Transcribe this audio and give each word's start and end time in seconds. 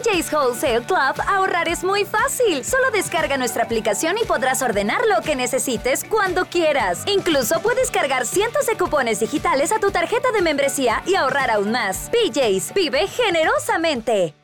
BJ's 0.00 0.32
Wholesale 0.32 0.82
Club, 0.82 1.20
ahorrar 1.28 1.68
es 1.68 1.84
muy 1.84 2.04
fácil. 2.04 2.64
Solo 2.64 2.90
descarga 2.90 3.36
nuestra 3.36 3.64
aplicación 3.64 4.16
y 4.16 4.24
podrás 4.24 4.62
ordenar 4.62 5.02
lo 5.06 5.22
que 5.22 5.36
necesites 5.36 6.04
cuando 6.04 6.46
quieras. 6.46 7.04
Incluso 7.06 7.60
puedes 7.60 7.90
cargar 7.90 8.24
cientos 8.24 8.66
de 8.66 8.76
cupones 8.76 9.20
digitales 9.20 9.72
a 9.72 9.78
tu 9.78 9.90
tarjeta 9.90 10.32
de 10.32 10.40
membresía 10.40 11.02
y 11.06 11.16
ahorrar 11.16 11.50
aún 11.50 11.72
más. 11.72 12.10
BJ's, 12.12 12.72
vive 12.72 13.06
generosamente. 13.08 14.34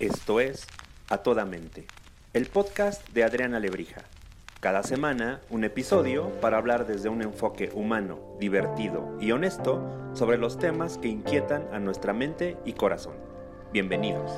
Esto 0.00 0.40
es 0.40 0.66
A 1.08 1.18
Toda 1.18 1.44
Mente, 1.44 1.86
el 2.32 2.46
podcast 2.46 3.06
de 3.10 3.24
Adriana 3.24 3.60
Lebrija. 3.60 4.02
Cada 4.60 4.82
semana 4.82 5.40
un 5.50 5.62
episodio 5.62 6.32
para 6.40 6.58
hablar 6.58 6.84
desde 6.84 7.08
un 7.08 7.22
enfoque 7.22 7.70
humano, 7.74 8.18
divertido 8.40 9.16
y 9.20 9.30
honesto 9.30 10.10
sobre 10.14 10.36
los 10.36 10.58
temas 10.58 10.98
que 10.98 11.06
inquietan 11.06 11.68
a 11.72 11.78
nuestra 11.78 12.12
mente 12.12 12.56
y 12.64 12.72
corazón. 12.72 13.14
Bienvenidos. 13.72 14.32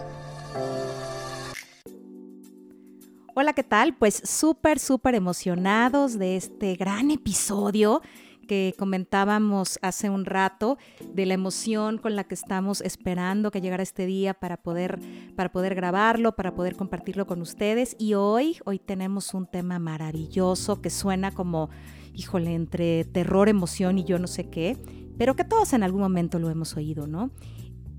Hola, 3.35 3.55
¿qué 3.55 3.63
tal? 3.63 3.95
Pues 3.95 4.21
súper, 4.23 4.79
súper 4.79 5.15
emocionados 5.15 6.19
de 6.19 6.37
este 6.37 6.77
gran 6.77 7.11
episodio 7.11 8.03
que 8.51 8.75
comentábamos 8.77 9.79
hace 9.81 10.11
un 10.11 10.25
rato, 10.25 10.77
de 11.15 11.25
la 11.25 11.35
emoción 11.35 11.99
con 11.99 12.17
la 12.17 12.25
que 12.25 12.35
estamos 12.35 12.81
esperando 12.81 13.53
que 13.53 13.61
llegara 13.61 13.85
este 13.85 14.07
día 14.07 14.35
para 14.35 14.57
poder, 14.57 14.99
para 15.37 15.53
poder 15.53 15.77
grabarlo, 15.77 16.35
para 16.35 16.53
poder 16.53 16.75
compartirlo 16.75 17.29
con 17.29 17.43
ustedes. 17.43 17.95
Y 17.97 18.15
hoy, 18.15 18.57
hoy 18.65 18.81
tenemos 18.81 19.35
un 19.35 19.47
tema 19.47 19.79
maravilloso 19.79 20.83
que 20.83 20.91
suena 20.91 21.31
como, 21.31 21.71
híjole, 22.13 22.57
entre 22.57 23.05
terror, 23.05 23.49
emoción 23.49 23.99
y 23.99 24.05
yo 24.05 24.19
no 24.19 24.27
sé 24.27 24.51
qué, 24.51 24.77
pero 25.17 25.37
que 25.37 25.45
todos 25.45 25.73
en 25.73 25.85
algún 25.85 26.01
momento 26.01 26.41
lo 26.41 26.51
hemos 26.51 26.77
oído, 26.77 27.07
¿no? 27.07 27.31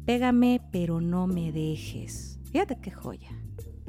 Pégame, 0.03 0.59
pero 0.69 0.99
no 0.99 1.27
me 1.27 1.53
dejes. 1.53 2.41
Fíjate 2.51 2.77
qué 2.81 2.91
joya. 2.91 3.29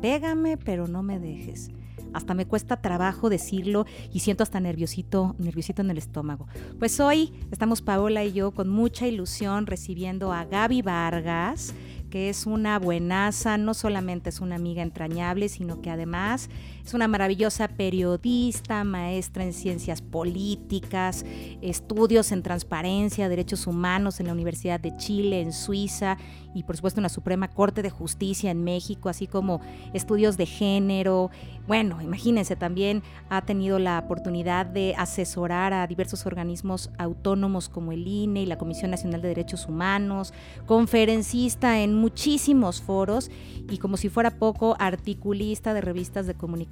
Pégame, 0.01 0.59
pero 0.59 0.87
no 0.87 1.03
me 1.03 1.19
dejes 1.19 1.73
hasta 2.13 2.35
me 2.35 2.47
cuesta 2.47 2.81
trabajo 2.81 3.31
decirlo 3.31 3.87
y 4.13 4.21
siento 4.21 4.43
hasta 4.43 4.61
nerviosito, 4.61 5.35
nerviosito 5.39 5.83
en 5.83 5.91
el 5.91 5.99
estómago. 5.99 6.47
Pues 6.79 7.01
hoy 7.01 7.33
estamos 7.51 7.83
Paola 7.83 8.25
y 8.25 8.33
yo 8.33 8.51
con 8.51 8.69
mucha 8.69 9.07
ilusión 9.07 9.67
recibiendo 9.67 10.33
a 10.33 10.45
Gaby 10.45 10.83
Vargas, 10.83 11.75
que 12.11 12.29
es 12.29 12.47
una 12.47 12.79
buenaza, 12.79 13.57
no 13.57 13.73
solamente 13.73 14.29
es 14.29 14.41
una 14.41 14.57
amiga 14.57 14.83
entrañable, 14.83 15.49
sino 15.49 15.81
que 15.81 15.91
además 15.91 16.51
es 16.85 16.95
una 16.95 17.07
maravillosa 17.07 17.69
periodista, 17.69 18.83
maestra 18.83 19.45
en 19.45 19.53
ciencias 19.53 20.03
políticas, 20.03 21.25
estudios 21.61 22.33
en 22.33 22.43
transparencia, 22.43 23.29
derechos 23.29 23.67
humanos 23.67 24.19
en 24.19 24.27
la 24.27 24.33
Universidad 24.33 24.81
de 24.81 24.97
Chile, 24.97 25.41
en 25.41 25.53
Suiza 25.53 26.17
y 26.55 26.65
por 26.65 26.77
supuesto 26.77 26.99
en 26.99 27.05
la 27.05 27.09
Suprema 27.09 27.49
Corte 27.49 27.83
de 27.83 27.91
Justicia 27.91 28.51
en 28.51 28.65
México, 28.65 29.09
así 29.09 29.27
como 29.27 29.61
estudios 29.95 30.37
de 30.37 30.47
género. 30.47 31.31
Bueno, 31.69 32.03
imagínense, 32.03 32.57
también 32.57 33.03
ha 33.31 33.43
tenido 33.43 33.79
la 33.79 34.01
oportunidad 34.01 34.67
de 34.67 34.95
asesorar 34.97 35.73
a 35.73 35.87
diversos 35.87 36.27
organismos 36.27 36.91
autónomos 36.99 37.69
como 37.69 37.93
el 37.93 38.07
INE 38.07 38.43
y 38.43 38.47
la 38.47 38.59
Comisión 38.59 38.91
Nacional 38.91 39.23
de 39.23 39.29
Derechos 39.29 39.67
Humanos, 39.67 40.35
conferencista 40.67 41.81
en 41.81 41.95
muchísimos 41.95 42.83
foros 42.83 43.31
y 43.71 43.79
como 43.79 43.97
si 43.97 44.09
fuera 44.09 44.33
poco, 44.33 44.75
articulista 44.81 45.75
de 45.75 45.81
revistas 45.81 46.27
de 46.27 46.35
comunicación 46.35 46.72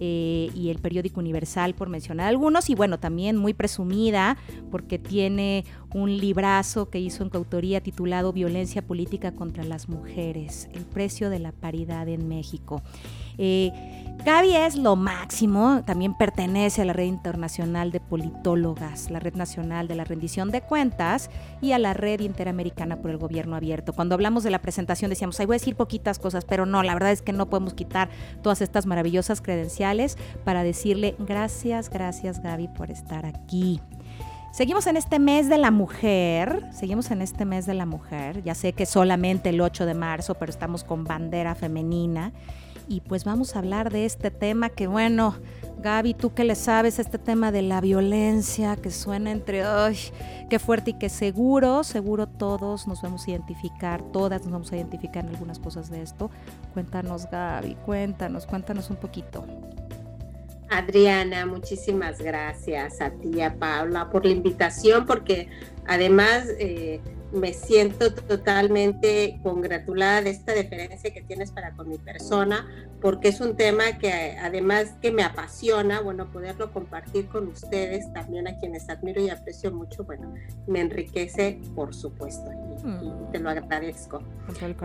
eh, 0.00 0.50
y 0.54 0.70
el 0.70 0.78
periódico 0.78 1.20
Universal, 1.20 1.74
por 1.74 1.88
mencionar 1.88 2.28
algunos, 2.28 2.70
y 2.70 2.74
bueno, 2.74 2.98
también 2.98 3.36
muy 3.36 3.54
presumida 3.54 4.36
porque 4.70 4.98
tiene 4.98 5.64
un 5.94 6.18
librazo 6.18 6.90
que 6.90 6.98
hizo 6.98 7.22
en 7.22 7.30
coautoría 7.30 7.80
titulado 7.80 8.32
Violencia 8.32 8.82
Política 8.82 9.32
contra 9.32 9.64
las 9.64 9.88
Mujeres, 9.88 10.68
el 10.74 10.84
precio 10.84 11.30
de 11.30 11.38
la 11.38 11.52
paridad 11.52 12.08
en 12.08 12.28
México. 12.28 12.82
Eh, 13.38 13.70
Gaby 14.24 14.56
es 14.56 14.76
lo 14.76 14.96
máximo, 14.96 15.82
también 15.84 16.16
pertenece 16.16 16.82
a 16.82 16.84
la 16.84 16.92
Red 16.92 17.06
Internacional 17.06 17.92
de 17.92 18.00
Politólogas, 18.00 19.10
la 19.10 19.20
Red 19.20 19.34
Nacional 19.34 19.86
de 19.86 19.94
la 19.94 20.04
Rendición 20.04 20.50
de 20.50 20.62
Cuentas 20.62 21.30
y 21.60 21.72
a 21.72 21.78
la 21.78 21.94
Red 21.94 22.20
Interamericana 22.20 23.00
por 23.00 23.10
el 23.10 23.18
Gobierno 23.18 23.54
Abierto. 23.54 23.92
Cuando 23.92 24.14
hablamos 24.14 24.42
de 24.42 24.50
la 24.50 24.60
presentación 24.60 25.10
decíamos, 25.10 25.38
ahí 25.38 25.46
voy 25.46 25.54
a 25.54 25.58
decir 25.58 25.76
poquitas 25.76 26.18
cosas, 26.18 26.44
pero 26.44 26.66
no, 26.66 26.82
la 26.82 26.94
verdad 26.94 27.12
es 27.12 27.22
que 27.22 27.32
no 27.32 27.48
podemos 27.48 27.74
quitar 27.74 28.08
todas 28.42 28.62
estas 28.62 28.86
maravillosas 28.86 29.40
credenciales 29.40 30.16
para 30.44 30.64
decirle 30.64 31.14
gracias, 31.18 31.88
gracias 31.88 32.42
Gaby 32.42 32.68
por 32.68 32.90
estar 32.90 33.26
aquí. 33.26 33.80
Seguimos 34.54 34.86
en 34.86 34.96
este 34.96 35.18
mes 35.18 35.48
de 35.48 35.58
la 35.58 35.72
mujer, 35.72 36.64
seguimos 36.70 37.10
en 37.10 37.22
este 37.22 37.44
mes 37.44 37.66
de 37.66 37.74
la 37.74 37.86
mujer, 37.86 38.44
ya 38.44 38.54
sé 38.54 38.72
que 38.72 38.86
solamente 38.86 39.48
el 39.48 39.60
8 39.60 39.84
de 39.84 39.94
marzo, 39.94 40.36
pero 40.36 40.48
estamos 40.48 40.84
con 40.84 41.02
bandera 41.02 41.56
femenina 41.56 42.32
y 42.86 43.00
pues 43.00 43.24
vamos 43.24 43.56
a 43.56 43.58
hablar 43.58 43.90
de 43.90 44.04
este 44.04 44.30
tema 44.30 44.68
que 44.68 44.86
bueno, 44.86 45.34
Gaby, 45.80 46.14
tú 46.14 46.34
que 46.34 46.44
le 46.44 46.54
sabes 46.54 47.00
este 47.00 47.18
tema 47.18 47.50
de 47.50 47.62
la 47.62 47.80
violencia 47.80 48.76
que 48.76 48.92
suena 48.92 49.32
entre, 49.32 49.64
ay, 49.64 49.98
qué 50.48 50.60
fuerte 50.60 50.92
y 50.92 50.94
qué 51.00 51.08
seguro, 51.08 51.82
seguro 51.82 52.28
todos 52.28 52.86
nos 52.86 53.02
vamos 53.02 53.26
a 53.26 53.32
identificar, 53.32 54.02
todas 54.12 54.42
nos 54.42 54.52
vamos 54.52 54.70
a 54.70 54.76
identificar 54.76 55.24
en 55.24 55.30
algunas 55.30 55.58
cosas 55.58 55.90
de 55.90 56.00
esto. 56.00 56.30
Cuéntanos 56.74 57.28
Gaby, 57.28 57.74
cuéntanos, 57.84 58.46
cuéntanos 58.46 58.88
un 58.88 58.96
poquito. 58.98 59.44
Adriana, 60.74 61.46
muchísimas 61.46 62.18
gracias 62.18 63.00
a 63.00 63.10
ti, 63.10 63.40
a 63.40 63.54
Paula, 63.54 64.10
por 64.10 64.24
la 64.24 64.32
invitación, 64.32 65.06
porque 65.06 65.48
además 65.86 66.48
eh, 66.58 67.00
me 67.32 67.52
siento 67.52 68.12
totalmente 68.12 69.38
congratulada 69.44 70.22
de 70.22 70.30
esta 70.30 70.52
deferencia 70.52 71.12
que 71.12 71.22
tienes 71.22 71.52
para 71.52 71.76
con 71.76 71.88
mi 71.88 71.98
persona, 71.98 72.66
porque 73.00 73.28
es 73.28 73.40
un 73.40 73.56
tema 73.56 73.98
que 73.98 74.36
además 74.36 74.96
que 75.00 75.12
me 75.12 75.22
apasiona, 75.22 76.00
bueno, 76.00 76.26
poderlo 76.32 76.72
compartir 76.72 77.28
con 77.28 77.46
ustedes, 77.46 78.12
también 78.12 78.48
a 78.48 78.56
quienes 78.58 78.88
admiro 78.88 79.20
y 79.20 79.30
aprecio 79.30 79.70
mucho, 79.70 80.02
bueno, 80.02 80.34
me 80.66 80.80
enriquece, 80.80 81.60
por 81.76 81.94
supuesto, 81.94 82.50
y, 82.52 82.84
mm. 82.84 83.30
te 83.30 83.38
lo 83.38 83.50
agradezco. 83.50 84.22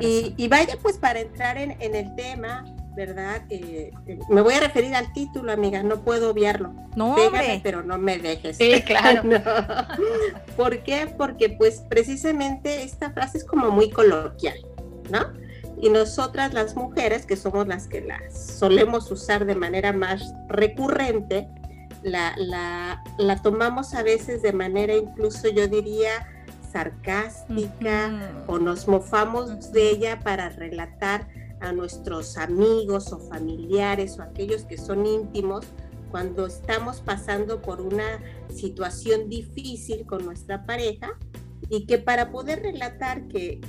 Y, 0.02 0.36
y, 0.38 0.48
vaya 0.48 0.78
pues 0.82 0.98
para 0.98 1.20
entrar 1.20 1.58
en, 1.58 1.76
en 1.82 1.96
el 1.96 2.14
tema, 2.16 2.64
¿verdad? 3.00 3.44
Eh, 3.50 3.92
me 4.28 4.42
voy 4.42 4.56
a 4.56 4.60
referir 4.60 4.94
al 4.94 5.14
título, 5.14 5.54
amiga, 5.54 5.82
no 5.84 6.02
puedo 6.02 6.32
obviarlo. 6.32 6.74
No, 6.98 7.16
Pégame, 7.16 7.62
pero 7.64 7.82
no 7.82 7.98
me 7.98 8.18
dejes. 8.18 8.58
Sí, 8.58 8.82
claro. 8.82 9.24
¿Por 10.58 10.84
qué? 10.84 11.08
Porque 11.18 11.50
pues 11.50 11.82
precisamente 11.88 12.84
esta 12.84 13.12
frase 13.12 13.38
es 13.38 13.46
como 13.46 13.72
muy 13.72 13.90
coloquial, 13.90 14.58
¿no? 15.10 15.32
Y 15.82 15.90
nosotras 15.90 16.54
las 16.54 16.76
mujeres, 16.76 17.26
que 17.26 17.38
somos 17.38 17.68
las 17.68 17.88
que 17.88 18.02
las 18.02 18.38
solemos 18.38 19.10
usar 19.12 19.46
de 19.46 19.56
manera 19.56 19.94
más 19.94 20.34
recurrente, 20.50 21.48
la, 22.04 22.34
la, 22.36 23.02
la 23.18 23.42
tomamos 23.42 23.94
a 23.94 24.04
veces 24.04 24.42
de 24.42 24.52
manera 24.52 24.94
incluso, 24.94 25.48
yo 25.48 25.70
diría, 25.70 26.28
sarcástica 26.70 28.34
o 28.46 28.60
nos 28.60 28.90
mofamos 28.90 29.72
de 29.72 29.90
ella 29.90 30.20
para 30.20 30.50
relatar 30.50 31.39
a 31.62 31.72
nuestros 31.72 32.38
amigos 32.38 33.12
o 33.12 33.20
familiares 33.20 34.18
o 34.20 34.24
aquellos 34.24 34.64
que 34.64 34.78
son 34.78 35.06
íntimos 35.06 35.66
cuando 36.12 36.48
estamos 36.48 37.02
pasando 37.02 37.62
por 37.62 37.82
una 37.82 38.22
situación 38.54 39.30
difícil 39.30 40.06
con 40.06 40.26
nuestra 40.26 40.66
pareja 40.66 41.18
y 41.70 41.86
que 41.86 42.00
para 42.00 42.32
poder 42.32 42.64
relatar 42.64 43.28
que, 43.28 43.60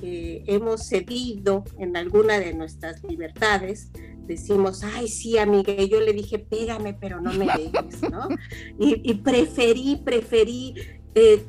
hemos 0.47 0.87
cedido 0.87 1.65
en 1.79 1.97
alguna 1.97 2.39
de 2.39 2.55
nuestras 2.55 3.03
libertades, 3.05 3.91
decimos, 4.27 4.83
ay, 4.85 5.09
sí, 5.09 5.37
amiga, 5.39 5.75
yo 5.75 6.01
le 6.01 6.13
dije, 6.13 6.39
pégame, 6.39 6.95
pero 6.95 7.21
no 7.21 7.33
me 7.33 7.47
dejes, 7.47 8.03
¿no? 8.11 8.29
Y, 8.79 9.15
preferí, 9.15 10.01
preferí 10.03 10.75
eh, 11.15 11.45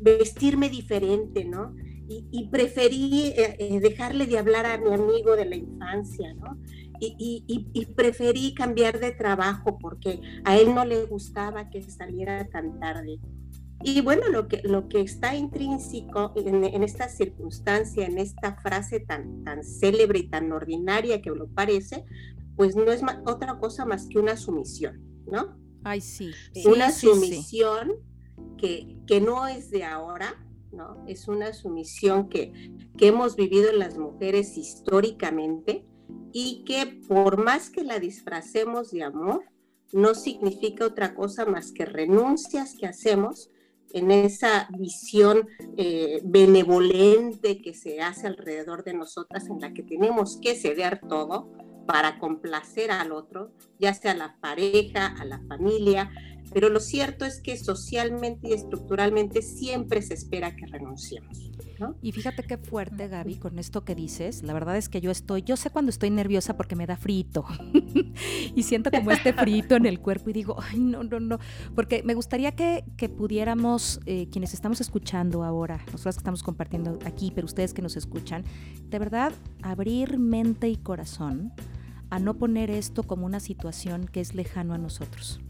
vestirme 0.00 0.68
diferente, 0.70 1.44
¿no? 1.44 1.74
Y, 2.08 2.48
preferí 2.48 3.32
eh, 3.36 3.56
eh, 3.58 3.80
dejarle 3.80 4.26
de 4.26 4.38
hablar 4.38 4.66
a 4.66 4.78
mi 4.78 4.92
amigo 4.92 5.36
de 5.36 5.44
la 5.44 5.56
infancia, 5.56 6.32
¿no? 6.34 6.58
Y, 6.98 7.44
y, 7.46 7.86
preferí 7.86 8.54
cambiar 8.54 8.98
de 8.98 9.12
trabajo 9.12 9.78
porque 9.78 10.20
a 10.44 10.56
él 10.56 10.74
no 10.74 10.84
le 10.86 11.04
gustaba 11.04 11.68
que 11.68 11.82
saliera 11.82 12.48
tan 12.48 12.80
tarde. 12.80 13.18
Y 13.82 14.00
bueno, 14.00 14.28
lo 14.30 14.48
que, 14.48 14.62
lo 14.64 14.88
que 14.88 15.02
está 15.02 15.34
intrínseco 15.34 16.32
en, 16.36 16.64
en, 16.64 16.82
esta 16.82 17.10
circunstancia, 17.10 18.06
en 18.06 18.16
esta 18.16 18.56
frase 18.56 19.00
tan, 19.00 19.44
tan 19.44 19.62
célebre 19.62 20.20
y 20.20 20.28
tan 20.28 20.50
ordinaria 20.52 21.20
que 21.20 21.30
lo 21.30 21.48
parece, 21.48 22.06
pues 22.56 22.74
no 22.74 22.90
es 22.90 23.02
otra 23.26 23.58
cosa 23.58 23.84
más 23.84 24.06
que 24.06 24.18
una 24.18 24.36
sumisión, 24.36 25.02
¿no? 25.30 25.58
Ay, 25.84 26.00
sí. 26.00 26.32
Una 26.64 26.90
sumisión 26.90 27.92
Que, 28.58 28.96
que 29.06 29.20
no 29.20 29.46
es 29.46 29.70
de 29.70 29.84
ahora, 29.84 30.34
es 31.06 31.28
una 31.28 31.52
sumisión 31.52 32.28
que, 32.28 32.72
que 32.96 33.08
hemos 33.08 33.36
vivido 33.36 33.72
las 33.72 33.98
mujeres 33.98 34.56
históricamente 34.56 35.84
y 36.32 36.64
que 36.64 37.00
por 37.08 37.42
más 37.42 37.70
que 37.70 37.82
la 37.82 37.98
disfracemos 37.98 38.90
de 38.90 39.02
amor, 39.02 39.44
no 39.92 40.14
significa 40.14 40.86
otra 40.86 41.14
cosa 41.14 41.46
más 41.46 41.72
que 41.72 41.84
renuncias 41.84 42.74
que 42.78 42.86
hacemos 42.86 43.50
en 43.92 44.10
esa 44.10 44.68
visión 44.76 45.48
eh, 45.76 46.20
benevolente 46.24 47.62
que 47.62 47.72
se 47.72 48.00
hace 48.00 48.26
alrededor 48.26 48.84
de 48.84 48.94
nosotras, 48.94 49.48
en 49.48 49.60
la 49.60 49.72
que 49.72 49.82
tenemos 49.82 50.38
que 50.40 50.54
ceder 50.54 51.00
todo 51.08 51.50
para 51.86 52.18
complacer 52.18 52.90
al 52.90 53.12
otro, 53.12 53.52
ya 53.78 53.94
sea 53.94 54.10
a 54.10 54.16
la 54.16 54.36
pareja, 54.40 55.06
a 55.06 55.24
la 55.24 55.40
familia, 55.48 56.10
pero 56.52 56.68
lo 56.68 56.80
cierto 56.80 57.24
es 57.24 57.40
que 57.40 57.56
socialmente 57.56 58.48
y 58.48 58.52
estructuralmente 58.52 59.42
siempre 59.42 60.02
se 60.02 60.14
espera 60.14 60.54
que 60.56 60.66
renunciemos. 60.66 61.50
Y 62.00 62.12
fíjate 62.12 62.42
qué 62.42 62.56
fuerte, 62.56 63.08
Gaby, 63.08 63.36
con 63.36 63.58
esto 63.58 63.84
que 63.84 63.94
dices. 63.94 64.42
La 64.42 64.52
verdad 64.52 64.76
es 64.76 64.88
que 64.88 65.00
yo 65.00 65.10
estoy, 65.10 65.42
yo 65.42 65.56
sé 65.56 65.70
cuando 65.70 65.90
estoy 65.90 66.10
nerviosa 66.10 66.56
porque 66.56 66.76
me 66.76 66.86
da 66.86 66.96
frito. 66.96 67.44
y 68.54 68.62
siento 68.62 68.90
como 68.90 69.10
este 69.10 69.32
frito 69.32 69.76
en 69.76 69.86
el 69.86 70.00
cuerpo 70.00 70.30
y 70.30 70.32
digo, 70.32 70.56
ay, 70.58 70.78
no, 70.80 71.04
no, 71.04 71.20
no. 71.20 71.38
Porque 71.74 72.02
me 72.02 72.14
gustaría 72.14 72.52
que, 72.52 72.84
pudiéramos, 73.16 74.00
eh, 74.06 74.28
quienes 74.30 74.54
estamos 74.54 74.80
escuchando 74.80 75.44
ahora, 75.44 75.84
nosotros 75.92 76.16
que 76.16 76.20
estamos 76.20 76.42
compartiendo 76.42 76.98
aquí, 77.04 77.32
pero 77.34 77.44
ustedes 77.44 77.74
que 77.74 77.82
nos 77.82 77.96
escuchan, 77.96 78.44
de 78.88 78.98
verdad, 78.98 79.32
abrir 79.62 80.18
mente 80.18 80.68
y 80.68 80.76
corazón 80.76 81.52
a 82.10 82.18
no 82.18 82.34
poner 82.34 82.70
esto 82.70 83.02
como 83.02 83.26
una 83.26 83.40
situación 83.40 84.06
que 84.06 84.20
es 84.20 84.34
lejano 84.34 84.74
a 84.74 84.78
nosotros. 84.78 85.40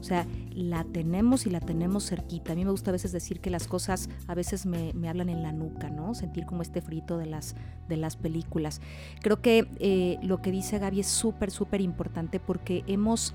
O 0.00 0.04
sea, 0.04 0.26
la 0.54 0.84
tenemos 0.84 1.46
y 1.46 1.50
la 1.50 1.60
tenemos 1.60 2.08
cerquita. 2.08 2.52
A 2.52 2.56
mí 2.56 2.64
me 2.64 2.70
gusta 2.70 2.90
a 2.90 2.92
veces 2.92 3.12
decir 3.12 3.40
que 3.40 3.50
las 3.50 3.66
cosas 3.66 4.08
a 4.26 4.34
veces 4.34 4.66
me, 4.66 4.92
hablan 5.08 5.28
en 5.28 5.42
la 5.42 5.52
nuca, 5.52 5.90
¿no? 5.90 6.14
Sentir 6.14 6.46
como 6.46 6.62
este 6.62 6.80
frito 6.80 7.18
de 7.18 7.26
las, 7.26 7.56
de 7.88 7.96
las 7.96 8.16
películas. 8.16 8.80
Creo 9.20 9.40
que 9.40 9.68
eh, 9.78 10.18
lo 10.22 10.40
que 10.40 10.50
dice 10.50 10.78
Gaby 10.78 11.00
es 11.00 11.08
súper, 11.08 11.50
súper 11.50 11.80
importante 11.80 12.40
porque 12.40 12.84
hemos, 12.86 13.34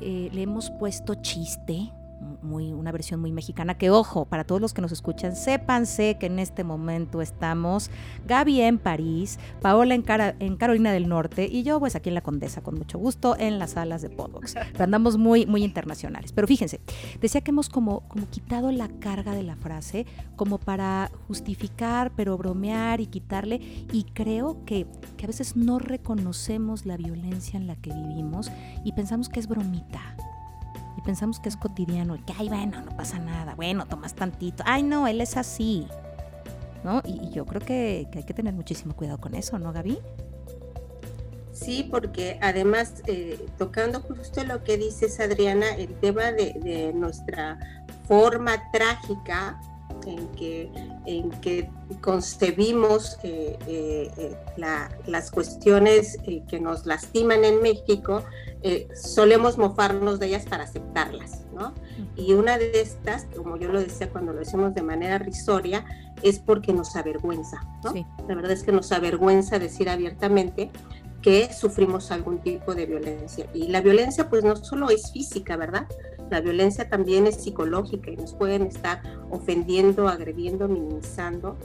eh, 0.00 0.30
le 0.32 0.42
hemos 0.42 0.70
puesto 0.70 1.14
chiste 1.16 1.92
muy, 2.42 2.72
una 2.72 2.92
versión 2.92 3.20
muy 3.20 3.32
mexicana, 3.32 3.76
que 3.76 3.90
ojo, 3.90 4.24
para 4.24 4.44
todos 4.44 4.60
los 4.60 4.74
que 4.74 4.82
nos 4.82 4.92
escuchan, 4.92 5.36
sépanse 5.36 6.16
que 6.18 6.26
en 6.26 6.38
este 6.38 6.64
momento 6.64 7.20
estamos 7.22 7.90
Gaby 8.26 8.60
en 8.60 8.78
París, 8.78 9.38
Paola 9.60 9.94
en, 9.94 10.04
en 10.40 10.56
Carolina 10.56 10.92
del 10.92 11.08
Norte 11.08 11.48
y 11.50 11.62
yo 11.62 11.78
pues 11.80 11.94
aquí 11.96 12.08
en 12.08 12.14
la 12.14 12.20
Condesa, 12.20 12.60
con 12.62 12.76
mucho 12.76 12.98
gusto, 12.98 13.36
en 13.38 13.58
las 13.58 13.72
salas 13.72 14.02
de 14.02 14.10
Podbox. 14.10 14.54
andamos 14.78 15.18
muy, 15.18 15.46
muy 15.46 15.64
internacionales. 15.64 16.32
Pero 16.32 16.46
fíjense, 16.46 16.80
decía 17.20 17.40
que 17.40 17.50
hemos 17.50 17.68
como, 17.68 18.00
como 18.08 18.28
quitado 18.28 18.72
la 18.72 18.88
carga 18.88 19.34
de 19.34 19.42
la 19.42 19.56
frase 19.56 20.06
como 20.36 20.58
para 20.58 21.10
justificar, 21.26 22.12
pero 22.14 22.36
bromear 22.38 23.00
y 23.00 23.06
quitarle, 23.06 23.60
y 23.92 24.04
creo 24.14 24.64
que, 24.64 24.86
que 25.16 25.24
a 25.24 25.26
veces 25.26 25.56
no 25.56 25.78
reconocemos 25.78 26.86
la 26.86 26.96
violencia 26.96 27.58
en 27.58 27.66
la 27.66 27.76
que 27.76 27.92
vivimos 27.92 28.50
y 28.84 28.92
pensamos 28.92 29.28
que 29.28 29.40
es 29.40 29.46
bromita 29.46 30.16
y 30.98 31.00
pensamos 31.00 31.38
que 31.38 31.48
es 31.48 31.56
cotidiano, 31.56 32.16
que, 32.26 32.34
ay, 32.36 32.48
bueno, 32.48 32.82
no 32.82 32.96
pasa 32.96 33.20
nada, 33.20 33.54
bueno, 33.54 33.86
tomas 33.86 34.14
tantito, 34.14 34.64
ay, 34.66 34.82
no, 34.82 35.06
él 35.06 35.20
es 35.20 35.36
así, 35.36 35.86
¿no? 36.82 37.02
Y, 37.04 37.30
yo 37.30 37.46
creo 37.46 37.60
que, 37.64 38.08
hay 38.12 38.24
que 38.24 38.34
tener 38.34 38.52
muchísimo 38.52 38.96
cuidado 38.96 39.18
con 39.18 39.36
eso, 39.36 39.60
¿no, 39.60 39.72
Gaby? 39.72 40.00
Sí, 41.52 41.86
porque 41.88 42.36
además, 42.42 43.04
eh, 43.06 43.46
tocando 43.58 44.00
justo 44.00 44.42
lo 44.42 44.64
que 44.64 44.76
dices, 44.76 45.20
Adriana, 45.20 45.72
el 45.76 45.94
tema 46.00 46.32
de, 46.32 46.92
nuestra 46.94 47.60
forma 48.08 48.60
trágica 48.72 49.60
en 50.06 50.28
que, 50.28 50.70
en 51.06 51.30
que 51.40 51.70
concebimos 52.00 53.18
eh, 53.22 53.58
eh, 53.66 54.36
las 55.06 55.30
cuestiones 55.30 56.18
que 56.48 56.60
nos 56.60 56.86
lastiman 56.86 57.44
en 57.44 57.62
México, 57.62 58.22
eh, 58.62 58.88
solemos 58.94 59.56
mofarnos 59.56 60.18
de 60.18 60.26
ellas 60.26 60.44
para 60.46 60.64
aceptarlas, 60.64 61.44
¿no? 61.54 61.74
Y 62.16 62.32
una 62.32 62.58
de 62.58 62.80
estas, 62.80 63.26
como 63.36 63.56
yo 63.56 63.68
lo 63.68 63.80
decía 63.80 64.10
cuando 64.10 64.32
lo 64.32 64.40
decimos 64.40 64.74
de 64.74 64.82
manera 64.82 65.18
risoria, 65.18 65.84
es 66.22 66.40
porque 66.40 66.72
nos 66.72 66.96
avergüenza, 66.96 67.60
¿no? 67.84 67.94
La 68.26 68.34
verdad 68.34 68.50
es 68.50 68.64
que 68.64 68.72
nos 68.72 68.90
avergüenza 68.90 69.58
decir 69.58 69.88
abiertamente 69.88 70.70
que 71.22 71.52
sufrimos 71.52 72.10
algún 72.10 72.38
tipo 72.38 72.74
de 72.74 72.86
violencia. 72.86 73.46
Y 73.54 73.68
la 73.68 73.80
violencia 73.80 74.28
pues 74.28 74.44
no 74.44 74.56
solo 74.56 74.90
es 74.90 75.12
física, 75.12 75.56
¿verdad? 75.56 75.86
La 76.30 76.40
violencia 76.40 76.88
también 76.88 77.26
es 77.26 77.36
psicológica 77.36 78.10
y 78.10 78.16
nos 78.16 78.34
pueden 78.34 78.62
estar 78.62 79.02
ofendiendo, 79.30 80.08
agrediendo, 80.08 80.68
minimizando. 80.68 81.56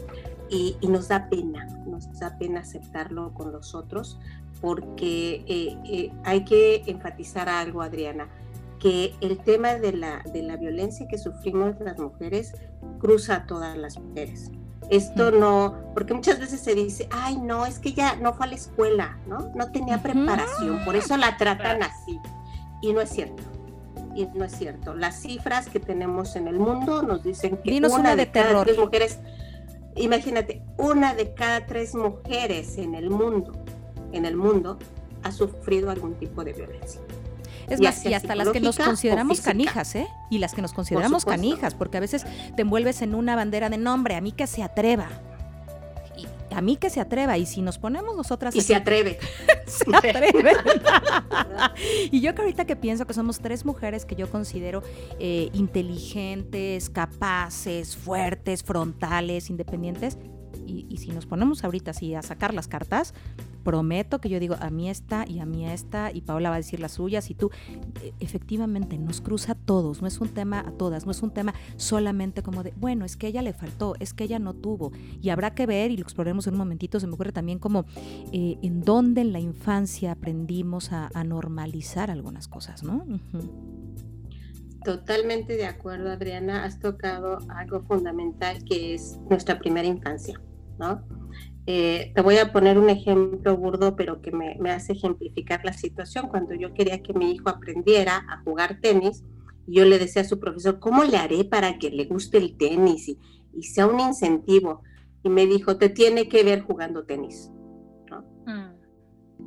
Y, 0.49 0.77
y, 0.81 0.87
nos 0.87 1.07
da 1.07 1.29
pena, 1.29 1.65
nos 1.87 2.19
da 2.19 2.37
pena 2.37 2.59
aceptarlo 2.59 3.33
con 3.33 3.51
los 3.51 3.73
otros, 3.73 4.19
porque 4.61 5.43
eh, 5.47 5.77
eh, 5.85 6.11
hay 6.23 6.45
que 6.45 6.83
enfatizar 6.85 7.49
algo, 7.49 7.81
Adriana, 7.81 8.27
que 8.79 9.15
el 9.21 9.39
tema 9.39 9.75
de 9.75 9.93
la, 9.93 10.21
de 10.31 10.43
la 10.43 10.57
violencia 10.57 11.07
que 11.07 11.17
sufrimos 11.17 11.79
las 11.79 11.97
mujeres 11.97 12.53
cruza 12.99 13.35
a 13.35 13.45
todas 13.47 13.77
las 13.77 13.97
mujeres. 13.97 14.51
Esto 14.89 15.31
no, 15.31 15.75
porque 15.93 16.13
muchas 16.13 16.39
veces 16.39 16.61
se 16.61 16.75
dice, 16.75 17.07
ay, 17.11 17.37
no, 17.37 17.65
es 17.65 17.79
que 17.79 17.89
ella 17.89 18.15
no 18.21 18.33
fue 18.33 18.45
a 18.45 18.49
la 18.49 18.55
escuela, 18.55 19.17
¿no? 19.27 19.51
No 19.55 19.71
tenía 19.71 20.01
preparación, 20.01 20.83
por 20.85 20.95
eso 20.95 21.17
la 21.17 21.37
tratan 21.37 21.83
así. 21.83 22.19
Y 22.81 22.93
no 22.93 23.01
es 23.01 23.09
cierto. 23.09 23.43
Y 24.15 24.27
no 24.33 24.45
es 24.45 24.55
cierto. 24.55 24.93
Las 24.93 25.21
cifras 25.21 25.67
que 25.67 25.79
tenemos 25.79 26.35
en 26.35 26.47
el 26.47 26.59
mundo 26.59 27.01
nos 27.01 27.23
dicen 27.23 27.57
que 27.57 27.81
una, 27.91 28.15
de, 28.15 28.29
cada 28.29 28.63
tres 28.63 28.77
mujeres, 28.77 29.19
imagínate, 29.95 30.61
una 30.77 31.13
de 31.13 31.33
cada 31.33 31.65
tres 31.65 31.95
mujeres 31.95 32.77
en 32.77 32.95
el 32.95 33.09
mundo 33.09 33.63
en 34.13 34.25
el 34.25 34.37
mundo 34.37 34.79
ha 35.23 35.31
sufrido 35.31 35.89
algún 35.89 36.13
tipo 36.15 36.43
de 36.43 36.53
violencia. 36.53 37.01
Es 37.69 37.81
más, 37.81 38.05
y 38.05 38.13
hasta 38.13 38.35
las 38.35 38.49
que 38.49 38.59
nos 38.59 38.77
consideramos 38.77 39.41
canijas, 39.41 39.95
¿eh? 39.95 40.07
Y 40.29 40.39
las 40.39 40.53
que 40.53 40.61
nos 40.61 40.73
consideramos 40.73 41.25
canijas, 41.25 41.73
porque 41.73 41.97
a 41.97 42.01
veces 42.01 42.25
te 42.55 42.61
envuelves 42.61 43.01
en 43.01 43.15
una 43.15 43.35
bandera 43.35 43.69
de 43.69 43.77
nombre, 43.77 44.15
a 44.15 44.21
mí 44.21 44.31
que 44.31 44.47
se 44.47 44.63
atreva. 44.63 45.07
A 46.53 46.61
mí 46.61 46.77
que 46.77 46.89
se 46.89 46.99
atreva. 46.99 47.37
Y 47.37 47.45
si 47.45 47.61
nos 47.61 47.77
ponemos 47.77 48.15
nosotras. 48.15 48.55
Y 48.55 48.61
se 48.61 48.75
atreve. 48.75 49.19
se 49.65 49.95
atreve. 49.95 50.53
y 52.11 52.21
yo 52.21 52.35
que 52.35 52.41
ahorita 52.41 52.65
que 52.65 52.75
pienso 52.75 53.05
que 53.05 53.13
somos 53.13 53.39
tres 53.39 53.65
mujeres 53.65 54.05
que 54.05 54.15
yo 54.15 54.29
considero 54.29 54.83
eh, 55.19 55.49
inteligentes, 55.53 56.89
capaces, 56.89 57.95
fuertes, 57.95 58.63
frontales, 58.63 59.49
independientes. 59.49 60.17
Y, 60.65 60.85
y 60.89 60.97
si 60.97 61.09
nos 61.09 61.25
ponemos 61.25 61.63
ahorita 61.63 61.91
así 61.91 62.15
a 62.15 62.21
sacar 62.21 62.53
las 62.53 62.67
cartas, 62.67 63.13
prometo 63.63 64.19
que 64.19 64.29
yo 64.29 64.39
digo 64.39 64.55
a 64.59 64.69
mí 64.69 64.89
esta 64.89 65.25
y 65.27 65.39
a 65.39 65.45
mí 65.45 65.67
esta 65.67 66.11
y 66.11 66.21
Paola 66.21 66.49
va 66.49 66.55
a 66.55 66.59
decir 66.59 66.79
las 66.79 66.93
suyas 66.93 67.29
y 67.29 67.35
tú 67.35 67.49
e, 68.01 68.13
efectivamente 68.19 68.97
nos 68.97 69.21
cruza 69.21 69.53
a 69.53 69.55
todos, 69.55 70.01
no 70.01 70.07
es 70.07 70.19
un 70.19 70.29
tema 70.29 70.59
a 70.59 70.71
todas, 70.71 71.05
no 71.05 71.11
es 71.11 71.21
un 71.21 71.31
tema 71.31 71.53
solamente 71.77 72.43
como 72.43 72.63
de, 72.63 72.73
bueno, 72.77 73.05
es 73.05 73.17
que 73.17 73.27
ella 73.27 73.41
le 73.41 73.53
faltó, 73.53 73.95
es 73.99 74.13
que 74.13 74.25
ella 74.25 74.39
no 74.39 74.53
tuvo 74.53 74.91
y 75.21 75.29
habrá 75.29 75.55
que 75.55 75.65
ver 75.65 75.91
y 75.91 75.97
lo 75.97 76.03
exploremos 76.03 76.47
en 76.47 76.53
un 76.53 76.59
momentito, 76.59 76.99
se 76.99 77.07
me 77.07 77.13
ocurre 77.13 77.31
también 77.31 77.59
como 77.59 77.85
eh, 78.31 78.57
en 78.61 78.81
dónde 78.81 79.21
en 79.21 79.33
la 79.33 79.39
infancia 79.39 80.11
aprendimos 80.11 80.91
a, 80.91 81.09
normalizar 81.23 82.11
algunas 82.11 82.49
cosas, 82.49 82.83
¿no? 82.83 83.05
Totalmente 84.83 85.55
de 85.55 85.65
acuerdo, 85.65 86.11
Adriana. 86.11 86.65
Has 86.65 86.79
tocado 86.79 87.37
algo 87.49 87.81
fundamental 87.83 88.63
que 88.65 88.93
es 88.93 89.17
nuestra 89.29 89.57
primera 89.59 89.87
infancia, 89.87 90.39
¿no? 90.77 91.01
Eh, 91.65 92.11
te 92.13 92.21
voy 92.21 92.37
a 92.37 92.51
poner 92.51 92.77
un 92.77 92.89
ejemplo 92.89 93.55
burdo, 93.55 93.95
pero 93.95 94.21
que 94.21 94.31
me, 94.31 94.57
hace 94.69 94.93
ejemplificar 94.93 95.63
la 95.63 95.73
situación. 95.73 96.27
Cuando 96.27 96.53
yo 96.53 96.73
quería 96.73 97.01
que 97.01 97.13
mi 97.13 97.31
hijo 97.31 97.49
aprendiera 97.49 98.25
a 98.29 98.41
jugar 98.43 98.79
tenis, 98.81 99.23
yo 99.65 99.85
le 99.85 99.97
decía 99.97 100.23
a 100.23 100.25
su 100.25 100.39
profesor, 100.39 100.79
¿cómo 100.79 101.05
le 101.05 101.17
haré 101.17 101.45
para 101.45 101.79
que 101.79 101.89
le 101.89 102.05
guste 102.05 102.37
el 102.37 102.57
tenis 102.57 103.07
y, 103.07 103.63
sea 103.63 103.87
un 103.87 103.99
incentivo? 104.01 104.81
Y 105.23 105.29
me 105.29 105.45
dijo, 105.45 105.77
te 105.77 105.87
tiene 105.87 106.27
que 106.27 106.43
ver 106.43 106.63
jugando 106.63 107.05
tenis. 107.05 107.49
Mm. 108.45 108.73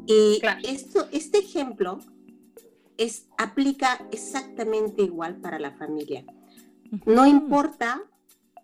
Y 0.07 0.41
esto, 0.65 1.07
este 1.13 1.39
ejemplo 1.39 1.99
es, 2.97 3.29
aplica 3.37 4.07
exactamente 4.11 5.03
igual 5.03 5.37
para 5.37 5.59
la 5.59 5.73
familia. 5.73 6.25
No 7.05 7.27
importa 7.27 8.03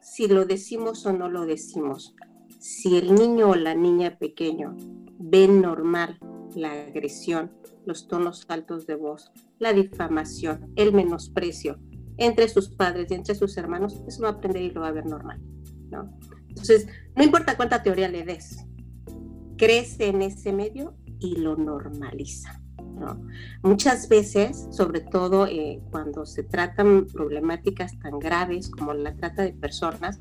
si 0.01 0.27
lo 0.27 0.47
decimos 0.47 1.05
o 1.05 1.13
no 1.13 1.29
lo 1.29 1.45
decimos 1.45 2.15
si 2.63 2.97
el 2.97 3.17
niño 3.17 3.51
o 3.51 3.55
la 3.57 3.75
niña 3.75 4.19
pequeño 4.19 4.77
ven 5.19 5.61
normal 5.61 6.17
la 6.55 6.71
agresión, 6.71 7.51
los 7.87 8.07
tonos 8.07 8.47
altos 8.49 8.87
de 8.87 8.95
voz, 8.95 9.33
la 9.59 9.73
difamación, 9.73 10.73
el 10.77 10.93
menosprecio 10.93 11.81
entre 12.19 12.49
sus 12.49 12.69
padres 12.69 13.11
y 13.11 13.15
entre 13.15 13.35
sus 13.35 13.57
hermanos, 13.57 14.01
eso 14.07 14.23
va 14.23 14.29
a 14.29 14.33
aprender 14.33 14.63
y 14.63 14.71
lo 14.71 14.83
va 14.83 14.89
a 14.89 14.93
ver 14.93 15.07
normal, 15.07 15.41
¿no? 15.91 16.17
Entonces, 16.49 16.87
no 17.17 17.25
importa 17.25 17.57
cuánta 17.57 17.83
teoría 17.83 18.09
le 18.09 18.23
des, 18.23 18.65
crece 19.57 20.07
en 20.07 20.23
ese 20.23 20.53
medio 20.53 20.95
y 21.19 21.37
lo 21.41 21.57
normaliza. 21.57 22.61
¿no? 22.79 23.27
Muchas 23.63 24.09
veces, 24.09 24.69
sobre 24.71 25.01
todo 25.01 25.49
eh, 25.49 25.83
cuando 25.91 26.27
se 26.27 26.45
tratan 26.45 27.07
problemáticas 27.07 27.99
tan 27.99 28.21
graves 28.21 28.71
como 28.71 28.95
la 28.95 29.17
trata 29.17 29.43
de 29.43 29.53
personas, 29.53 30.21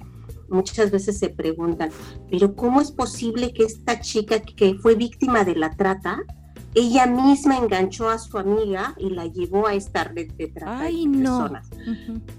muchas 0.51 0.91
veces 0.91 1.17
se 1.17 1.29
preguntan, 1.29 1.89
pero 2.29 2.55
¿cómo 2.55 2.81
es 2.81 2.91
posible 2.91 3.53
que 3.53 3.63
esta 3.63 4.00
chica 4.00 4.39
que 4.41 4.75
fue 4.75 4.96
víctima 4.96 5.43
de 5.43 5.55
la 5.55 5.72
trata 5.72 6.24
ella 6.74 7.05
misma 7.05 7.58
enganchó 7.58 8.10
a 8.10 8.17
su 8.17 8.38
amiga 8.38 8.96
y 8.98 9.10
la 9.10 9.25
llevó 9.25 9.67
a 9.67 9.74
esta 9.74 10.05
red 10.05 10.31
de 10.34 10.48
trata 10.48 10.84
de 10.84 11.10
personas. 11.12 11.70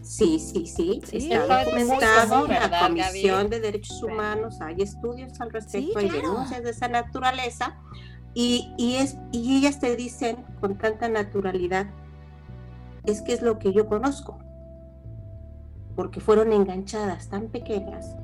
Sí, 0.03 0.39
sí, 0.39 0.67
sí. 0.67 1.03
Está 1.13 1.65
documentado 1.65 2.47
en 2.47 2.53
la 2.53 2.81
Comisión 2.81 3.51
de 3.51 3.61
Derechos 3.61 4.03
Humanos, 4.03 4.61
hay 4.61 4.77
estudios 4.79 5.39
al 5.41 5.51
respecto, 5.51 5.99
hay 5.99 6.09
denuncias 6.09 6.63
de 6.63 6.71
esa 6.71 6.89
naturaleza. 6.89 7.79
Y, 8.35 8.73
y, 8.79 8.95
es, 8.95 9.19
y 9.31 9.59
ellas 9.59 9.79
te 9.79 9.95
dicen 9.95 10.39
con 10.61 10.79
tanta 10.79 11.11
naturalidad, 11.11 11.91
es 13.05 13.21
que 13.21 13.35
es 13.35 13.43
lo 13.43 13.59
que 13.59 13.75
yo 13.75 13.87
conozco, 13.87 14.39
porque 15.95 16.21
fueron 16.21 16.53
enganchadas 16.53 17.29
tan 17.29 17.49
pequeñas 17.49 18.17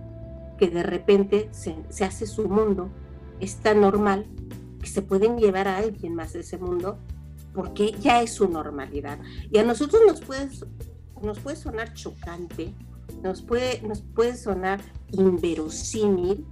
que 0.59 0.69
de 0.69 0.83
repente 0.83 1.49
se, 1.53 1.77
se 1.89 2.05
hace 2.05 2.27
su 2.27 2.49
mundo, 2.49 2.91
es 3.41 3.57
tan 3.57 3.81
normal 3.81 4.27
que 4.81 4.89
se 4.89 5.03
pueden 5.03 5.39
llevar 5.39 5.69
a 5.69 5.79
alguien 5.79 6.15
más 6.15 6.33
de 6.33 6.41
ese 6.41 6.59
mundo 6.59 6.99
porque 7.55 7.93
ya 8.01 8.23
es 8.23 8.35
su 8.35 8.49
normalidad. 8.49 9.19
Y 9.51 9.59
a 9.59 9.65
nosotros 9.65 10.03
nos 10.07 10.21
puede, 10.21 10.49
nos 11.23 11.39
puede 11.39 11.57
sonar 11.57 11.93
chocante, 11.95 12.73
nos 13.23 13.43
puede, 13.43 13.83
nos 13.83 14.03
puede 14.03 14.37
sonar 14.37 14.81
inverosímil, 15.11 16.47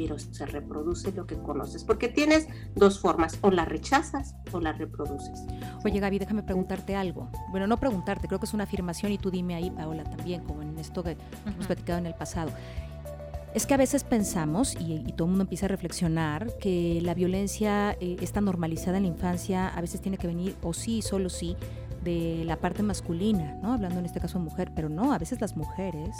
pero 0.00 0.18
se 0.18 0.46
reproduce 0.46 1.12
lo 1.12 1.26
que 1.26 1.36
conoces, 1.36 1.84
porque 1.84 2.08
tienes 2.08 2.48
dos 2.74 3.00
formas, 3.00 3.36
o 3.42 3.50
la 3.50 3.66
rechazas 3.66 4.34
o 4.50 4.58
la 4.58 4.72
reproduces. 4.72 5.44
Oye 5.84 6.00
Gaby, 6.00 6.18
déjame 6.18 6.42
preguntarte 6.42 6.96
algo. 6.96 7.30
Bueno, 7.50 7.66
no 7.66 7.76
preguntarte, 7.76 8.26
creo 8.26 8.40
que 8.40 8.46
es 8.46 8.54
una 8.54 8.64
afirmación 8.64 9.12
y 9.12 9.18
tú 9.18 9.30
dime 9.30 9.54
ahí, 9.54 9.70
Paola, 9.70 10.04
también, 10.04 10.42
como 10.44 10.62
en 10.62 10.78
esto 10.78 11.02
que 11.02 11.18
hemos 11.46 11.66
platicado 11.66 11.98
en 11.98 12.06
el 12.06 12.14
pasado. 12.14 12.50
Es 13.54 13.66
que 13.66 13.74
a 13.74 13.76
veces 13.76 14.04
pensamos, 14.04 14.74
y, 14.80 15.12
todo 15.12 15.26
el 15.26 15.32
mundo 15.32 15.42
empieza 15.42 15.66
a 15.66 15.68
reflexionar, 15.68 16.56
que 16.58 17.00
la 17.02 17.12
violencia 17.12 17.92
eh, 18.00 18.16
está 18.22 18.40
normalizada 18.40 18.96
en 18.96 19.02
la 19.02 19.08
infancia, 19.10 19.68
a 19.68 19.80
veces 19.82 20.00
tiene 20.00 20.16
que 20.16 20.28
venir, 20.28 20.56
o 20.62 20.72
sí, 20.72 21.02
solo 21.02 21.28
sí, 21.28 21.56
de 22.02 22.42
la 22.46 22.56
parte 22.56 22.82
masculina, 22.82 23.58
¿no? 23.62 23.74
Hablando 23.74 23.98
en 23.98 24.06
este 24.06 24.18
caso 24.18 24.38
de 24.38 24.44
mujer, 24.44 24.72
pero 24.74 24.88
no, 24.88 25.12
a 25.12 25.18
veces 25.18 25.42
las 25.42 25.56
mujeres 25.56 26.16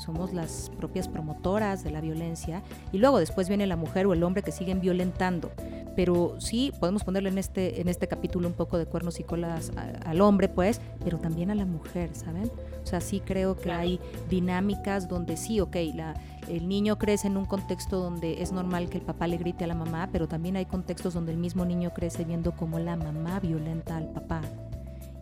somos 0.00 0.32
las 0.32 0.70
propias 0.76 1.08
promotoras 1.08 1.84
de 1.84 1.90
la 1.90 2.00
violencia 2.00 2.62
y 2.92 2.98
luego 2.98 3.18
después 3.18 3.48
viene 3.48 3.66
la 3.66 3.76
mujer 3.76 4.06
o 4.06 4.12
el 4.12 4.22
hombre 4.22 4.42
que 4.42 4.52
siguen 4.52 4.80
violentando. 4.80 5.50
Pero 5.96 6.40
sí, 6.40 6.72
podemos 6.80 7.04
ponerle 7.04 7.28
en 7.28 7.38
este, 7.38 7.80
en 7.80 7.88
este 7.88 8.08
capítulo 8.08 8.48
un 8.48 8.54
poco 8.54 8.78
de 8.78 8.86
cuernos 8.86 9.20
y 9.20 9.24
colas 9.24 9.72
al 10.04 10.20
hombre, 10.20 10.48
pues, 10.48 10.80
pero 11.04 11.18
también 11.18 11.50
a 11.50 11.54
la 11.54 11.66
mujer, 11.66 12.10
¿saben? 12.14 12.50
O 12.82 12.86
sea, 12.86 13.00
sí 13.00 13.20
creo 13.20 13.56
que 13.56 13.70
hay 13.70 14.00
dinámicas 14.30 15.08
donde 15.08 15.36
sí, 15.36 15.60
ok, 15.60 15.76
la, 15.94 16.14
el 16.48 16.68
niño 16.68 16.96
crece 16.96 17.26
en 17.26 17.36
un 17.36 17.44
contexto 17.44 17.98
donde 17.98 18.42
es 18.42 18.52
normal 18.52 18.88
que 18.88 18.98
el 18.98 19.04
papá 19.04 19.26
le 19.26 19.36
grite 19.36 19.64
a 19.64 19.66
la 19.66 19.74
mamá, 19.74 20.08
pero 20.10 20.28
también 20.28 20.56
hay 20.56 20.64
contextos 20.64 21.12
donde 21.12 21.32
el 21.32 21.38
mismo 21.38 21.64
niño 21.64 21.92
crece 21.92 22.24
viendo 22.24 22.52
cómo 22.52 22.78
la 22.78 22.96
mamá 22.96 23.40
violenta 23.40 23.96
al 23.96 24.08
papá 24.08 24.40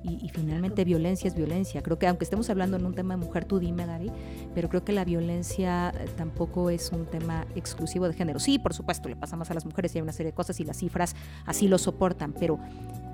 y, 0.08 0.28
finalmente 0.28 0.84
violencia 0.84 1.28
es 1.28 1.34
violencia. 1.34 1.82
Creo 1.82 1.98
que 1.98 2.06
aunque 2.06 2.24
estemos 2.24 2.48
hablando 2.50 2.76
en 2.76 2.86
un 2.86 2.94
tema 2.94 3.16
de 3.16 3.24
mujer, 3.24 3.44
tú 3.44 3.58
dime, 3.58 3.86
Gary, 3.86 4.10
pero 4.54 4.68
creo 4.68 4.84
que 4.84 4.92
la 4.92 5.04
violencia 5.04 5.90
eh, 5.90 6.06
tampoco 6.16 6.70
es 6.70 6.90
un 6.92 7.06
tema 7.06 7.46
exclusivo 7.54 8.06
de 8.06 8.14
género. 8.14 8.38
Sí, 8.38 8.58
por 8.58 8.74
supuesto, 8.74 9.08
le 9.08 9.16
pasa 9.16 9.36
más 9.36 9.50
a 9.50 9.54
las 9.54 9.66
mujeres 9.66 9.94
y 9.94 9.98
hay 9.98 10.02
una 10.02 10.12
serie 10.12 10.32
de 10.32 10.36
cosas 10.36 10.58
y 10.60 10.64
las 10.64 10.78
cifras 10.78 11.14
así 11.46 11.68
lo 11.68 11.78
soportan, 11.78 12.32
pero, 12.32 12.58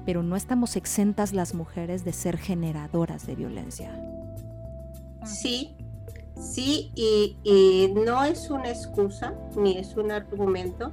pero 0.05 0.23
no 0.23 0.37
estamos 0.37 0.77
exentas 0.77 1.33
las 1.33 1.55
mujeres 1.55 2.05
de 2.05 2.13
ser 2.13 2.39
generadoras 2.39 3.27
de 3.27 3.35
violencia. 3.35 3.91
Sí, 5.25 5.75
sí, 6.39 6.93
y, 6.95 7.93
no 7.95 8.25
es 8.25 8.51
una 8.51 8.69
excusa 8.69 9.35
ni 9.57 9.79
es 9.79 9.97
un 9.97 10.11
argumento, 10.11 10.93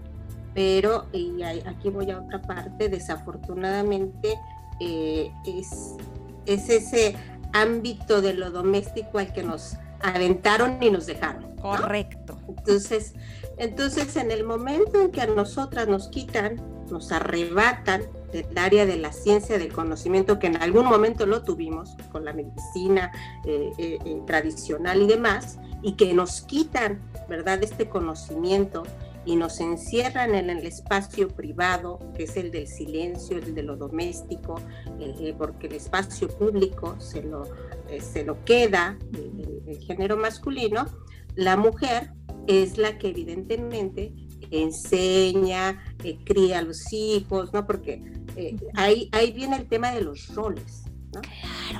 pero, 0.53 1.07
y 1.13 1.41
aquí 1.43 1.89
voy 1.89 2.11
a 2.11 2.19
otra 2.19 2.41
parte, 2.41 2.89
desafortunadamente, 2.89 4.37
eh, 4.81 5.31
es, 5.45 5.95
es 6.47 6.69
ese 6.69 7.15
ámbito 7.53 8.21
de 8.21 8.33
lo 8.33 8.49
doméstico 8.49 9.19
al 9.19 9.31
que 9.31 9.43
nos 9.43 9.77
aventaron 10.01 10.81
y 10.81 10.89
nos 10.89 11.05
dejaron. 11.05 11.55
Correcto. 11.57 12.39
Entonces, 12.47 13.13
entonces, 13.57 14.15
en 14.15 14.31
el 14.31 14.43
momento 14.43 14.99
en 14.99 15.11
que 15.11 15.21
a 15.21 15.27
nosotras 15.27 15.87
nos 15.87 16.07
quitan, 16.07 16.59
nos 16.89 17.11
arrebatan 17.11 18.01
del 18.33 18.57
área 18.57 18.87
de 18.87 18.97
la 18.97 19.11
ciencia, 19.11 19.59
del 19.59 19.71
conocimiento, 19.71 20.39
que 20.39 20.47
en 20.47 20.57
algún 20.57 20.85
momento 20.85 21.27
lo 21.27 21.43
tuvimos 21.43 21.95
con 22.11 22.25
la 22.25 22.33
medicina 22.33 23.11
eh, 23.45 23.71
eh, 23.77 24.21
tradicional 24.25 25.03
y 25.03 25.07
demás, 25.07 25.59
y 25.83 25.93
que 25.93 26.11
nos 26.15 26.41
quitan, 26.41 26.99
¿verdad?, 27.29 27.61
este 27.63 27.87
conocimiento 27.87 28.81
y 29.25 29.35
nos 29.35 29.59
encierran 29.59 30.33
en 30.35 30.49
el 30.49 30.65
espacio 30.65 31.27
privado, 31.29 31.99
que 32.15 32.23
es 32.23 32.35
el 32.37 32.51
del 32.51 32.67
silencio, 32.67 33.37
el 33.37 33.53
de 33.53 33.63
lo 33.63 33.77
doméstico, 33.77 34.59
eh, 34.99 35.35
porque 35.37 35.67
el 35.67 35.73
espacio 35.73 36.27
público 36.27 36.99
se 36.99 37.21
lo, 37.21 37.43
eh, 37.89 38.01
se 38.01 38.23
lo 38.23 38.43
queda 38.45 38.97
el, 39.13 39.77
género 39.79 40.17
masculino, 40.17 40.85
la 41.35 41.55
mujer 41.55 42.11
es 42.47 42.77
la 42.77 42.97
que 42.97 43.09
evidentemente 43.09 44.13
enseña, 44.49 45.83
eh, 46.03 46.17
cría 46.23 46.59
a 46.59 46.61
los 46.63 46.91
hijos, 46.91 47.53
¿no? 47.53 47.65
Porque 47.65 48.01
ahí, 48.73 49.09
ahí 49.11 49.31
viene 49.31 49.55
el 49.55 49.67
tema 49.67 49.91
de 49.91 50.01
los 50.01 50.33
roles. 50.33 50.83
¿no? 51.13 51.21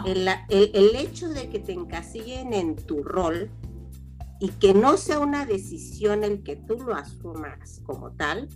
El, 0.06 0.28
el, 0.50 0.72
el, 0.74 0.96
hecho 0.96 1.30
de 1.30 1.50
que 1.50 1.60
te 1.60 1.72
encasillen 1.72 2.54
en 2.54 2.76
tu 2.76 3.02
rol 3.02 3.50
y 4.42 4.50
que 4.50 4.74
no 4.74 4.98
sea 4.98 5.20
una 5.20 5.46
decisión 5.46 6.24
el 6.24 6.42
que 6.42 6.56
tú 6.56 6.74
lo 6.80 6.96
asumas 6.96 7.80
como 7.86 8.12
tal, 8.14 8.50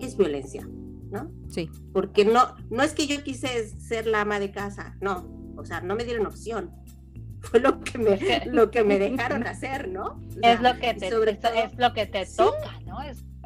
es 0.00 0.16
violencia, 0.16 0.66
¿no? 1.10 1.30
Sí. 1.50 1.70
Porque 1.92 2.24
no, 2.24 2.56
no 2.70 2.82
es 2.82 2.94
que 2.94 3.06
yo 3.06 3.22
quise 3.22 3.68
ser 3.78 4.06
la 4.06 4.22
ama 4.22 4.40
de 4.40 4.50
casa, 4.50 4.96
no, 5.02 5.28
o 5.58 5.64
sea, 5.66 5.82
no 5.82 5.94
me 5.94 6.04
dieron 6.04 6.26
opción. 6.26 6.72
Fue 7.40 7.60
lo 7.60 7.80
que 7.80 7.98
me, 7.98 8.46
lo 8.46 8.70
que 8.70 8.82
me 8.82 8.98
dejaron 8.98 9.46
hacer, 9.46 9.88
¿no? 9.88 10.18
es, 10.42 10.60
lo 10.62 10.74
que 10.80 10.94
te, 10.94 11.08
es 11.08 11.76
lo 11.76 11.92
que 11.92 12.06
te 12.06 12.24
toca, 12.24 12.80
¿no? 12.86 12.96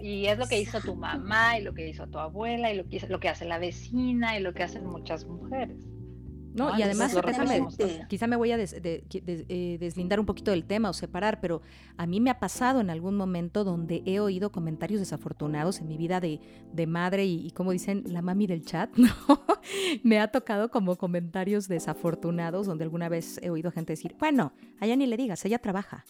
y 0.01 0.27
es 0.27 0.39
lo 0.39 0.47
que 0.47 0.61
hizo 0.61 0.81
tu 0.81 0.95
mamá 0.95 1.59
y 1.59 1.63
lo 1.63 1.75
que 1.75 1.89
hizo 1.89 2.07
tu 2.07 2.19
abuela 2.19 2.73
y 2.73 2.77
lo 2.77 2.89
que, 2.89 3.05
lo 3.09 3.19
que 3.19 3.29
hace 3.29 3.45
la 3.45 3.59
vecina 3.59 4.39
y 4.39 4.43
lo 4.43 4.55
que 4.55 4.63
hacen 4.63 4.87
muchas 4.87 5.27
mujeres. 5.27 5.77
No, 6.55 6.77
y 6.77 6.83
además, 6.83 7.17
quizá 8.09 8.27
me 8.27 8.37
voy 8.37 8.53
a 8.53 8.59
eh, 8.59 9.77
deslindar 9.79 10.19
un 10.19 10.27
poquito 10.27 10.51
del 10.51 10.65
tema 10.65 10.91
o 10.91 10.93
separar, 10.93 11.41
pero 11.41 11.63
a 11.97 12.07
mí 12.07 12.21
me 12.21 12.31
ha 12.31 12.41
pasado 12.41 12.81
en 12.81 12.91
algún 12.91 13.17
momento 13.17 13.65
donde 13.65 14.03
he 14.07 14.21
oído 14.21 14.51
comentarios 14.51 15.01
desafortunados 15.01 15.81
en 15.81 15.89
mi 15.89 15.97
vida 15.97 16.21
de, 16.21 16.41
madre 16.87 17.27
y, 17.27 17.51
como 17.53 17.73
dicen, 17.73 18.03
la 18.07 18.23
mami 18.23 18.47
del 18.47 18.65
chat, 18.65 18.91
¿no? 18.97 19.11
me 20.03 20.19
ha 20.19 20.29
tocado 20.29 20.71
como 20.71 20.97
comentarios 20.97 21.69
desafortunados 21.69 22.67
donde 22.67 22.85
alguna 22.85 23.09
vez 23.09 23.39
he 23.43 23.51
oído 23.51 23.71
gente 23.71 23.93
decir, 23.93 24.17
bueno, 24.19 24.53
a 24.81 24.87
ella 24.87 24.97
ni 24.97 25.07
le 25.07 25.17
digas, 25.17 25.45
ella 25.45 25.59
trabaja. 25.59 26.05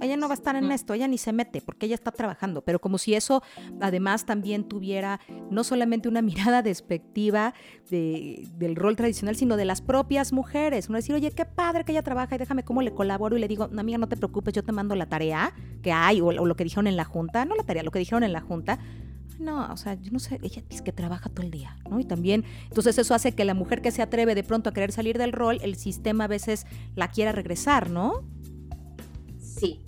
Ella 0.00 0.16
no 0.16 0.28
va 0.28 0.34
a 0.34 0.36
estar 0.36 0.56
en 0.56 0.70
esto, 0.72 0.94
ella 0.94 1.08
ni 1.08 1.18
se 1.18 1.32
mete 1.32 1.60
porque 1.60 1.86
ella 1.86 1.94
está 1.94 2.12
trabajando, 2.12 2.62
pero 2.62 2.80
como 2.80 2.98
si 2.98 3.14
eso 3.14 3.42
además 3.80 4.26
también 4.26 4.64
tuviera 4.64 5.20
no 5.50 5.64
solamente 5.64 6.08
una 6.08 6.22
mirada 6.26 6.62
despectiva 6.62 7.54
del 7.90 8.76
rol 8.76 8.96
tradicional, 8.96 9.36
sino 9.36 9.56
de 9.56 9.64
las 9.64 9.80
propias 9.80 10.32
mujeres. 10.32 10.88
Uno 10.88 10.96
decir, 10.96 11.14
oye, 11.14 11.30
qué 11.30 11.44
padre 11.44 11.84
que 11.84 11.92
ella 11.92 12.02
trabaja 12.02 12.34
y 12.34 12.38
déjame 12.38 12.64
cómo 12.64 12.82
le 12.82 12.92
colaboro 12.92 13.36
y 13.36 13.40
le 13.40 13.48
digo, 13.48 13.68
amiga, 13.76 13.98
no 13.98 14.08
te 14.08 14.16
preocupes, 14.16 14.54
yo 14.54 14.62
te 14.62 14.72
mando 14.72 14.94
la 14.94 15.06
tarea 15.06 15.54
que 15.82 15.92
hay 15.92 16.20
o, 16.20 16.32
lo 16.32 16.56
que 16.56 16.64
dijeron 16.64 16.86
en 16.86 16.96
la 16.96 17.04
junta, 17.04 17.44
no 17.44 17.54
la 17.54 17.62
tarea, 17.62 17.82
lo 17.82 17.90
que 17.90 17.98
dijeron 17.98 18.24
en 18.24 18.32
la 18.32 18.40
junta. 18.40 18.78
No, 19.38 19.70
o 19.70 19.76
sea, 19.76 19.94
yo 19.94 20.10
no 20.12 20.18
sé, 20.18 20.38
ella 20.42 20.62
dice 20.68 20.82
que 20.82 20.92
trabaja 20.92 21.28
todo 21.28 21.44
el 21.44 21.50
día, 21.50 21.76
¿no? 21.90 22.00
Y 22.00 22.04
también, 22.04 22.44
entonces 22.64 22.96
eso 22.96 23.14
hace 23.14 23.34
que 23.34 23.44
la 23.44 23.52
mujer 23.52 23.82
que 23.82 23.90
se 23.90 24.00
atreve 24.00 24.34
de 24.34 24.42
pronto 24.42 24.70
a 24.70 24.72
querer 24.72 24.92
salir 24.92 25.18
del 25.18 25.32
rol, 25.32 25.58
el 25.62 25.76
sistema 25.76 26.24
a 26.24 26.28
veces 26.28 26.66
la 26.94 27.08
quiera 27.08 27.32
regresar, 27.32 27.90
¿no? 27.90 28.24
Sí, 29.56 29.80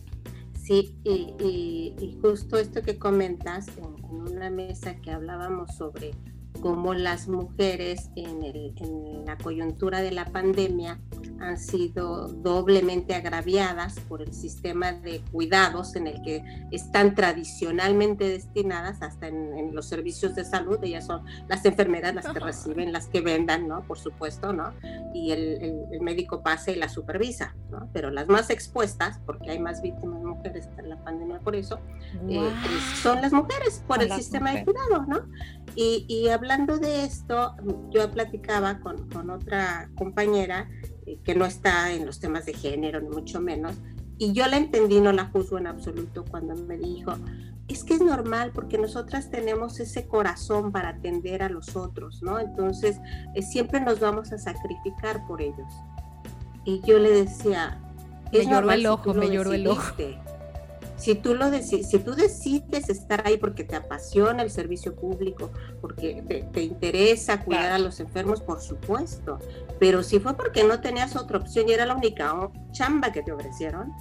sí, 0.54 0.96
y, 1.04 2.18
justo 2.22 2.56
esto 2.56 2.82
que 2.82 2.98
comentas 2.98 3.66
en, 3.76 3.98
una 4.10 4.50
mesa 4.50 4.96
que 4.96 5.10
hablábamos 5.10 5.76
sobre 5.76 6.12
cómo 6.60 6.94
las 6.94 7.28
mujeres 7.28 8.10
en, 8.16 8.42
en, 8.44 9.24
la 9.26 9.36
coyuntura 9.36 10.00
de 10.00 10.12
la 10.12 10.24
pandemia 10.26 10.98
han 11.40 11.58
sido 11.58 12.28
doblemente 12.28 13.14
agraviadas 13.14 13.98
por 14.00 14.22
el 14.22 14.32
sistema 14.32 14.92
de 14.92 15.20
cuidados 15.32 15.96
en 15.96 16.06
el 16.06 16.22
que 16.22 16.42
están 16.70 17.14
tradicionalmente 17.14 18.28
destinadas 18.28 19.02
hasta 19.02 19.28
en, 19.28 19.74
los 19.74 19.86
servicios 19.86 20.34
de 20.34 20.44
salud. 20.44 20.78
Ellas 20.82 21.06
son 21.06 21.24
las 21.48 21.64
enfermeras 21.64 22.14
las 22.14 22.26
que 22.28 22.40
reciben, 22.40 22.92
las 22.92 23.08
que 23.08 23.20
vendan, 23.20 23.68
¿no? 23.68 23.82
Por 23.82 23.98
supuesto, 23.98 24.52
¿no? 24.52 24.72
Y 25.14 25.32
el, 25.32 25.86
el, 25.92 26.00
médico 26.00 26.42
pasa 26.42 26.70
y 26.70 26.76
la 26.76 26.88
supervisa, 26.88 27.54
¿no? 27.70 27.88
Pero 27.92 28.10
las 28.10 28.28
más 28.28 28.50
expuestas, 28.50 29.20
porque 29.26 29.50
hay 29.50 29.58
más 29.58 29.82
víctimas 29.82 30.22
mujeres 30.22 30.68
en 30.78 30.88
la 30.88 30.96
pandemia 31.04 31.38
por 31.40 31.54
eso, 31.54 31.80
eh, 32.28 32.50
pues, 32.62 33.00
son 33.02 33.20
las 33.20 33.32
mujeres 33.32 33.82
por 33.86 34.02
el 34.02 34.10
sistema 34.12 34.52
de 34.52 34.64
cuidado, 34.64 35.04
¿no? 35.06 35.22
Y, 35.74 36.06
y, 36.08 36.28
hablando 36.28 36.78
de 36.78 37.04
esto, 37.04 37.54
yo 37.90 38.10
platicaba 38.10 38.80
con, 38.80 39.08
con 39.10 39.30
otra 39.30 39.90
compañera 39.94 40.68
que 41.24 41.34
no 41.34 41.44
está 41.44 41.92
en 41.92 42.06
los 42.06 42.20
temas 42.20 42.46
de 42.46 42.54
género, 42.54 43.00
ni 43.00 43.08
mucho 43.08 43.40
menos, 43.40 43.74
y 44.18 44.32
yo 44.32 44.46
la 44.48 44.56
entendí, 44.56 45.00
no 45.00 45.12
la 45.12 45.26
juzgo 45.26 45.58
en 45.58 45.68
absoluto 45.68 46.24
cuando 46.28 46.56
me 46.56 46.76
dijo, 46.76 47.12
es 47.68 47.84
que 47.84 47.94
es 47.94 48.00
normal 48.00 48.50
porque 48.52 48.76
nosotras 48.76 49.30
tenemos 49.30 49.78
ese 49.78 50.06
corazón 50.06 50.72
para 50.72 50.90
atender 50.90 51.42
a 51.42 51.48
los 51.48 51.76
otros, 51.76 52.22
¿no? 52.22 52.40
Entonces, 52.40 52.98
eh, 53.34 53.42
siempre 53.42 53.80
nos 53.80 54.00
vamos 54.00 54.32
a 54.32 54.38
sacrificar 54.38 55.24
por 55.26 55.40
ellos. 55.40 55.72
Y 56.64 56.80
yo 56.84 56.98
le 56.98 57.10
decía, 57.10 57.80
me 58.32 58.44
lloró 58.44 58.72
el 58.72 58.86
ojo, 58.86 59.14
me 59.14 59.30
lloró 59.30 59.52
el 59.52 59.66
ojo. 59.68 59.94
Si 60.96 61.14
tú, 61.14 61.34
lo 61.34 61.52
si 61.62 61.98
tú 62.00 62.14
decides 62.16 62.88
estar 62.88 63.24
ahí 63.24 63.36
porque 63.36 63.62
te 63.62 63.76
apasiona 63.76 64.42
el 64.42 64.50
servicio 64.50 64.96
público, 64.96 65.52
porque 65.80 66.44
te, 66.52 66.62
interesa 66.62 67.44
cuidar 67.44 67.70
a 67.70 67.78
los 67.78 68.00
enfermos, 68.00 68.40
por 68.40 68.60
supuesto. 68.60 69.38
Pero 69.78 70.02
si 70.02 70.18
fue 70.18 70.34
porque 70.36 70.64
no 70.64 70.80
tenías 70.80 71.16
otra 71.16 71.38
opción 71.38 71.68
y 71.68 71.72
era 71.72 71.86
la 71.86 71.94
única 71.94 72.34
chamba 72.72 73.12
que 73.12 73.22
te 73.22 73.32
ofrecieron, 73.32 73.92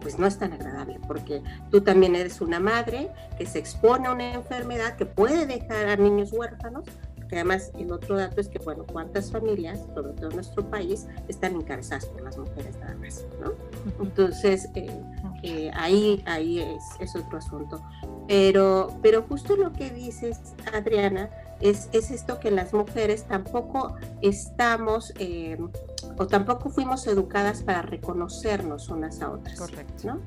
pues 0.00 0.18
no 0.18 0.26
es 0.26 0.38
tan 0.38 0.52
agradable, 0.52 1.00
porque 1.06 1.42
tú 1.70 1.80
también 1.80 2.14
eres 2.14 2.40
una 2.40 2.60
madre 2.60 3.10
que 3.38 3.44
se 3.44 3.58
expone 3.58 4.06
a 4.06 4.12
una 4.12 4.34
enfermedad 4.34 4.94
que 4.96 5.04
puede 5.04 5.46
dejar 5.46 5.88
a 5.88 5.96
niños 5.96 6.32
huérfanos, 6.32 6.84
que 7.28 7.34
además 7.34 7.72
el 7.76 7.90
otro 7.90 8.16
dato 8.16 8.40
es 8.40 8.48
que, 8.48 8.60
bueno, 8.60 8.84
cuántas 8.86 9.32
familias, 9.32 9.80
sobre 9.94 10.12
todo 10.12 10.30
en 10.30 10.36
nuestro 10.36 10.70
país, 10.70 11.08
están 11.26 11.56
encabezadas 11.56 12.06
por 12.06 12.22
las 12.22 12.38
mujeres 12.38 12.76
nada 12.78 12.94
más, 12.94 13.24
¿no? 13.40 13.52
Entonces, 14.00 14.68
eh, 14.76 14.88
eh, 15.42 15.70
ahí, 15.74 16.22
ahí 16.26 16.60
es, 16.60 16.84
es, 17.00 17.16
otro 17.16 17.38
asunto. 17.38 17.82
Pero, 18.28 18.96
pero 19.02 19.22
justo 19.22 19.56
lo 19.56 19.72
que 19.72 19.90
dices, 19.90 20.38
Adriana, 20.72 21.30
es, 21.60 21.88
es 21.92 22.10
esto 22.10 22.40
que 22.40 22.50
las 22.50 22.72
mujeres 22.72 23.24
tampoco 23.24 23.96
estamos... 24.22 25.12
Eh, 25.18 25.58
o 26.18 26.26
tampoco 26.26 26.70
fuimos 26.70 27.06
educadas 27.06 27.62
para 27.62 27.82
reconocernos 27.82 28.88
unas 28.88 29.20
a 29.20 29.30
otras. 29.30 29.58
Correcto. 29.58 30.06
¿no? 30.06 30.20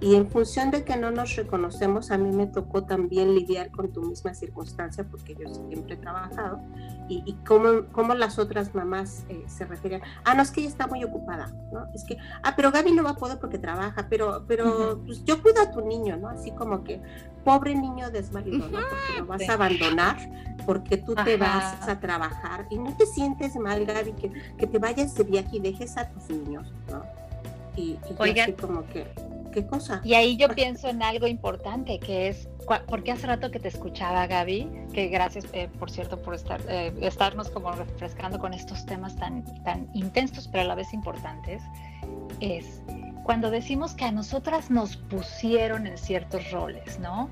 Y 0.00 0.14
en 0.14 0.30
función 0.30 0.70
de 0.70 0.82
que 0.82 0.96
no 0.96 1.10
nos 1.10 1.36
reconocemos, 1.36 2.10
a 2.10 2.16
mí 2.16 2.34
me 2.34 2.46
tocó 2.46 2.84
también 2.84 3.34
lidiar 3.34 3.70
con 3.70 3.92
tu 3.92 4.00
misma 4.00 4.32
circunstancia, 4.32 5.04
porque 5.04 5.34
yo 5.34 5.46
siempre 5.68 5.94
he 5.94 5.96
trabajado, 5.98 6.58
y, 7.06 7.22
y 7.26 7.34
cómo, 7.46 7.86
cómo, 7.92 8.14
las 8.14 8.38
otras 8.38 8.74
mamás 8.74 9.26
eh, 9.28 9.44
se 9.46 9.66
referían, 9.66 10.00
ah, 10.24 10.34
no, 10.34 10.42
es 10.42 10.50
que 10.50 10.60
ella 10.60 10.70
está 10.70 10.86
muy 10.86 11.04
ocupada, 11.04 11.52
¿no? 11.70 11.86
Es 11.92 12.04
que, 12.04 12.16
ah, 12.42 12.54
pero 12.56 12.70
Gaby 12.70 12.92
no 12.92 13.02
va 13.02 13.10
a 13.10 13.16
poder 13.16 13.38
porque 13.38 13.58
trabaja, 13.58 14.06
pero, 14.08 14.44
pero 14.48 15.02
pues, 15.04 15.22
yo 15.26 15.42
cuido 15.42 15.60
a 15.60 15.70
tu 15.70 15.82
niño, 15.82 16.16
¿no? 16.16 16.28
Así 16.28 16.50
como 16.52 16.82
que, 16.82 17.02
pobre 17.44 17.74
niño 17.74 18.10
desvalido, 18.10 18.68
¿no? 18.68 18.78
Porque 18.78 19.18
lo 19.18 19.26
vas 19.26 19.48
a 19.50 19.52
abandonar, 19.52 20.16
porque 20.64 20.96
tú 20.96 21.14
te 21.14 21.36
vas 21.36 21.86
a 21.86 22.00
trabajar, 22.00 22.66
y 22.70 22.78
no 22.78 22.96
te 22.96 23.04
sientes 23.04 23.54
mal, 23.56 23.84
Gaby, 23.84 24.12
que, 24.12 24.32
que 24.56 24.66
te 24.66 24.78
vayas 24.78 25.14
de 25.14 25.24
viaje 25.24 25.56
y 25.58 25.60
dejes 25.60 25.98
a 25.98 26.08
tus 26.08 26.30
niños, 26.30 26.72
¿no? 26.90 27.02
Y, 27.76 27.98
y 28.26 28.40
así 28.40 28.52
como 28.54 28.86
que 28.86 29.06
¿Qué 29.52 29.66
cosa? 29.66 30.00
Y 30.04 30.14
ahí 30.14 30.36
yo 30.36 30.48
pienso 30.48 30.88
en 30.88 31.02
algo 31.02 31.26
importante, 31.26 31.98
que 31.98 32.28
es, 32.28 32.48
porque 32.88 33.12
hace 33.12 33.26
rato 33.26 33.50
que 33.50 33.58
te 33.58 33.68
escuchaba, 33.68 34.26
Gaby, 34.26 34.68
que 34.92 35.08
gracias, 35.08 35.46
eh, 35.52 35.68
por 35.78 35.90
cierto, 35.90 36.20
por 36.22 36.34
estar, 36.34 36.60
eh, 36.68 36.92
estarnos 37.00 37.50
como 37.50 37.72
refrescando 37.72 38.38
con 38.38 38.54
estos 38.54 38.86
temas 38.86 39.16
tan, 39.16 39.44
tan 39.64 39.88
intensos, 39.94 40.48
pero 40.48 40.62
a 40.62 40.66
la 40.66 40.74
vez 40.74 40.92
importantes, 40.92 41.62
es 42.40 42.82
cuando 43.24 43.50
decimos 43.50 43.94
que 43.94 44.04
a 44.04 44.12
nosotras 44.12 44.70
nos 44.70 44.96
pusieron 44.96 45.86
en 45.86 45.98
ciertos 45.98 46.50
roles, 46.50 46.98
¿no? 46.98 47.30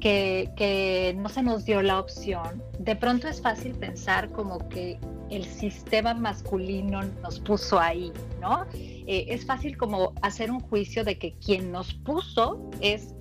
Que, 0.00 0.50
que 0.56 1.14
no 1.16 1.30
se 1.30 1.42
nos 1.42 1.64
dio 1.64 1.80
la 1.80 1.98
opción, 1.98 2.62
de 2.78 2.94
pronto 2.94 3.26
es 3.26 3.40
fácil 3.40 3.72
pensar 3.72 4.30
como 4.32 4.68
que 4.68 4.98
el 5.30 5.44
sistema 5.44 6.14
masculino 6.14 7.02
nos 7.22 7.40
puso 7.40 7.78
ahí, 7.80 8.12
¿no? 8.40 8.66
Eh, 8.74 9.26
es 9.28 9.46
fácil 9.46 9.76
como 9.76 10.12
hacer 10.22 10.50
un 10.50 10.60
juicio 10.60 11.04
de 11.04 11.18
que 11.18 11.34
quien 11.38 11.72
nos 11.72 11.94
puso 11.94 12.70
es, 12.80 13.14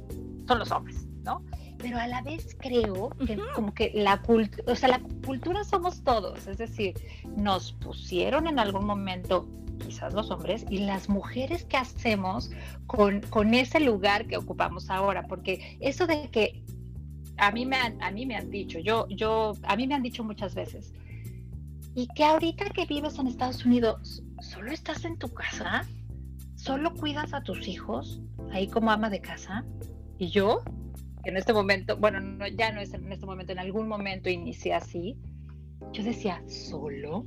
son 0.48 0.60
los 0.60 0.72
hombres. 0.72 1.03
Pero 1.84 2.00
a 2.00 2.08
la 2.08 2.22
vez 2.22 2.56
creo 2.58 3.10
que 3.28 3.38
como 3.54 3.74
que 3.74 3.92
la 3.94 4.22
cultura, 4.22 4.72
o 4.72 4.76
sea, 4.76 4.88
la 4.88 5.02
cultura 5.26 5.66
somos 5.66 6.02
todos, 6.02 6.48
es 6.48 6.58
decir, 6.58 6.96
nos 7.36 7.74
pusieron 7.74 8.48
en 8.48 8.58
algún 8.58 8.86
momento 8.86 9.50
quizás 9.86 10.14
los 10.14 10.32
hombres 10.32 10.66
y 10.70 10.78
las 10.78 11.10
mujeres 11.10 11.66
que 11.66 11.76
hacemos 11.76 12.52
con, 12.88 13.20
con 13.24 13.54
ese 13.54 13.82
lugar 13.82 14.28
que 14.28 14.38
ocupamos 14.38 14.90
ahora, 14.90 15.24
porque 15.24 15.78
eso 15.82 16.08
de 16.08 16.30
que 16.30 16.64
a 17.36 17.52
mí 17.52 17.66
me 17.66 17.76
han, 17.76 18.02
a 18.02 18.12
mí 18.12 18.26
me 18.26 18.38
han 18.38 18.50
dicho, 18.50 18.80
yo, 18.80 19.06
yo, 19.10 19.52
a 19.64 19.76
mí 19.76 19.86
me 19.86 19.96
han 19.96 20.04
dicho 20.04 20.24
muchas 20.24 20.56
veces, 20.56 20.94
y 21.96 22.08
que 22.16 22.24
ahorita 22.24 22.70
que 22.70 22.86
vives 22.86 23.20
en 23.20 23.28
Estados 23.28 23.66
Unidos, 23.66 24.24
¿solo 24.40 24.72
estás 24.72 25.04
en 25.04 25.18
tu 25.18 25.28
casa? 25.34 25.86
¿Solo 26.56 26.94
cuidas 26.94 27.34
a 27.34 27.44
tus 27.44 27.68
hijos 27.68 28.22
ahí 28.54 28.68
como 28.68 28.90
ama 28.90 29.10
de 29.10 29.20
casa? 29.20 29.66
Y 30.18 30.30
yo, 30.30 30.64
en 31.26 31.38
este 31.38 31.54
momento, 31.54 31.98
bueno, 31.98 32.20
ya 32.48 32.72
no 32.72 32.82
es 32.82 32.94
en 32.94 33.12
este 33.12 33.26
momento, 33.26 33.52
en 33.52 33.60
algún 33.60 33.88
momento 33.88 34.30
inicié 34.30 34.74
así, 34.74 35.18
yo 35.92 36.04
decía, 36.04 36.42
¿solo? 36.48 37.26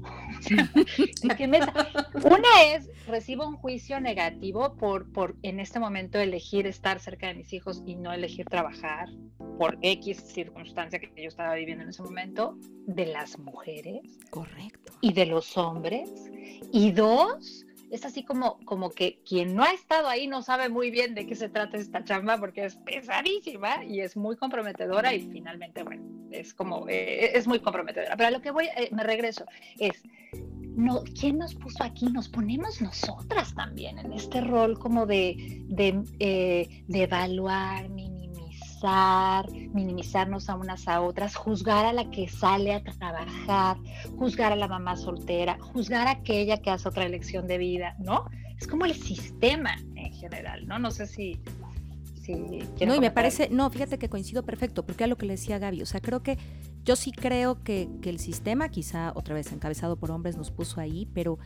Una 2.25 2.63
es, 2.75 2.89
recibo 3.07 3.47
un 3.47 3.57
juicio 3.57 4.01
negativo 4.01 4.77
por, 4.77 5.13
por 5.13 5.37
en 5.43 5.61
este 5.61 5.79
momento 5.79 6.19
elegir 6.19 6.67
estar 6.67 6.99
cerca 6.99 7.29
de 7.29 7.35
mis 7.35 7.53
hijos 7.53 7.83
y 7.87 7.97
no 7.97 8.13
elegir 8.13 8.47
trabajar 8.47 9.09
por 9.59 9.79
X 9.83 10.23
circunstancia 10.27 10.99
que 10.99 11.11
yo 11.17 11.29
estaba 11.29 11.55
viviendo 11.55 11.85
en 11.85 11.91
ese 11.91 12.03
momento, 12.03 12.57
de 12.87 13.07
las 13.07 13.39
mujeres. 13.39 14.19
Correcto. 14.31 14.93
Y 15.01 15.13
de 15.13 15.27
los 15.27 15.57
hombres. 15.57 16.11
Y 16.73 16.93
dos, 16.93 17.66
es 17.91 18.05
así 18.05 18.25
como, 18.25 18.59
como 18.65 18.91
que 18.91 19.21
quien 19.27 19.55
no 19.55 19.63
ha 19.63 19.73
estado 19.73 20.09
ahí 20.09 20.27
no 20.27 20.43
sabe 20.43 20.69
muy 20.69 20.91
bien 20.91 21.15
de 21.15 21.27
qué 21.27 21.35
se 21.35 21.49
trata 21.49 21.77
esta 21.77 22.05
chamba 22.05 22.39
porque 22.39 22.65
es 22.65 22.77
pesadísima 22.77 23.85
y 23.85 24.01
es 24.01 24.17
muy 24.17 24.37
comprometedora 24.37 25.15
y 25.15 25.29
finalmente, 25.31 25.83
bueno, 25.83 26.05
es 26.31 26.55
como, 26.55 26.89
eh, 26.89 27.37
es 27.37 27.47
muy 27.47 27.61
comprometedora. 27.61 28.17
Pero 28.17 28.29
a 28.29 28.31
lo 28.31 28.41
que 28.41 28.51
voy, 28.51 28.67
eh, 28.77 28.89
me 28.93 29.05
regreso, 29.05 29.45
es, 29.79 30.03
no, 30.77 31.03
¿quién 31.19 31.39
nos 31.39 31.55
puso 31.55 31.83
aquí? 31.83 32.07
Nos 32.07 32.29
ponemos 32.29 32.83
nosotras 32.83 33.55
también 33.55 33.99
en 33.99 34.13
este 34.13 34.41
rol 34.41 34.79
como 34.79 35.07
de, 35.07 35.63
de, 35.69 36.03
eh, 36.19 36.85
de 36.87 37.03
evaluar, 37.03 37.89
minimizarnos 39.73 40.49
a 40.49 40.55
unas 40.55 40.89
a 40.89 41.01
otras, 41.01 41.35
juzgar 41.35 41.87
a 41.87 41.93
la 41.93 42.11
que 42.11 42.29
sale 42.29 42.75
a 42.75 42.83
trabajar, 42.83 43.77
juzgar 44.19 44.53
a 44.53 44.57
la 44.57 44.69
mamá 44.69 44.97
soltera, 44.97 45.59
juzgar 45.61 46.07
a 46.07 46.13
aquella 46.13 46.59
que 46.59 46.71
hace 46.71 46.89
otra 46.89 47.05
elección 47.05 47.47
de 47.47 47.59
vida, 47.59 47.97
¿no? 47.99 48.29
Es 48.59 48.67
como 48.67 48.85
el 48.85 48.95
sistema 48.95 49.77
en 49.95 50.13
general, 50.13 50.67
¿no? 50.67 50.79
No 50.79 50.91
sé 50.91 51.07
si... 51.07 51.41
si 52.23 52.35
no, 52.87 52.95
y 52.95 53.01
me 53.01 53.11
parece, 53.11 53.49
no, 53.51 53.71
fíjate 53.71 53.99
que 53.99 54.09
coincido 54.09 54.43
perfecto, 54.45 54.85
porque 54.85 55.05
es 55.05 55.11
lo 55.11 55.17
que 55.17 55.27
le 55.27 55.35
decía 55.35 55.59
Gaby, 55.59 55.83
o 55.83 55.87
sea, 55.87 56.01
creo 56.01 56.23
que 56.23 56.39
yo 56.85 56.97
sí 56.97 57.13
creo 57.13 57.63
que, 57.63 57.89
que 58.01 58.11
el 58.11 58.19
sistema, 58.19 58.69
quizá 58.69 59.13
otra 59.15 59.35
vez 59.35 59.53
encabezado 59.53 59.97
por 59.97 60.11
hombres, 60.11 60.37
nos 60.37 60.51
puso 60.51 60.81
ahí, 60.81 61.09
pero, 61.13 61.39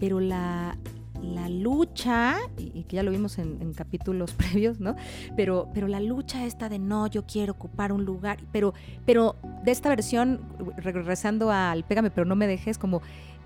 pero 0.00 0.20
la, 0.20 0.76
la 1.22 1.48
lucha, 1.48 2.36
y, 2.58 2.82
que 2.84 2.96
ya 2.96 3.02
lo 3.02 3.10
vimos 3.10 3.38
en, 3.38 3.72
capítulos 3.74 4.32
previos, 4.34 4.80
¿no? 4.80 4.96
Pero, 5.36 5.68
pero 5.72 5.88
la 5.88 6.00
lucha 6.00 6.44
esta 6.44 6.68
de 6.68 6.78
no, 6.78 7.06
yo 7.06 7.24
quiero 7.26 7.52
ocupar 7.52 7.92
un 7.92 8.04
lugar, 8.04 8.38
pero, 8.52 8.74
pero 9.06 9.36
de 9.64 9.70
esta 9.70 9.88
versión, 9.88 10.40
regresando 10.76 11.50
al 11.50 11.84
Pégame, 11.84 12.10
pero 12.10 12.24
no 12.24 12.36
me 12.36 12.46
dejes, 12.46 12.78
como 12.78 13.02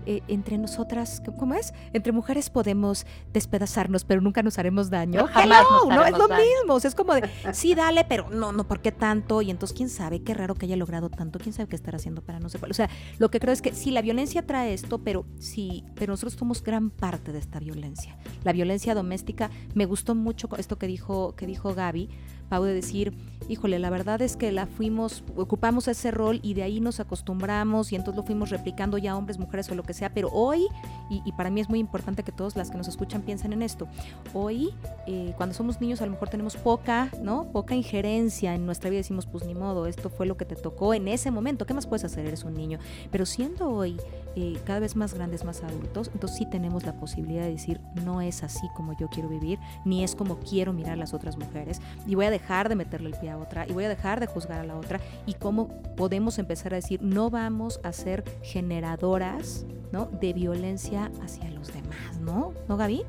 eh, 0.09 0.23
entre 0.29 0.57
nosotras, 0.57 1.21
¿cómo 1.37 1.53
es? 1.53 1.73
Entre 1.91 2.13
mujeres 2.13 2.49
podemos 2.49 3.05
despedazarnos, 3.33 4.05
pero 4.05 4.21
nunca 4.21 4.41
nos 4.41 4.57
haremos 4.57 4.89
daño. 4.89 5.27
No, 5.27 5.85
no, 5.89 6.05
es 6.05 6.17
lo 6.17 6.29
mismo. 6.29 6.77
es 6.77 6.95
como 6.95 7.13
de, 7.13 7.29
sí, 7.51 7.75
dale, 7.75 8.05
pero 8.05 8.29
no, 8.29 8.53
no, 8.53 8.65
¿por 8.65 8.79
qué 8.79 8.93
tanto? 8.93 9.41
Y 9.41 9.51
entonces, 9.51 9.75
¿quién 9.75 9.89
sabe? 9.89 10.23
Qué 10.23 10.33
raro 10.33 10.55
que 10.55 10.65
haya 10.65 10.77
logrado 10.77 11.09
tanto. 11.09 11.39
¿Quién 11.39 11.51
sabe 11.51 11.67
qué 11.67 11.75
estará 11.75 11.97
haciendo 11.97 12.21
para 12.21 12.39
no 12.39 12.47
sé 12.47 12.57
O 12.57 12.73
sea, 12.73 12.89
lo 13.19 13.29
que 13.29 13.41
creo 13.41 13.51
es 13.51 13.61
que 13.61 13.73
sí, 13.73 13.91
la 13.91 14.01
violencia 14.01 14.47
trae 14.47 14.73
esto, 14.73 14.99
pero 14.99 15.25
sí, 15.39 15.83
pero 15.95 16.13
nosotros 16.13 16.35
somos 16.39 16.63
gran 16.63 16.89
parte 16.89 17.33
de 17.33 17.39
esta 17.39 17.59
violencia. 17.59 18.17
La 18.45 18.53
violencia 18.53 18.95
doméstica, 18.95 19.51
me 19.73 19.85
gustó 19.85 20.15
mucho 20.15 20.47
esto 20.57 20.77
que 20.77 20.87
dijo, 20.87 21.35
que 21.35 21.45
dijo 21.47 21.73
Gaby, 21.73 22.09
Pau, 22.49 22.63
de 22.63 22.73
decir, 22.73 23.13
híjole, 23.49 23.77
la 23.77 23.89
verdad 23.89 24.21
es 24.21 24.37
que 24.37 24.53
la 24.53 24.67
fuimos, 24.67 25.23
ocupamos 25.35 25.89
ese 25.89 26.11
rol 26.11 26.39
y 26.41 26.53
de 26.53 26.63
ahí 26.63 26.79
nos 26.79 27.01
acostumbramos 27.01 27.91
y 27.91 27.95
entonces 27.95 28.15
lo 28.15 28.23
fuimos 28.23 28.49
replicando 28.51 28.97
ya 28.97 29.17
hombres, 29.17 29.37
mujeres 29.37 29.69
o 29.69 29.75
lo 29.75 29.83
que 29.83 29.93
sea, 29.97 30.09
pero 30.09 30.29
hoy, 30.29 30.67
y, 31.09 31.31
para 31.33 31.49
mí 31.49 31.61
es 31.61 31.69
muy 31.69 31.79
importante 31.79 32.23
que 32.23 32.31
todas 32.31 32.55
las 32.55 32.71
que 32.71 32.77
nos 32.77 32.87
escuchan 32.87 33.21
piensen 33.21 33.53
en 33.53 33.61
esto, 33.61 33.87
hoy, 34.33 34.73
eh, 35.05 35.33
cuando 35.37 35.55
somos 35.55 35.79
niños 35.79 36.01
a 36.01 36.05
lo 36.05 36.11
mejor 36.11 36.29
tenemos 36.29 36.55
poca, 36.55 37.09
¿no? 37.21 37.45
Poca 37.51 37.75
injerencia 37.75 38.55
en 38.55 38.65
nuestra 38.65 38.89
vida, 38.89 38.97
decimos, 38.97 39.25
pues 39.25 39.45
ni 39.45 39.55
modo, 39.55 39.87
esto 39.87 40.09
fue 40.09 40.25
lo 40.25 40.37
que 40.37 40.45
te 40.45 40.55
tocó 40.55 40.93
en 40.93 41.07
ese 41.07 41.31
momento, 41.31 41.65
¿qué 41.65 41.73
más 41.73 41.87
puedes 41.87 42.03
hacer? 42.03 42.25
Eres 42.25 42.43
un 42.43 42.53
niño, 42.53 42.79
pero 43.11 43.25
siendo 43.25 43.69
hoy 43.69 43.97
eh, 44.35 44.57
cada 44.65 44.79
vez 44.79 44.95
más 44.95 45.13
grandes, 45.13 45.43
más 45.43 45.63
adultos, 45.63 46.09
entonces 46.13 46.37
sí 46.37 46.45
tenemos 46.45 46.85
la 46.85 46.93
posibilidad 46.93 47.43
de 47.43 47.51
decir, 47.51 47.79
no 48.03 48.21
es 48.21 48.43
así 48.43 48.67
como 48.75 48.95
yo 48.97 49.07
quiero 49.09 49.29
vivir, 49.29 49.59
ni 49.85 50.03
es 50.03 50.15
como 50.15 50.39
quiero 50.39 50.73
mirar 50.73 50.93
a 50.93 50.97
las 50.97 51.13
otras 51.13 51.37
mujeres, 51.37 51.81
y 52.05 52.15
voy 52.15 52.25
a 52.25 52.31
dejar 52.31 52.69
de 52.69 52.75
meterle 52.75 53.09
el 53.09 53.15
pie 53.15 53.31
a 53.31 53.37
otra, 53.37 53.65
y 53.67 53.73
voy 53.73 53.85
a 53.85 53.89
dejar 53.89 54.19
de 54.19 54.27
juzgar 54.27 54.59
a 54.59 54.63
la 54.63 54.75
otra, 54.75 54.99
y 55.25 55.33
cómo 55.33 55.69
podemos 55.95 56.39
empezar 56.39 56.73
a 56.73 56.77
decir, 56.77 57.01
no 57.01 57.29
vamos 57.29 57.79
a 57.83 57.93
ser 57.93 58.23
generadoras 58.41 59.65
¿no? 59.91 60.05
de 60.05 60.33
violencia 60.33 60.96
hacia 61.23 61.49
los 61.51 61.73
demás, 61.73 62.19
¿no? 62.21 62.53
¿No, 62.67 62.77
Gaby? 62.77 63.03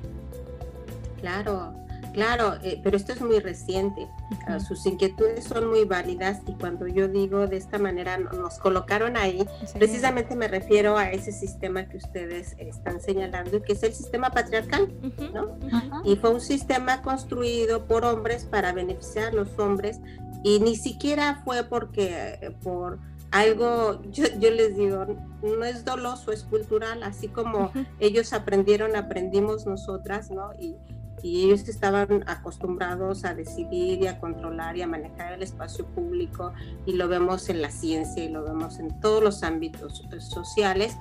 Claro, 1.20 1.74
Claro, 2.12 2.54
eh, 2.62 2.80
pero 2.82 2.96
esto 2.96 3.12
es 3.12 3.20
muy 3.20 3.38
reciente. 3.38 4.08
Ah, 4.46 4.60
sus 4.60 4.84
inquietudes 4.86 5.44
son 5.44 5.68
muy 5.68 5.84
válidas 5.84 6.40
y 6.46 6.52
cuando 6.54 6.86
yo 6.86 7.06
digo 7.06 7.46
de 7.46 7.56
esta 7.56 7.78
manera 7.78 8.18
nos 8.18 8.58
colocaron 8.58 9.16
ahí, 9.16 9.46
precisamente 9.74 10.34
me 10.34 10.48
refiero 10.48 10.96
a 10.96 11.10
ese 11.12 11.32
sistema 11.32 11.88
que 11.88 11.98
ustedes 11.98 12.56
están 12.58 13.00
señalando, 13.00 13.62
que 13.62 13.72
es 13.72 13.82
el 13.82 13.92
sistema 13.92 14.30
patriarcal, 14.30 14.92
¿no? 15.32 15.58
Y 16.04 16.16
fue 16.16 16.30
un 16.30 16.40
sistema 16.40 17.02
construido 17.02 17.86
por 17.86 18.04
hombres 18.04 18.44
para 18.44 18.72
beneficiar 18.72 19.28
a 19.28 19.32
los 19.32 19.56
hombres 19.58 20.00
y 20.42 20.60
ni 20.60 20.76
siquiera 20.76 21.42
fue 21.44 21.64
porque 21.64 22.56
por 22.62 22.98
algo, 23.30 24.02
yo, 24.10 24.24
yo, 24.38 24.50
les 24.50 24.76
digo, 24.76 25.06
no 25.42 25.64
es 25.64 25.84
doloso, 25.84 26.32
es 26.32 26.44
cultural, 26.44 27.02
así 27.02 27.28
como 27.28 27.72
ellos 28.00 28.32
aprendieron, 28.32 28.96
aprendimos 28.96 29.66
nosotras, 29.66 30.30
¿no? 30.30 30.52
Y, 30.58 30.76
y 31.22 31.46
ellos 31.46 31.68
estaban 31.68 32.24
acostumbrados 32.26 33.24
a 33.24 33.34
decidir 33.34 34.02
y 34.02 34.06
a 34.06 34.20
controlar 34.20 34.76
y 34.76 34.82
a 34.82 34.86
manejar 34.86 35.32
el 35.32 35.42
espacio 35.42 35.86
público 35.86 36.52
y 36.86 36.92
lo 36.92 37.08
vemos 37.08 37.48
en 37.48 37.60
la 37.60 37.70
ciencia 37.70 38.22
y 38.22 38.28
lo 38.28 38.44
vemos 38.44 38.78
en 38.78 39.00
todos 39.00 39.22
los 39.22 39.42
ámbitos 39.42 40.04
sociales 40.18 40.96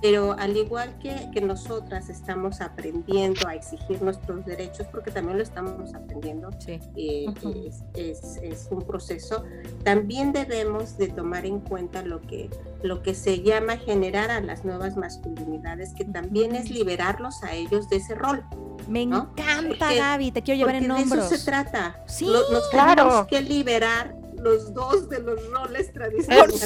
pero 0.00 0.32
al 0.38 0.56
igual 0.56 0.96
que, 0.98 1.28
que, 1.32 1.40
nosotras 1.40 2.08
estamos 2.08 2.60
aprendiendo 2.60 3.46
a 3.46 3.54
exigir 3.54 4.02
nuestros 4.02 4.44
derechos, 4.44 4.86
porque 4.90 5.10
también 5.10 5.38
lo 5.38 5.42
estamos 5.42 5.94
aprendiendo, 5.94 6.50
eh, 6.66 7.26
es, 7.94 8.36
es, 8.42 8.68
un 8.70 8.82
proceso, 8.82 9.44
también 9.84 10.32
debemos 10.32 10.98
de 10.98 11.08
tomar 11.08 11.46
en 11.46 11.60
cuenta 11.60 12.02
lo 12.02 12.20
que, 12.20 12.50
lo 12.82 13.02
que 13.02 13.14
se 13.14 13.42
llama 13.42 13.76
generar 13.76 14.30
a 14.30 14.40
las 14.40 14.64
nuevas 14.64 14.96
masculinidades, 14.96 15.94
que 15.94 16.04
también 16.04 16.54
es 16.54 16.70
liberarlos 16.70 17.42
a 17.42 17.54
ellos 17.54 17.88
de 17.88 17.96
ese 17.96 18.14
rol. 18.14 18.44
Me 18.88 19.02
encanta, 19.02 19.94
Gaby, 19.94 20.30
te 20.30 20.42
quiero 20.42 20.58
llevar 20.58 20.76
en 20.76 20.90
hombros. 20.90 21.30
De 21.30 21.36
eso 21.36 21.44
se 21.44 21.50
trata. 21.50 22.02
Sí, 22.06 22.26
nos 22.26 22.70
tenemos 22.70 23.26
que 23.26 23.40
liberar 23.40 24.14
los 24.46 24.72
dos 24.72 25.08
de 25.08 25.20
los 25.20 25.50
roles 25.50 25.92
tradicionales. 25.92 26.62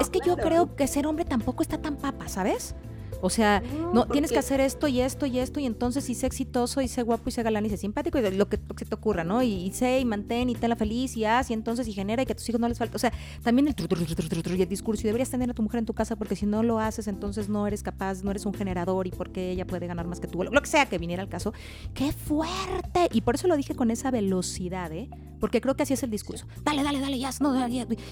Es 0.00 0.10
que 0.10 0.20
yo 0.24 0.36
creo 0.36 0.76
que 0.76 0.86
ser 0.86 1.06
hombre 1.06 1.24
tampoco 1.24 1.62
está 1.62 1.78
tan 1.78 1.96
papa, 1.96 2.28
¿sabes? 2.28 2.74
O 3.20 3.30
sea, 3.30 3.62
no, 3.92 4.06
tienes 4.06 4.30
que 4.30 4.38
hacer 4.38 4.60
esto 4.60 4.86
y 4.86 5.00
esto 5.00 5.26
y 5.26 5.40
esto 5.40 5.58
y 5.58 5.66
entonces 5.66 6.04
si 6.04 6.14
sé 6.14 6.26
exitoso 6.26 6.80
y 6.80 6.88
sé 6.88 7.02
guapo 7.02 7.28
y 7.28 7.32
sé 7.32 7.42
galán 7.42 7.66
y 7.66 7.70
sé 7.70 7.76
simpático 7.76 8.18
y 8.18 8.30
lo 8.30 8.48
que, 8.48 8.58
se 8.76 8.84
te 8.84 8.94
ocurra, 8.94 9.24
¿no? 9.24 9.42
Y, 9.42 9.70
sé 9.72 9.98
y 9.98 10.04
mantén 10.04 10.50
y 10.50 10.54
la 10.54 10.76
feliz 10.76 11.16
y 11.16 11.24
haz 11.24 11.50
y 11.50 11.54
entonces 11.54 11.88
y 11.88 11.92
genera 11.92 12.22
y 12.22 12.26
que 12.26 12.32
a 12.32 12.36
tus 12.36 12.48
hijos 12.48 12.60
no 12.60 12.68
les 12.68 12.78
falta. 12.78 12.94
O 12.94 12.98
sea, 12.98 13.12
también 13.42 13.68
el, 13.68 13.74
y 13.78 14.62
el 14.62 14.68
discurso 14.68 15.02
y 15.02 15.06
deberías 15.06 15.30
tener 15.30 15.50
a 15.50 15.54
tu 15.54 15.62
mujer 15.62 15.78
en 15.78 15.86
tu 15.86 15.94
casa 15.94 16.14
porque 16.14 16.36
si 16.36 16.46
no 16.46 16.62
lo 16.62 16.78
haces 16.78 17.08
entonces 17.08 17.48
no 17.48 17.66
eres 17.66 17.82
capaz, 17.82 18.22
no 18.22 18.30
eres 18.30 18.46
un 18.46 18.54
generador 18.54 19.06
y 19.06 19.10
porque 19.10 19.50
ella 19.50 19.66
puede 19.66 19.86
ganar 19.86 20.06
más 20.06 20.20
que 20.20 20.28
tú. 20.28 20.44
Lo, 20.44 20.50
lo 20.50 20.60
que 20.60 20.68
sea 20.68 20.86
que 20.86 20.98
viniera 20.98 21.22
al 21.22 21.28
caso. 21.28 21.52
¡Qué 21.94 22.12
fuerte! 22.12 23.08
Y 23.12 23.22
por 23.22 23.34
eso 23.34 23.48
lo 23.48 23.56
dije 23.56 23.74
con 23.74 23.90
esa 23.90 24.10
velocidad, 24.10 24.92
¿eh? 24.92 25.08
Porque 25.40 25.60
creo 25.60 25.76
que 25.76 25.84
así 25.84 25.94
es 25.94 26.02
el 26.02 26.10
discurso. 26.10 26.46
Dale, 26.64 26.82
dale, 26.82 27.00
dale, 27.00 27.18
ya, 27.18 27.30
no, 27.40 27.54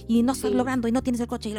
y 0.09 0.23
no 0.23 0.33
estás 0.33 0.53
logrando 0.53 0.89
y 0.89 0.93
no 0.93 1.03
tienes 1.03 1.21
el 1.21 1.27
coche. 1.27 1.55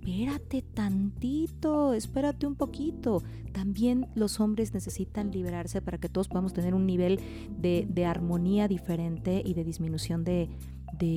Espérate 0.00 0.60
tantito, 0.60 1.94
espérate 1.94 2.46
un 2.46 2.56
poquito. 2.56 3.22
También 3.52 4.08
los 4.14 4.38
hombres 4.38 4.74
necesitan 4.74 5.30
liberarse 5.30 5.80
para 5.80 5.96
que 5.96 6.10
todos 6.10 6.28
podamos 6.28 6.52
tener 6.52 6.74
un 6.74 6.84
nivel 6.86 7.20
de, 7.56 8.04
armonía 8.04 8.68
diferente 8.68 9.42
y 9.44 9.54
de 9.54 9.64
disminución 9.64 10.22
de, 10.24 10.50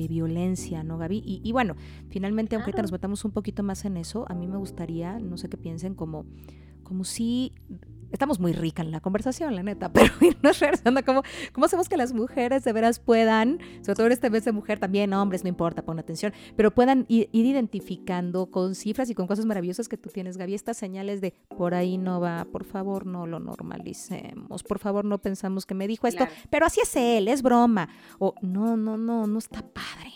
violencia, 0.08 0.82
¿no, 0.84 0.96
Gaby? 0.96 1.22
Y, 1.24 1.52
bueno, 1.52 1.76
finalmente, 2.08 2.56
aunque 2.56 2.70
ahorita 2.70 2.82
nos 2.82 2.92
metamos 2.92 3.24
un 3.24 3.32
poquito 3.32 3.62
más 3.62 3.84
en 3.84 3.98
eso, 3.98 4.24
a 4.28 4.34
mí 4.34 4.46
me 4.46 4.56
gustaría, 4.56 5.18
no 5.18 5.36
sé 5.36 5.48
qué 5.48 5.56
piensen, 5.58 5.94
como, 5.94 6.24
como 6.82 7.04
si 7.04 7.52
estamos 8.12 8.40
muy 8.40 8.52
ricas 8.52 8.86
en 8.86 8.92
la 8.92 9.00
conversación, 9.00 9.54
la 9.54 9.62
neta, 9.62 9.92
pero 9.92 10.12
irnos 10.20 10.58
regresando, 10.58 11.04
¿cómo, 11.04 11.22
¿cómo 11.52 11.66
hacemos 11.66 11.88
que 11.88 11.96
las 11.96 12.12
mujeres 12.12 12.64
de 12.64 12.72
veras 12.72 12.98
puedan, 12.98 13.58
sobre 13.82 13.94
todo 13.94 14.06
en 14.06 14.12
este 14.12 14.30
mes 14.30 14.44
de 14.44 14.52
mujer 14.52 14.78
también, 14.78 15.12
hombres, 15.12 15.42
no 15.42 15.48
importa, 15.48 15.82
pon 15.82 15.98
atención, 15.98 16.32
pero 16.56 16.74
puedan 16.74 17.06
ir, 17.08 17.28
identificando 17.32 18.50
con 18.50 18.74
cifras 18.74 19.10
y 19.10 19.14
con 19.14 19.26
cosas 19.26 19.46
maravillosas 19.46 19.88
que 19.88 19.96
tú 19.96 20.10
tienes, 20.10 20.36
Gaby, 20.36 20.54
estas 20.54 20.76
señales 20.76 21.20
de 21.20 21.34
por 21.56 21.74
ahí 21.74 21.98
no 21.98 22.20
va, 22.20 22.44
por 22.44 22.64
favor 22.64 23.06
no 23.06 23.26
lo 23.26 23.40
normalicemos, 23.40 24.62
por 24.62 24.78
favor 24.78 25.04
no 25.04 25.18
pensamos 25.18 25.66
que 25.66 25.74
me 25.74 25.86
dijo 25.86 26.06
esto, 26.06 26.26
pero 26.50 26.66
así 26.66 26.80
es 26.80 26.94
él, 26.96 27.28
es 27.28 27.42
broma, 27.42 27.88
o 28.18 28.34
no, 28.42 28.76
no, 28.76 28.96
no, 28.96 29.26
no 29.26 29.38
está 29.38 29.62
padre. 29.62 30.12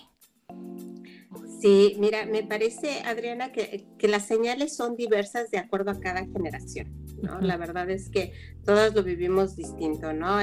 Sí, 1.60 1.94
mira, 2.00 2.26
me 2.26 2.42
parece, 2.42 3.02
Adriana, 3.04 3.52
que, 3.52 3.86
que, 3.96 4.08
las 4.08 4.26
señales 4.26 4.74
son 4.74 4.96
diversas 4.96 5.48
de 5.52 5.58
acuerdo 5.58 5.92
a 5.92 6.00
cada 6.00 6.26
generación, 6.26 7.01
¿no? 7.22 7.40
La 7.40 7.56
verdad 7.56 7.88
es 7.90 8.08
que 8.08 8.32
todos 8.64 8.94
lo 8.94 9.02
vivimos 9.02 9.56
distinto, 9.56 10.12
¿no? 10.12 10.38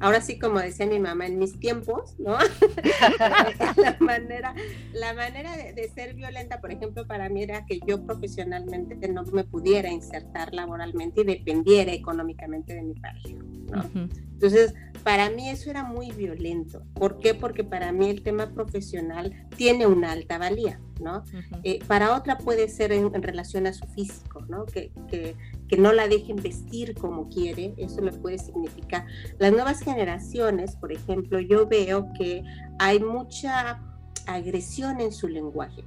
ahora 0.00 0.20
sí, 0.20 0.38
como 0.38 0.58
decía 0.60 0.86
mi 0.86 1.00
mamá, 1.00 1.26
en 1.26 1.38
mis 1.38 1.58
tiempos, 1.58 2.14
¿no? 2.18 2.36
la 3.76 3.96
manera, 4.00 4.54
la 4.92 5.14
manera 5.14 5.56
de, 5.56 5.88
ser 5.88 6.14
violenta, 6.14 6.60
por 6.60 6.70
ejemplo, 6.70 7.06
para 7.06 7.28
mí 7.28 7.42
era 7.42 7.64
que 7.66 7.80
yo 7.86 8.04
profesionalmente 8.04 9.08
no 9.08 9.24
me 9.24 9.44
pudiera 9.44 9.90
insertar 9.90 10.52
laboralmente 10.52 11.22
y 11.22 11.24
dependiera 11.24 11.92
económicamente 11.92 12.74
de 12.74 12.82
mi 12.82 12.94
pareja, 12.94 13.36
¿no? 13.70 14.10
Entonces, 14.36 14.74
para 15.02 15.30
mí 15.30 15.48
eso 15.48 15.70
era 15.70 15.82
muy 15.82 16.10
violento. 16.10 16.82
¿Por 16.92 17.20
qué? 17.20 17.32
Porque 17.32 17.64
para 17.64 17.90
mí 17.92 18.10
el 18.10 18.22
tema 18.22 18.50
profesional 18.52 19.46
tiene 19.56 19.86
una 19.86 20.12
alta 20.12 20.36
valía, 20.36 20.78
¿no? 21.00 21.24
Eh, 21.62 21.78
para 21.86 22.14
otra 22.14 22.36
puede 22.36 22.68
ser 22.68 22.92
en, 22.92 23.10
relación 23.22 23.66
a 23.66 23.72
su 23.72 23.86
físico, 23.86 24.44
¿no? 24.48 24.66
Que, 24.66 24.90
que, 25.08 25.34
que, 25.68 25.76
no 25.76 25.92
la 25.92 26.08
dejen 26.08 26.36
vestir 26.36 26.94
como 26.94 27.28
quiere, 27.28 27.74
eso 27.76 28.00
le 28.00 28.12
puede 28.12 28.38
significar. 28.38 29.06
Las 29.38 29.52
nuevas 29.52 29.80
generaciones, 29.80 30.76
por 30.76 30.92
ejemplo, 30.92 31.40
yo 31.40 31.66
veo 31.66 32.12
que 32.18 32.42
hay 32.78 33.00
mucha 33.00 33.80
agresión 34.26 35.00
en 35.00 35.12
su 35.12 35.28
lenguaje, 35.28 35.84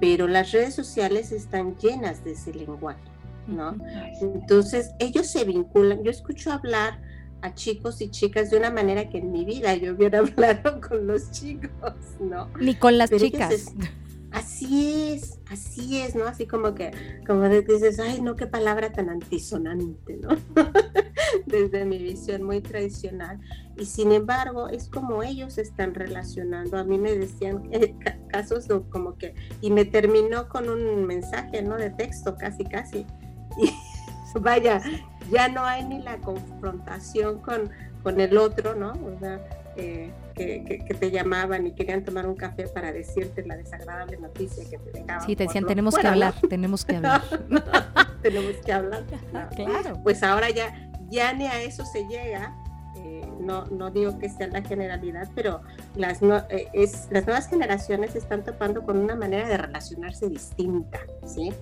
pero 0.00 0.28
las 0.28 0.52
redes 0.52 0.74
sociales 0.74 1.32
están 1.32 1.76
llenas 1.76 2.24
de 2.24 2.32
ese 2.32 2.52
lenguaje, 2.52 3.10
¿no? 3.46 3.76
Entonces, 4.20 4.90
ellos 4.98 5.26
se 5.26 5.44
vinculan, 5.44 6.02
yo 6.02 6.10
escucho 6.10 6.52
hablar 6.52 7.00
a 7.42 7.54
chicos 7.54 8.00
y 8.00 8.10
chicas 8.10 8.50
de 8.50 8.56
una 8.56 8.70
manera 8.70 9.08
que 9.08 9.18
en 9.18 9.30
mi 9.30 9.44
vida 9.44 9.74
yo 9.76 9.94
hubiera 9.94 10.18
hablado 10.20 10.80
con 10.80 11.06
los 11.06 11.30
chicos, 11.30 11.94
¿no? 12.20 12.48
Ni 12.60 12.74
con 12.74 12.98
las 12.98 13.10
chicas. 13.10 13.72
Así 14.32 15.12
es, 15.12 15.38
así 15.50 16.00
es, 16.00 16.14
¿no? 16.14 16.26
Así 16.26 16.46
como 16.46 16.74
que, 16.74 16.90
como 17.26 17.48
dices, 17.48 17.98
ay, 17.98 18.20
no, 18.20 18.36
qué 18.36 18.46
palabra 18.46 18.92
tan 18.92 19.08
antisonante, 19.08 20.16
¿no? 20.16 20.30
Desde 21.46 21.84
mi 21.84 21.98
visión 21.98 22.42
muy 22.42 22.60
tradicional. 22.60 23.40
Y 23.76 23.86
sin 23.86 24.12
embargo, 24.12 24.68
es 24.68 24.88
como 24.88 25.22
ellos 25.22 25.58
están 25.58 25.94
relacionando. 25.94 26.78
A 26.78 26.84
mí 26.84 26.98
me 26.98 27.12
decían 27.16 27.68
eh, 27.72 27.94
casos 28.28 28.66
como 28.90 29.16
que, 29.16 29.34
y 29.60 29.70
me 29.70 29.84
terminó 29.84 30.48
con 30.48 30.68
un 30.68 31.04
mensaje, 31.04 31.62
¿no? 31.62 31.76
De 31.76 31.90
texto, 31.90 32.36
casi, 32.36 32.64
casi. 32.64 33.06
Y 34.34 34.38
vaya, 34.40 34.80
ya 35.30 35.48
no 35.48 35.64
hay 35.64 35.84
ni 35.84 36.02
la 36.02 36.18
confrontación 36.18 37.40
con, 37.40 37.70
con 38.02 38.20
el 38.20 38.36
otro, 38.36 38.74
¿no? 38.74 38.92
O 38.92 39.18
sea, 39.18 39.40
eh, 39.78 40.10
que, 40.34 40.84
que, 40.86 40.94
te 40.94 41.10
llamaban 41.10 41.66
y 41.66 41.72
querían 41.72 42.04
tomar 42.04 42.26
un 42.26 42.34
café 42.34 42.66
para 42.66 42.92
decirte 42.92 43.44
la 43.46 43.56
desagradable 43.56 44.16
noticia 44.16 44.64
que 44.68 44.78
te 44.78 44.90
dejaban. 44.90 45.24
Sí, 45.24 45.36
te 45.36 45.44
decían, 45.44 45.66
tenemos 45.66 45.96
que 45.96 46.06
hablar, 46.06 46.34
tenemos 46.48 46.84
que 46.84 46.96
hablar. 46.96 47.22
tenemos 48.22 48.56
que 48.64 48.72
hablar. 48.72 49.04
Claro. 49.54 50.00
Pues 50.02 50.22
ahora 50.24 50.50
ya, 50.50 50.90
ya 51.08 51.32
ni 51.32 51.46
a 51.46 51.62
eso 51.62 51.84
se 51.84 52.06
llega. 52.08 52.56
Eh, 52.96 53.28
no, 53.40 53.66
no 53.66 53.90
digo 53.90 54.18
que 54.18 54.28
sea 54.28 54.48
la 54.48 54.62
generalidad, 54.62 55.28
pero 55.34 55.60
las, 55.94 56.22
no, 56.22 56.38
eh, 56.48 56.66
es, 56.72 57.06
las 57.10 57.24
nuevas 57.26 57.48
generaciones 57.48 58.16
están 58.16 58.44
topando 58.44 58.82
con 58.82 58.98
una 58.98 59.14
manera 59.14 59.48
de 59.48 59.56
relacionarse 59.56 60.28
distinta, 60.28 60.98
¿sí? 61.24 61.52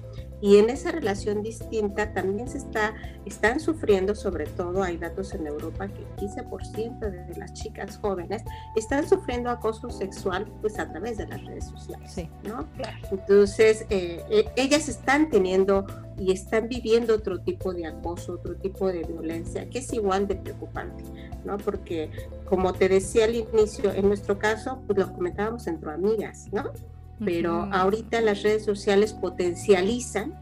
Y 0.40 0.58
en 0.58 0.68
esa 0.70 0.90
relación 0.90 1.42
distinta 1.42 2.12
también 2.12 2.48
se 2.48 2.58
está, 2.58 2.94
están 3.24 3.58
sufriendo, 3.58 4.14
sobre 4.14 4.46
todo 4.46 4.82
hay 4.82 4.98
datos 4.98 5.32
en 5.34 5.46
Europa 5.46 5.88
que 5.88 6.02
el 6.02 6.30
15% 6.30 6.98
de 6.98 7.36
las 7.36 7.54
chicas 7.54 7.98
jóvenes 7.98 8.42
están 8.74 9.08
sufriendo 9.08 9.50
acoso 9.50 9.90
sexual 9.90 10.46
pues 10.60 10.78
a 10.78 10.90
través 10.90 11.18
de 11.18 11.26
las 11.26 11.42
redes 11.44 11.64
sociales. 11.64 12.28
¿no? 12.44 12.66
Entonces, 13.10 13.86
eh, 13.88 14.22
eh, 14.30 14.44
ellas 14.56 14.88
están 14.88 15.30
teniendo 15.30 15.86
y 16.18 16.32
están 16.32 16.68
viviendo 16.68 17.14
otro 17.14 17.40
tipo 17.40 17.72
de 17.72 17.86
acoso, 17.86 18.34
otro 18.34 18.56
tipo 18.56 18.88
de 18.88 19.04
violencia, 19.04 19.68
que 19.68 19.80
es 19.80 19.92
igual 19.92 20.26
de 20.26 20.36
preocupante, 20.36 21.04
¿no? 21.44 21.58
Porque, 21.58 22.10
como 22.48 22.72
te 22.72 22.88
decía 22.88 23.24
al 23.26 23.34
inicio, 23.34 23.92
en 23.92 24.08
nuestro 24.08 24.38
caso, 24.38 24.82
pues 24.86 24.98
lo 24.98 25.12
comentábamos 25.12 25.66
entre 25.66 25.92
amigas, 25.92 26.48
¿no? 26.52 26.72
Pero 27.24 27.68
ahorita 27.72 28.20
las 28.20 28.42
redes 28.42 28.64
sociales 28.64 29.12
potencializan 29.12 30.34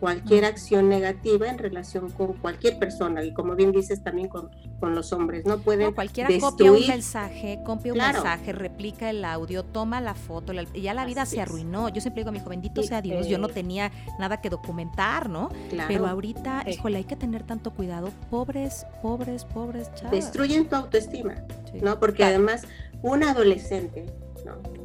cualquier 0.00 0.46
acción 0.46 0.88
negativa 0.88 1.48
en 1.48 1.58
relación 1.58 2.10
con 2.10 2.32
cualquier 2.32 2.78
persona 2.78 3.22
y 3.22 3.32
como 3.34 3.54
bien 3.54 3.70
dices 3.70 4.02
también 4.02 4.28
con, 4.28 4.50
con 4.80 4.94
los 4.94 5.12
hombres, 5.12 5.44
no 5.44 5.58
pueden 5.58 5.88
no, 5.88 5.94
cualquiera 5.94 6.30
copia 6.40 6.72
un 6.72 6.86
mensaje, 6.86 7.60
copia 7.64 7.92
un 7.92 7.98
mensaje, 7.98 8.52
replica 8.52 9.10
el 9.10 9.24
audio, 9.24 9.62
toma 9.62 10.00
la 10.00 10.14
foto, 10.14 10.54
y 10.72 10.80
ya 10.80 10.94
la 10.94 11.04
vida 11.04 11.26
se 11.26 11.40
arruinó. 11.40 11.90
Yo 11.90 12.00
siempre 12.00 12.22
digo 12.22 12.30
a 12.30 12.32
mi 12.32 12.38
hijo, 12.38 12.48
bendito 12.48 12.82
sea 12.82 13.02
Dios, 13.02 13.28
yo 13.28 13.36
no 13.36 13.48
tenía 13.48 13.92
nada 14.18 14.40
que 14.40 14.48
documentar, 14.48 15.28
¿no? 15.28 15.50
Pero 15.86 16.06
ahorita, 16.06 16.64
híjole, 16.66 16.96
hay 16.98 17.04
que 17.04 17.16
tener 17.16 17.42
tanto 17.42 17.70
cuidado, 17.70 18.10
pobres, 18.30 18.86
pobres, 19.02 19.44
pobres 19.44 19.94
chavos. 19.94 20.12
Destruyen 20.12 20.66
tu 20.66 20.76
autoestima, 20.76 21.34
¿no? 21.82 22.00
Porque 22.00 22.24
además 22.24 22.62
un 23.02 23.22
adolescente 23.22 24.06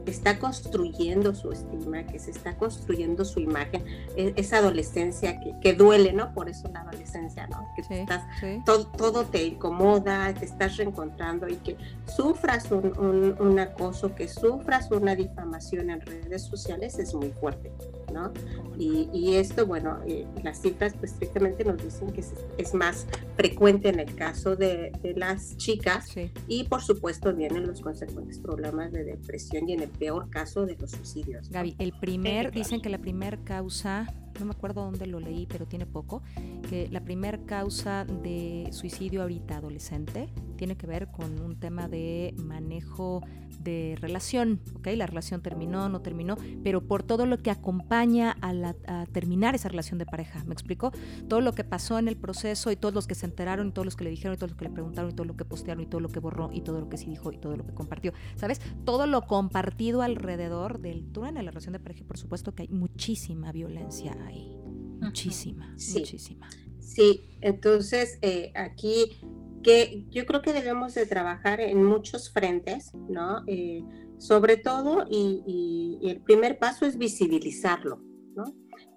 que 0.06 0.12
está 0.12 0.40
construyendo 0.40 1.34
su 1.34 1.52
estima, 1.52 2.04
que 2.04 2.20
se 2.20 2.32
está 2.32 2.58
construyendo 2.58 3.26
su 3.26 3.40
imagen, 3.40 3.84
e, 4.16 4.34
esa 4.36 4.58
adolescencia 4.58 5.40
que, 5.62 5.74
duele, 5.74 6.14
¿no? 6.14 6.34
Por 6.34 6.50
eso 6.50 6.70
la 6.72 6.82
adolescencia, 6.82 7.48
¿no? 7.48 7.68
Que 7.76 8.02
estás, 8.02 8.24
Todo, 8.66 8.88
todo, 8.88 9.26
te 9.26 9.44
incomoda, 9.44 10.34
te 10.34 10.46
estás 10.46 10.78
reencontrando 10.78 11.48
y 11.48 11.56
que 11.56 11.78
sufras 12.16 12.72
un, 12.72 13.36
un, 13.40 13.60
acoso, 13.60 14.14
que 14.16 14.28
sufras 14.28 14.92
una 14.92 15.16
difamación 15.16 15.90
en 15.90 16.02
redes 16.02 16.44
sociales 16.44 17.00
es 17.00 17.14
muy 17.14 17.30
fuerte, 17.32 17.72
¿no? 18.14 18.32
Y, 18.78 19.10
y 19.14 19.36
esto, 19.36 19.66
bueno, 19.66 20.00
eh, 20.08 20.28
las 20.44 20.62
cifras 20.62 20.94
pues 21.00 21.14
estrictamente 21.14 21.64
nos 21.64 21.84
dicen 21.84 22.12
que 22.12 22.22
es, 22.58 22.74
más 22.74 23.08
frecuente 23.38 23.88
en 23.88 24.02
el 24.02 24.16
caso 24.16 24.56
de, 24.56 24.92
de 25.02 25.14
las 25.14 25.56
chicas 25.56 26.14
y 26.48 26.66
por 26.66 26.82
supuesto 26.82 27.34
vienen 27.34 27.68
los 27.68 27.80
consecuentes 27.80 28.40
problemas 28.40 28.92
de 28.92 29.06
depresión 29.06 29.70
y 29.70 29.74
en 29.74 29.84
el 29.84 29.90
peor 29.90 30.30
caso 30.30 30.66
de 30.66 30.76
los 30.76 30.92
suicidios. 30.92 31.50
Gaby, 31.50 31.76
el 31.80 31.94
primer, 31.94 32.52
dicen 32.52 32.82
que 32.82 32.90
la 32.90 32.98
primera 32.98 33.38
causa, 33.44 34.08
no 34.40 34.46
me 34.46 34.52
acuerdo 34.52 34.84
dónde 34.84 35.08
lo 35.08 35.20
leí, 35.20 35.46
pero 35.46 35.66
tiene 35.66 35.86
poco, 35.86 36.22
que 36.70 36.88
la 36.90 37.02
primera 37.02 37.38
causa 37.46 38.06
de 38.06 38.70
suicidio 38.72 39.22
ahorita 39.22 39.58
adolescente 39.58 40.30
tiene 40.56 40.76
que 40.78 40.88
ver 40.88 41.08
con 41.12 41.40
un 41.40 41.60
tema 41.60 41.88
de 41.88 42.34
manejo 42.38 43.22
de 43.60 43.98
relación, 44.00 44.62
¿ok? 44.76 44.88
La 44.96 45.08
relación 45.08 45.42
terminó, 45.42 45.90
no 45.90 46.02
terminó, 46.02 46.38
pero 46.64 46.82
por 46.82 47.04
todo 47.04 47.26
lo 47.26 47.40
que 47.40 47.52
acompaña 47.52 48.36
a, 48.42 48.54
la, 48.54 48.76
terminar 49.12 49.56
esa 49.56 49.70
relación 49.70 49.98
de 49.98 50.06
pareja, 50.06 50.44
¿me 50.46 50.54
explico? 50.54 50.92
Todo 51.28 51.42
lo 51.42 51.54
que 51.54 51.64
pasó 51.64 51.98
en 52.00 52.08
el 52.08 52.16
proceso 52.16 52.72
y 52.72 52.76
todos 52.76 52.94
los 52.94 53.08
que 53.08 53.16
se 53.16 53.26
enteraron 53.26 53.70
y 53.70 53.72
todos 53.72 53.86
los 53.86 53.96
que 53.96 54.04
le 54.04 54.10
dijeron 54.10 54.36
y 54.36 54.38
todos 54.38 54.52
los 54.52 54.58
que 54.58 54.66
le 54.66 54.72
preguntaron 54.72 55.12
y 55.12 55.14
todo 55.14 55.26
lo 55.26 55.36
que 55.36 55.46
postearon 55.46 55.84
y 55.84 55.88
todo 55.88 56.00
lo 56.00 56.10
que 56.10 56.20
borró 56.20 56.50
y 56.54 56.62
todo 56.62 56.80
lo 56.80 56.90
que 56.90 56.98
sí 56.98 57.08
dijo 57.08 57.32
y 57.32 57.38
todo 57.38 57.58
lo 57.58 57.66
que 57.66 57.74
compartió, 57.74 58.14
¿sabes? 58.36 58.62
Todo 58.86 59.08
lo 59.08 59.24
compartido 59.24 60.02
alrededor 60.02 60.80
del 60.80 61.06
tú 61.12 61.26
en 61.26 61.36
la 61.36 61.42
relación 61.42 61.74
de 61.74 61.80
pareja, 61.80 62.04
por 62.06 62.18
supuesto 62.18 62.54
que 62.54 62.64
hay 62.64 62.70
muchísima 62.70 63.52
violencia 63.52 64.16
ahí, 64.26 64.58
muchísima, 65.02 65.76
muchísima. 65.94 66.50
Sí, 66.80 67.38
entonces 67.42 68.20
eh, 68.22 68.52
aquí 68.56 69.18
que 69.66 70.06
yo 70.12 70.28
creo 70.28 70.44
que 70.44 70.54
debemos 70.54 70.94
de 70.94 71.08
trabajar 71.08 71.60
en 71.60 71.84
muchos 71.84 72.32
frentes, 72.32 72.92
¿no? 73.10 73.44
Eh, 73.48 73.84
sobre 74.20 74.58
todo, 74.58 75.06
y, 75.10 76.00
el 76.04 76.22
primer 76.22 76.60
paso 76.60 76.86
es 76.86 76.98
visibilizarlo, 76.98 78.00
¿no? 78.36 78.44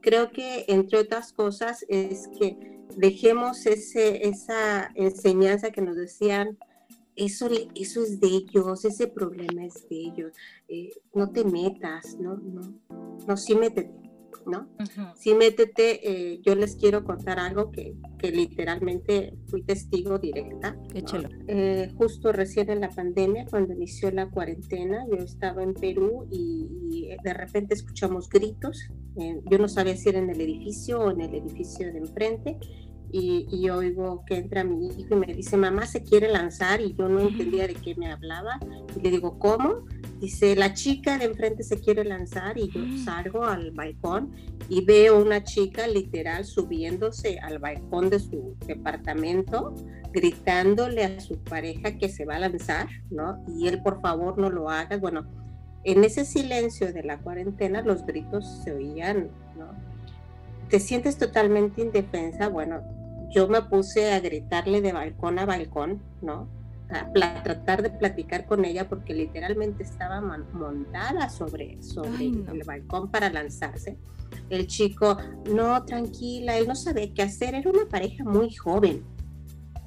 Creo 0.02 0.30
que, 0.30 0.66
entre 0.68 0.98
otras 0.98 1.32
cosas, 1.32 1.86
es 1.88 2.28
que 2.38 2.58
dejemos 2.96 3.64
ese, 3.64 4.28
esa 4.28 4.90
enseñanza 4.94 5.70
que 5.70 5.80
nos 5.80 5.96
decían, 5.96 6.58
eso, 7.16 7.48
eso 7.74 8.02
es 8.02 8.20
de 8.20 8.28
ellos, 8.28 8.84
ese 8.84 9.06
problema 9.06 9.64
es 9.64 9.88
de 9.88 9.96
ellos, 9.96 10.32
eh, 10.68 10.90
no 11.14 11.30
te 11.30 11.44
metas, 11.44 12.16
¿no? 12.20 12.36
No, 12.36 12.78
no, 13.26 13.36
sí 13.38 13.54
métete, 13.54 13.90
¿no? 14.46 14.68
Sí, 15.14 15.34
métete, 15.34 16.08
eh, 16.08 16.40
yo 16.42 16.54
les 16.54 16.76
quiero 16.76 17.04
contar 17.04 17.38
algo 17.38 17.70
que, 17.70 17.94
que 18.18 18.30
literalmente 18.30 19.34
fui 19.46 19.62
testigo 19.62 20.18
directa. 20.18 20.76
Échelo. 20.94 21.28
Eh, 21.46 21.92
justo 21.96 22.32
recién 22.32 22.70
en 22.70 22.80
la 22.80 22.88
pandemia, 22.88 23.46
cuando 23.48 23.74
inició 23.74 24.10
la 24.10 24.30
cuarentena, 24.30 25.04
yo 25.10 25.16
estaba 25.16 25.62
en 25.62 25.74
Perú 25.74 26.26
y, 26.30 27.08
de 27.22 27.34
repente 27.34 27.74
escuchamos 27.74 28.28
gritos. 28.28 28.90
yo 29.16 29.58
no 29.58 29.68
sabía 29.68 29.96
si 29.96 30.08
era 30.08 30.18
en 30.18 30.30
el 30.30 30.40
edificio 30.40 31.00
o 31.00 31.10
en 31.10 31.20
el 31.20 31.34
edificio 31.34 31.92
de 31.92 31.98
enfrente. 31.98 32.58
Y, 33.10 33.46
y, 33.50 33.70
oigo 33.70 34.22
que 34.26 34.36
entra 34.36 34.64
mi 34.64 34.88
hijo 34.88 35.14
y 35.14 35.16
me 35.16 35.32
dice, 35.32 35.56
mamá 35.56 35.86
se 35.86 36.02
quiere 36.02 36.30
lanzar 36.30 36.82
y 36.82 36.94
yo 36.94 37.08
no 37.08 37.20
entendía 37.20 37.66
de 37.66 37.74
qué 37.74 37.94
me 37.94 38.10
hablaba. 38.10 38.60
Y 38.94 39.00
le 39.00 39.10
digo, 39.10 39.38
¿cómo? 39.38 39.86
Dice, 40.20 40.57
la 40.57 40.74
chica 40.74 41.16
de 41.16 41.26
enfrente 41.26 41.62
se 41.62 41.81
quiere 41.81 42.04
lanzar 42.04 42.59
y 42.59 42.68
yo 42.70 42.81
mm. 42.81 43.04
salgo 43.04 43.44
al 43.44 43.70
balcón 43.70 44.33
y 44.68 44.85
veo 44.85 45.22
una 45.22 45.44
chica 45.44 45.87
literal 45.87 46.44
subiéndose 46.44 47.38
al 47.38 47.61
balcón 47.61 48.11
de 48.11 48.18
su 48.18 48.57
departamento, 48.66 49.74
gritándole 50.12 51.04
a 51.04 51.20
su 51.20 51.38
pareja 51.38 51.96
que 51.96 52.09
se 52.09 52.24
va 52.24 52.37
a 52.37 52.40
lanzar, 52.40 52.88
¿no? 53.11 53.44
Y 53.46 53.68
él 53.68 53.81
por 53.83 54.00
favor 54.00 54.38
no 54.38 54.50
lo 54.50 54.70
haga. 54.70 54.96
Bueno, 54.96 55.24
en 55.85 56.02
ese 56.02 56.24
silencio 56.24 56.92
de 56.92 57.04
la 57.04 57.18
cuarentena 57.18 57.83
los 57.83 58.04
gritos 58.04 58.44
se 58.64 58.72
oían, 58.72 59.31
¿no? 59.57 59.68
Te 60.68 60.81
sientes 60.81 61.16
totalmente 61.16 61.81
indefensa. 61.81 62.48
Bueno, 62.48 62.83
yo 63.31 63.48
me 63.48 63.62
puse 63.62 64.12
a 64.12 64.20
gritarle 64.20 64.81
de 64.81 64.92
balcón 64.92 65.38
a 65.38 65.46
balcón, 65.46 66.02
¿no? 66.22 66.48
A 66.90 67.42
tratar 67.42 67.83
de 67.83 67.90
platicar 67.90 68.46
con 68.46 68.64
ella 68.64 68.88
porque 68.88 69.14
literalmente 69.14 69.83
estaba 69.83 70.20
montada 70.20 71.29
sobre, 71.29 71.83
sobre 71.83 72.27
el 72.27 72.62
balcón 72.64 73.11
para 73.11 73.31
lanzarse. 73.31 73.98
El 74.48 74.66
chico, 74.66 75.18
no, 75.53 75.85
tranquila, 75.85 76.57
él 76.57 76.66
no 76.66 76.74
sabía 76.74 77.12
qué 77.12 77.22
hacer, 77.22 77.55
era 77.55 77.70
una 77.70 77.87
pareja 77.87 78.24
muy 78.24 78.55
joven. 78.55 79.05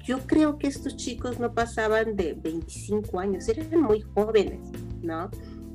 Yo 0.04 0.18
creo 0.26 0.58
que 0.58 0.66
estos 0.66 0.96
chicos 0.96 1.38
no 1.38 1.52
pasaban 1.52 2.16
de 2.16 2.34
25 2.34 3.20
años, 3.20 3.48
eran 3.48 3.80
muy 3.80 4.00
jóvenes, 4.00 4.60
¿no? 5.00 5.30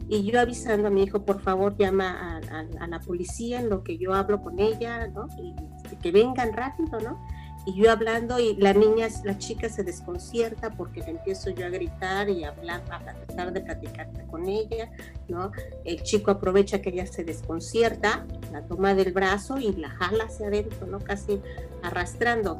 Y 0.09 0.23
yo 0.23 0.39
avisando 0.39 0.87
a 0.87 0.89
mi 0.89 1.03
hijo, 1.03 1.25
por 1.25 1.41
favor, 1.41 1.75
llama 1.77 2.39
a, 2.49 2.87
la 2.87 2.99
policía 2.99 3.59
en 3.59 3.69
lo 3.69 3.83
que 3.83 3.97
yo 3.97 4.13
hablo 4.13 4.41
con 4.41 4.59
ella, 4.59 5.07
¿no? 5.07 5.27
Y 5.37 5.53
que 5.97 6.11
vengan 6.11 6.53
rápido, 6.53 6.99
¿no? 7.01 7.19
Y 7.67 7.73
yo 7.73 7.91
hablando 7.91 8.39
y 8.39 8.55
la 8.55 8.71
niña, 8.71 9.09
la 9.25 9.37
chica 9.37 9.67
se 9.67 9.83
desconcierta 9.83 10.69
porque 10.69 11.01
le 11.01 11.09
empiezo 11.09 11.49
yo 11.49 11.65
a 11.65 11.69
gritar 11.69 12.29
y 12.29 12.45
a 12.45 12.49
hablar, 12.49 12.81
a 12.89 12.99
tratar 13.01 13.51
de 13.51 13.59
platicar 13.59 14.07
con 14.27 14.47
ella, 14.47 14.89
¿no? 15.27 15.51
El 15.83 16.01
chico 16.01 16.31
aprovecha 16.31 16.81
que 16.81 16.91
ella 16.91 17.05
se 17.05 17.25
desconcierta, 17.25 18.25
la 18.53 18.65
toma 18.65 18.95
del 18.95 19.11
brazo 19.11 19.57
y 19.57 19.73
la 19.73 19.89
jala 19.89 20.23
hacia 20.23 20.47
adentro, 20.47 20.87
¿no? 20.87 20.99
Casi 20.99 21.41
arrastrando. 21.83 22.57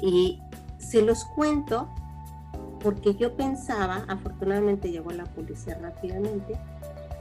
Y 0.00 0.40
se 0.78 1.02
los 1.02 1.24
cuento 1.34 1.88
porque 2.84 3.16
yo 3.16 3.36
pensaba, 3.36 4.04
afortunadamente 4.06 4.88
llegó 4.88 5.10
la 5.10 5.24
policía 5.24 5.78
rápidamente 5.82 6.56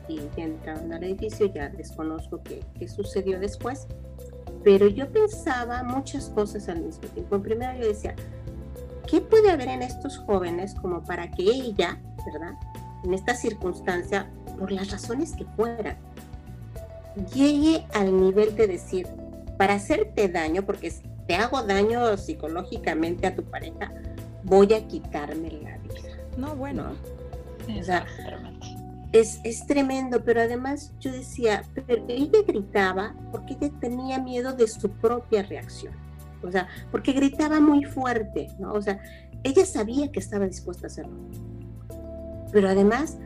y 0.07 0.17
ya 0.37 0.43
entraron 0.43 0.93
al 0.93 1.03
edificio, 1.03 1.47
ya 1.47 1.67
desconozco 1.69 2.43
qué, 2.43 2.63
qué 2.77 2.87
sucedió 2.87 3.39
después, 3.39 3.87
pero 4.65 4.87
yo 4.87 5.07
pensaba 5.11 5.83
muchas 5.83 6.29
cosas 6.31 6.67
al 6.69 6.81
mismo 6.81 7.07
tiempo. 7.09 7.35
En 7.35 7.43
primera 7.43 7.77
yo 7.77 7.87
decía, 7.87 8.15
¿qué 9.07 9.21
puede 9.21 9.51
haber 9.51 9.67
en 9.67 9.83
estos 9.83 10.17
jóvenes 10.17 10.73
como 10.73 11.03
para 11.03 11.29
que 11.29 11.43
ella, 11.43 12.01
¿verdad? 12.25 12.55
En 13.03 13.13
esta 13.13 13.35
circunstancia, 13.35 14.27
por 14.57 14.71
las 14.71 14.89
razones 14.89 15.33
que 15.33 15.45
fueran, 15.55 15.97
llegue 17.31 17.85
al 17.93 18.19
nivel 18.19 18.55
de 18.55 18.65
decir, 18.65 19.07
para 19.59 19.75
hacerte 19.75 20.29
daño, 20.29 20.63
porque 20.63 20.91
te 21.27 21.35
hago 21.35 21.61
daño 21.61 22.17
psicológicamente 22.17 23.27
a 23.27 23.35
tu 23.35 23.43
pareja, 23.43 23.91
voy 24.43 24.73
a 24.73 24.87
quitarme 24.87 25.51
la 25.51 25.77
vida. 25.77 26.17
No, 26.37 26.55
bueno. 26.55 26.93
O 27.79 27.83
sea, 27.83 28.03
es, 29.19 29.65
tremendo, 29.65 30.23
pero 30.23 30.41
además 30.41 30.93
yo 30.99 31.11
decía, 31.11 31.63
pero 31.73 32.03
ella 32.07 32.39
gritaba 32.45 33.15
porque 33.31 33.55
ella 33.59 33.71
tenía 33.79 34.19
miedo 34.19 34.53
de 34.53 34.67
su 34.67 34.89
propia 34.89 35.43
reacción, 35.43 35.93
o 36.43 36.51
sea, 36.51 36.67
porque 36.91 37.13
gritaba 37.13 37.59
muy 37.59 37.85
fuerte, 37.85 38.49
¿no? 38.59 38.73
O 38.73 38.81
sea, 38.81 38.99
ella 39.43 39.65
sabía 39.65 40.11
que 40.11 40.19
estaba 40.19 40.45
dispuesta 40.45 40.87
a 40.87 40.89
hacerlo, 40.89 41.15
pero 42.51 42.69
además 42.69 43.17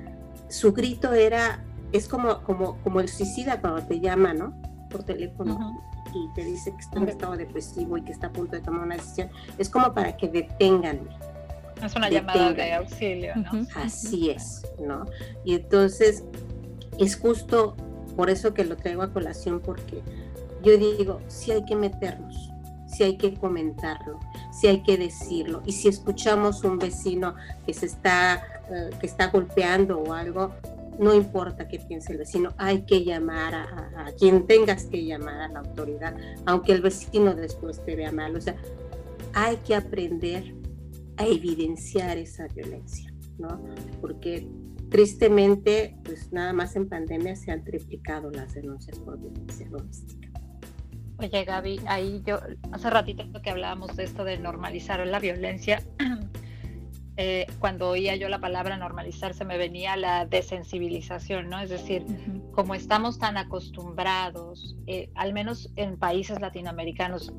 su 0.48 0.74
grito 0.74 1.14
era, 1.14 1.64
es 1.92 2.08
como, 2.08 2.44
como, 2.44 2.78
como 2.84 3.00
el 3.00 3.10
suicida 3.10 3.60
cuando 3.60 3.82
te 3.84 4.00
llama, 4.00 4.34
¿no? 4.34 4.54
Por 4.90 5.04
teléfono. 5.04 5.82
Y 6.14 6.34
te 6.34 6.44
dice 6.44 6.72
que 6.72 6.80
está 6.80 6.98
en 6.98 7.08
estado 7.08 7.38
depresivo 7.38 7.96
y 7.96 8.02
que 8.02 8.12
está 8.12 8.28
a 8.28 8.32
punto 8.32 8.56
de 8.56 8.64
tomar 8.64 8.82
una 8.82 8.96
decisión. 8.96 9.30
Es 9.60 9.70
como 9.70 9.94
para 9.94 10.18
que 10.18 10.28
detengan, 10.28 11.08
es 11.86 11.96
una 11.96 12.10
llamada 12.10 12.54
de 12.54 12.74
auxilio, 12.74 13.36
¿no? 13.36 13.68
Así 13.76 14.30
es, 14.30 14.64
¿no? 14.80 15.06
Y 15.46 15.56
entonces 15.56 16.24
es 16.98 17.16
justo 17.18 17.76
por 18.16 18.30
eso 18.30 18.54
que 18.54 18.66
lo 18.66 18.76
traigo 18.76 19.02
a 19.02 19.14
colación, 19.14 19.62
porque 19.62 20.02
yo 20.62 20.78
digo, 20.78 21.22
si 21.28 21.52
hay 21.52 21.64
que 21.66 21.76
meternos, 21.76 22.52
si 22.86 23.04
hay 23.04 23.18
que 23.18 23.34
comentarlo, 23.36 24.20
si 24.52 24.68
hay 24.68 24.84
que 24.84 24.98
decirlo. 24.98 25.62
Y 25.66 25.72
si 25.72 25.88
escuchamos 25.88 26.64
un 26.64 26.80
vecino 26.80 27.36
que 27.66 27.74
se 27.74 27.86
está, 27.86 28.44
eh, 28.70 28.90
que 29.00 29.08
está 29.08 29.28
golpeando 29.28 30.00
o 30.00 30.14
algo, 30.14 30.54
no 30.98 31.14
importa 31.14 31.68
qué 31.68 31.80
piense 31.80 32.12
el 32.12 32.18
vecino, 32.18 32.54
hay 32.58 32.82
que 32.82 33.06
llamar 33.06 33.56
a, 33.56 34.12
quien 34.20 34.46
tengas 34.46 34.84
que 34.86 35.06
llamar 35.06 35.42
a 35.42 35.48
la 35.48 35.60
autoridad, 35.60 36.14
aunque 36.46 36.74
el 36.74 36.82
vecino 36.82 37.34
después 37.34 37.84
te 37.86 37.96
vea 37.96 38.12
mal. 38.12 38.36
O 38.36 38.42
sea, 38.42 38.56
hay 39.34 39.56
que 39.58 39.76
aprender 39.76 40.54
a 41.20 41.26
evidenciar 41.26 42.18
esa 42.18 42.48
violencia, 42.48 43.14
¿no? 43.38 43.62
Porque 44.00 44.48
tristemente, 44.90 45.98
pues 46.04 46.32
nada 46.32 46.54
más 46.54 46.76
en 46.78 46.88
pandemia 46.88 47.36
se 47.36 47.52
han 47.52 47.64
triplicado 47.64 48.32
las 48.32 48.54
denuncias 48.54 48.98
por 49.00 49.20
violencia 49.20 49.68
doméstica. 49.70 50.30
Oye, 51.18 51.44
Gaby, 51.44 51.82
ahí 51.88 52.24
yo, 52.26 52.40
hace 52.72 52.90
ratito 52.90 53.42
que 53.42 53.50
hablábamos 53.50 53.98
de 53.98 54.06
esto 54.06 54.24
de 54.24 54.38
normalizar 54.40 55.06
la 55.06 55.20
violencia, 55.20 55.84
eh, 57.18 57.46
cuando 57.60 57.90
oía 57.90 58.16
yo 58.16 58.30
la 58.30 58.40
palabra 58.40 58.78
normalizar 58.78 59.34
se 59.34 59.44
me 59.44 59.58
venía 59.58 59.98
la 59.98 60.26
desensibilización, 60.26 61.50
¿no? 61.50 61.60
Es 61.60 61.70
decir, 61.70 62.06
como 62.54 62.76
estamos 62.76 63.20
tan 63.20 63.36
acostumbrados, 63.36 64.78
eh, 64.88 65.12
al 65.16 65.34
menos 65.34 65.70
en 65.76 65.98
países 65.98 66.40
latinoamericanos, 66.40 67.34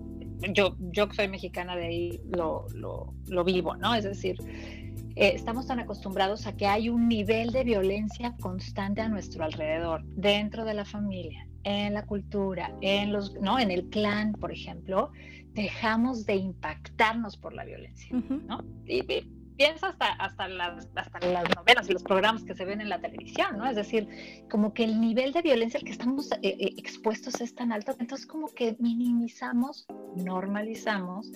yo, 0.53 0.77
yo 0.79 1.09
que 1.09 1.17
soy 1.17 1.29
mexicana 1.29 1.77
de 1.77 1.87
ahí 1.87 2.21
lo, 2.31 2.67
lo, 2.75 3.15
lo 3.29 3.45
vivo, 3.45 3.77
¿no? 3.77 3.95
Es 3.95 4.05
decir, 4.05 4.37
eh, 5.17 5.33
estamos 5.35 5.67
tan 5.67 5.81
acostumbrados 5.81 6.47
a 6.47 6.57
que 6.57 6.67
hay 6.67 6.89
un 6.89 7.09
nivel 7.09 7.51
de 7.51 7.65
violencia 7.65 8.35
constante 8.41 9.01
a 9.01 9.09
nuestro 9.09 9.45
alrededor, 9.45 10.05
dentro 10.05 10.65
de 10.65 10.75
la 10.75 10.85
familia, 10.85 11.47
en 11.65 11.95
la 11.95 12.07
cultura, 12.07 12.73
en 12.81 13.13
los, 13.13 13.35
¿no? 13.41 13.59
En 13.59 13.71
el 13.71 13.89
clan, 13.91 14.33
por 14.33 14.53
ejemplo, 14.53 15.11
dejamos 15.53 16.27
de 16.27 16.37
impactarnos 16.37 17.37
por 17.37 17.53
la 17.53 17.65
violencia, 17.65 18.17
¿no? 18.47 18.65
Y, 18.87 19.03
piensa 19.61 19.89
hasta, 19.89 20.07
hasta, 20.13 20.49
las, 20.49 20.89
hasta 20.95 21.21
las 21.27 21.45
novelas 21.55 21.91
y 21.91 21.93
los 21.93 22.03
programas 22.03 22.45
que 22.45 22.55
se 22.55 22.65
ven 22.65 22.81
en 22.81 22.89
la 22.89 22.99
televisión, 22.99 23.59
¿no? 23.59 23.69
Es 23.69 23.77
decir, 23.77 24.09
como 24.51 24.73
que 24.73 24.85
el 24.85 24.99
nivel 24.99 25.35
de 25.35 25.43
violencia 25.43 25.79
al 25.79 25.85
que 25.85 25.93
estamos 25.93 26.33
eh, 26.33 26.39
eh, 26.43 26.73
expuestos 26.79 27.43
es 27.43 27.55
tan 27.55 27.71
alto, 27.71 27.95
entonces 28.01 28.27
como 28.27 28.49
que 28.49 28.77
minimizamos, 28.79 29.87
normalizamos 30.17 31.31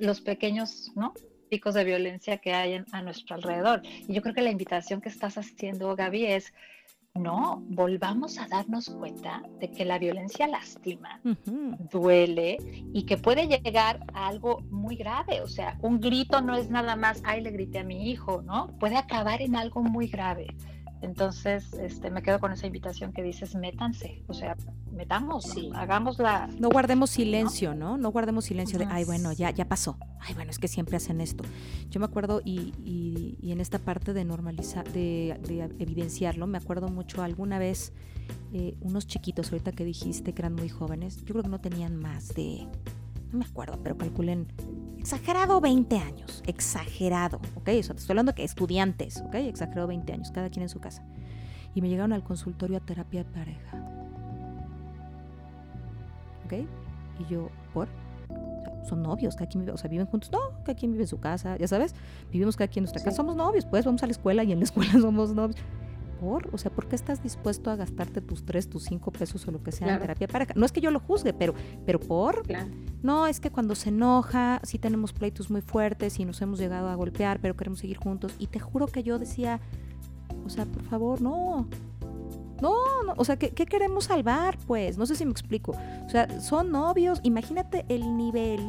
los 0.00 0.20
pequeños, 0.20 0.92
¿no? 0.96 1.14
picos 1.48 1.72
de 1.72 1.84
violencia 1.84 2.36
que 2.38 2.52
hay 2.52 2.82
a 2.92 3.02
nuestro 3.02 3.36
alrededor. 3.36 3.80
Y 3.84 4.12
yo 4.12 4.20
creo 4.20 4.34
que 4.34 4.42
la 4.42 4.50
invitación 4.50 5.00
que 5.00 5.08
estás 5.08 5.38
haciendo, 5.38 5.96
Gaby, 5.96 6.26
es 6.26 6.52
no, 7.14 7.62
volvamos 7.68 8.38
a 8.38 8.48
darnos 8.48 8.88
cuenta 8.88 9.42
de 9.60 9.70
que 9.70 9.84
la 9.84 9.98
violencia 9.98 10.46
lastima, 10.46 11.20
duele 11.90 12.56
y 12.92 13.04
que 13.04 13.18
puede 13.18 13.46
llegar 13.46 14.00
a 14.14 14.28
algo 14.28 14.62
muy 14.70 14.96
grave. 14.96 15.42
O 15.42 15.48
sea, 15.48 15.78
un 15.82 16.00
grito 16.00 16.40
no 16.40 16.56
es 16.56 16.70
nada 16.70 16.96
más, 16.96 17.20
ay, 17.24 17.42
le 17.42 17.50
grité 17.50 17.80
a 17.80 17.84
mi 17.84 18.10
hijo, 18.10 18.42
¿no? 18.42 18.68
Puede 18.78 18.96
acabar 18.96 19.42
en 19.42 19.56
algo 19.56 19.82
muy 19.82 20.06
grave. 20.06 20.56
Entonces, 21.02 21.72
este, 21.74 22.10
me 22.10 22.22
quedo 22.22 22.38
con 22.38 22.52
esa 22.52 22.66
invitación 22.66 23.12
que 23.12 23.24
dices, 23.24 23.56
métanse, 23.56 24.22
o 24.28 24.34
sea, 24.34 24.56
metamos, 24.92 25.44
sí. 25.44 25.70
hagámosla. 25.74 26.48
No 26.60 26.70
guardemos 26.70 27.10
silencio, 27.10 27.74
¿no? 27.74 27.98
No 27.98 28.12
guardemos 28.12 28.44
silencio 28.44 28.78
de, 28.78 28.86
ay, 28.88 29.04
bueno, 29.04 29.32
ya, 29.32 29.50
ya 29.50 29.66
pasó. 29.66 29.98
Ay, 30.20 30.34
bueno, 30.34 30.52
es 30.52 30.60
que 30.60 30.68
siempre 30.68 30.96
hacen 30.96 31.20
esto. 31.20 31.42
Yo 31.90 31.98
me 31.98 32.06
acuerdo, 32.06 32.40
y, 32.44 32.72
y, 32.84 33.50
en 33.50 33.60
esta 33.60 33.80
parte 33.80 34.12
de 34.12 34.24
normalizar, 34.24 34.88
de, 34.92 35.30
evidenciarlo, 35.80 36.46
me 36.46 36.58
acuerdo 36.58 36.86
mucho 36.88 37.22
alguna 37.22 37.58
vez 37.58 37.92
eh, 38.52 38.76
unos 38.80 39.08
chiquitos, 39.08 39.50
ahorita 39.50 39.72
que 39.72 39.84
dijiste 39.84 40.32
que 40.32 40.42
eran 40.42 40.54
muy 40.54 40.68
jóvenes, 40.68 41.16
yo 41.24 41.34
creo 41.34 41.42
que 41.42 41.48
no 41.48 41.60
tenían 41.60 41.96
más 41.96 42.28
de, 42.28 42.68
no 43.32 43.38
me 43.38 43.44
acuerdo, 43.44 43.78
pero 43.82 43.96
calculen 43.96 44.46
exagerado 44.98 45.60
20 45.60 45.98
años, 45.98 46.42
exagerado, 46.46 47.40
¿ok? 47.56 47.68
O 47.78 47.82
sea, 47.82 47.94
te 47.94 48.00
estoy 48.00 48.12
hablando 48.12 48.34
que 48.34 48.44
estudiantes, 48.44 49.22
¿ok? 49.26 49.34
Exagerado 49.34 49.88
20 49.88 50.12
años, 50.12 50.30
cada 50.30 50.50
quien 50.50 50.62
en 50.62 50.68
su 50.68 50.80
casa. 50.80 51.04
Y 51.74 51.80
me 51.80 51.88
llegaron 51.88 52.12
al 52.12 52.22
consultorio 52.22 52.76
a 52.76 52.80
terapia 52.80 53.24
de 53.24 53.30
pareja. 53.30 53.78
¿Ok? 56.44 56.52
Y 57.20 57.32
yo, 57.32 57.48
¿por? 57.72 57.88
son 58.84 59.02
novios, 59.02 59.36
cada 59.36 59.48
quien 59.48 59.62
vive, 59.62 59.72
o 59.72 59.76
sea, 59.76 59.88
viven 59.88 60.06
juntos, 60.06 60.30
no, 60.32 60.40
cada 60.64 60.74
quien 60.74 60.92
vive 60.92 61.04
en 61.04 61.08
su 61.08 61.20
casa, 61.20 61.56
ya 61.56 61.68
sabes, 61.68 61.94
vivimos 62.30 62.56
cada 62.56 62.68
quien 62.68 62.82
en 62.82 62.84
nuestra 62.84 63.02
casa, 63.02 63.16
somos 63.16 63.36
novios, 63.36 63.64
pues 63.64 63.84
vamos 63.84 64.02
a 64.02 64.06
la 64.06 64.12
escuela 64.12 64.44
y 64.44 64.52
en 64.52 64.58
la 64.58 64.64
escuela 64.64 64.92
somos 65.00 65.34
novios. 65.34 65.56
O 66.22 66.58
sea, 66.58 66.70
¿por 66.70 66.86
qué 66.86 66.96
estás 66.96 67.22
dispuesto 67.22 67.70
a 67.70 67.76
gastarte 67.76 68.20
tus 68.20 68.44
tres, 68.44 68.68
tus 68.68 68.84
cinco 68.84 69.10
pesos 69.10 69.46
o 69.48 69.50
lo 69.50 69.62
que 69.62 69.72
sea 69.72 69.94
en 69.94 70.00
terapia 70.00 70.28
pareja? 70.28 70.52
No 70.56 70.64
es 70.64 70.72
que 70.72 70.80
yo 70.80 70.90
lo 70.90 71.00
juzgue, 71.00 71.32
pero, 71.32 71.54
pero 71.84 71.98
¿por? 72.00 72.42
No, 73.02 73.26
es 73.26 73.40
que 73.40 73.50
cuando 73.50 73.74
se 73.74 73.88
enoja, 73.88 74.60
sí 74.62 74.78
tenemos 74.78 75.12
pleitos 75.12 75.50
muy 75.50 75.60
fuertes 75.60 76.18
y 76.20 76.24
nos 76.24 76.40
hemos 76.40 76.58
llegado 76.58 76.88
a 76.88 76.94
golpear, 76.94 77.40
pero 77.40 77.56
queremos 77.56 77.80
seguir 77.80 77.96
juntos. 77.96 78.34
Y 78.38 78.46
te 78.46 78.60
juro 78.60 78.86
que 78.86 79.02
yo 79.02 79.18
decía, 79.18 79.60
o 80.46 80.48
sea, 80.48 80.66
por 80.66 80.82
favor, 80.84 81.20
no. 81.20 81.68
No, 82.60 83.02
no, 83.04 83.14
o 83.16 83.24
sea, 83.24 83.36
¿qué, 83.36 83.50
¿qué 83.50 83.66
queremos 83.66 84.04
salvar? 84.04 84.56
Pues, 84.68 84.96
no 84.96 85.04
sé 85.04 85.16
si 85.16 85.24
me 85.24 85.32
explico. 85.32 85.72
O 86.06 86.08
sea, 86.08 86.40
son 86.40 86.70
novios, 86.70 87.18
imagínate 87.24 87.84
el 87.88 88.16
nivel 88.16 88.60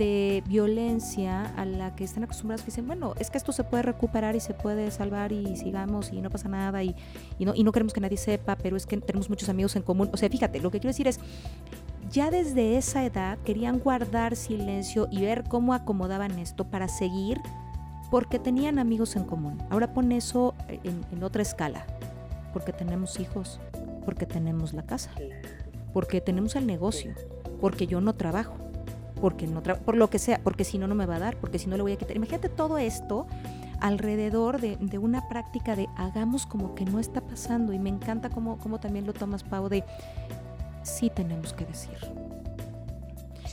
de 0.00 0.42
violencia 0.46 1.52
a 1.56 1.66
la 1.66 1.94
que 1.94 2.04
están 2.04 2.24
acostumbrados 2.24 2.62
que 2.62 2.70
dicen, 2.70 2.86
bueno, 2.86 3.12
es 3.18 3.30
que 3.30 3.36
esto 3.36 3.52
se 3.52 3.64
puede 3.64 3.82
recuperar 3.82 4.34
y 4.34 4.40
se 4.40 4.54
puede 4.54 4.90
salvar 4.90 5.30
y 5.30 5.56
sigamos 5.56 6.10
y 6.10 6.22
no 6.22 6.30
pasa 6.30 6.48
nada 6.48 6.82
y, 6.82 6.96
no, 7.38 7.54
y 7.54 7.62
no 7.62 7.70
queremos 7.70 7.92
que 7.92 8.00
nadie 8.00 8.16
sepa, 8.16 8.56
pero 8.56 8.78
es 8.78 8.86
que 8.86 8.96
tenemos 8.96 9.28
muchos 9.28 9.50
amigos 9.50 9.76
en 9.76 9.82
común. 9.82 10.08
O 10.10 10.16
sea, 10.16 10.30
fíjate, 10.30 10.58
lo 10.60 10.70
que 10.70 10.80
quiero 10.80 10.88
decir 10.88 11.06
es, 11.06 11.20
ya 12.10 12.30
desde 12.30 12.78
esa 12.78 13.04
edad 13.04 13.36
querían 13.44 13.78
guardar 13.78 14.36
silencio 14.36 15.06
y 15.10 15.20
ver 15.20 15.44
cómo 15.46 15.74
acomodaban 15.74 16.38
esto 16.38 16.64
para 16.64 16.88
seguir 16.88 17.38
porque 18.10 18.38
tenían 18.38 18.78
amigos 18.78 19.16
en 19.16 19.24
común. 19.24 19.58
Ahora 19.68 19.92
pon 19.92 20.12
eso 20.12 20.54
en, 20.66 21.04
en 21.12 21.22
otra 21.22 21.42
escala, 21.42 21.84
porque 22.54 22.72
tenemos 22.72 23.20
hijos, 23.20 23.60
porque 24.06 24.24
tenemos 24.24 24.72
la 24.72 24.82
casa, 24.82 25.10
porque 25.92 26.22
tenemos 26.22 26.56
el 26.56 26.66
negocio, 26.66 27.12
porque 27.60 27.86
yo 27.86 28.00
no 28.00 28.14
trabajo 28.14 28.69
porque 29.20 29.46
no 29.46 29.62
por 29.62 29.96
lo 29.96 30.10
que 30.10 30.18
sea, 30.18 30.40
porque 30.42 30.64
si 30.64 30.78
no, 30.78 30.86
no 30.86 30.94
me 30.94 31.06
va 31.06 31.16
a 31.16 31.18
dar, 31.18 31.36
porque 31.36 31.58
si 31.58 31.68
no 31.68 31.76
le 31.76 31.82
voy 31.82 31.92
a 31.92 31.96
quitar. 31.96 32.16
Imagínate 32.16 32.48
todo 32.48 32.78
esto 32.78 33.26
alrededor 33.80 34.60
de, 34.60 34.76
de, 34.76 34.98
una 34.98 35.28
práctica 35.28 35.74
de 35.74 35.88
hagamos 35.96 36.46
como 36.46 36.74
que 36.74 36.84
no 36.84 36.98
está 36.98 37.20
pasando 37.20 37.72
y 37.72 37.78
me 37.78 37.88
encanta 37.88 38.28
cómo, 38.28 38.58
cómo 38.58 38.78
también 38.78 39.06
lo 39.06 39.12
tomas, 39.12 39.42
Pau, 39.42 39.68
de 39.68 39.84
sí 40.82 41.10
tenemos 41.10 41.52
que 41.52 41.64
decir. 41.64 42.19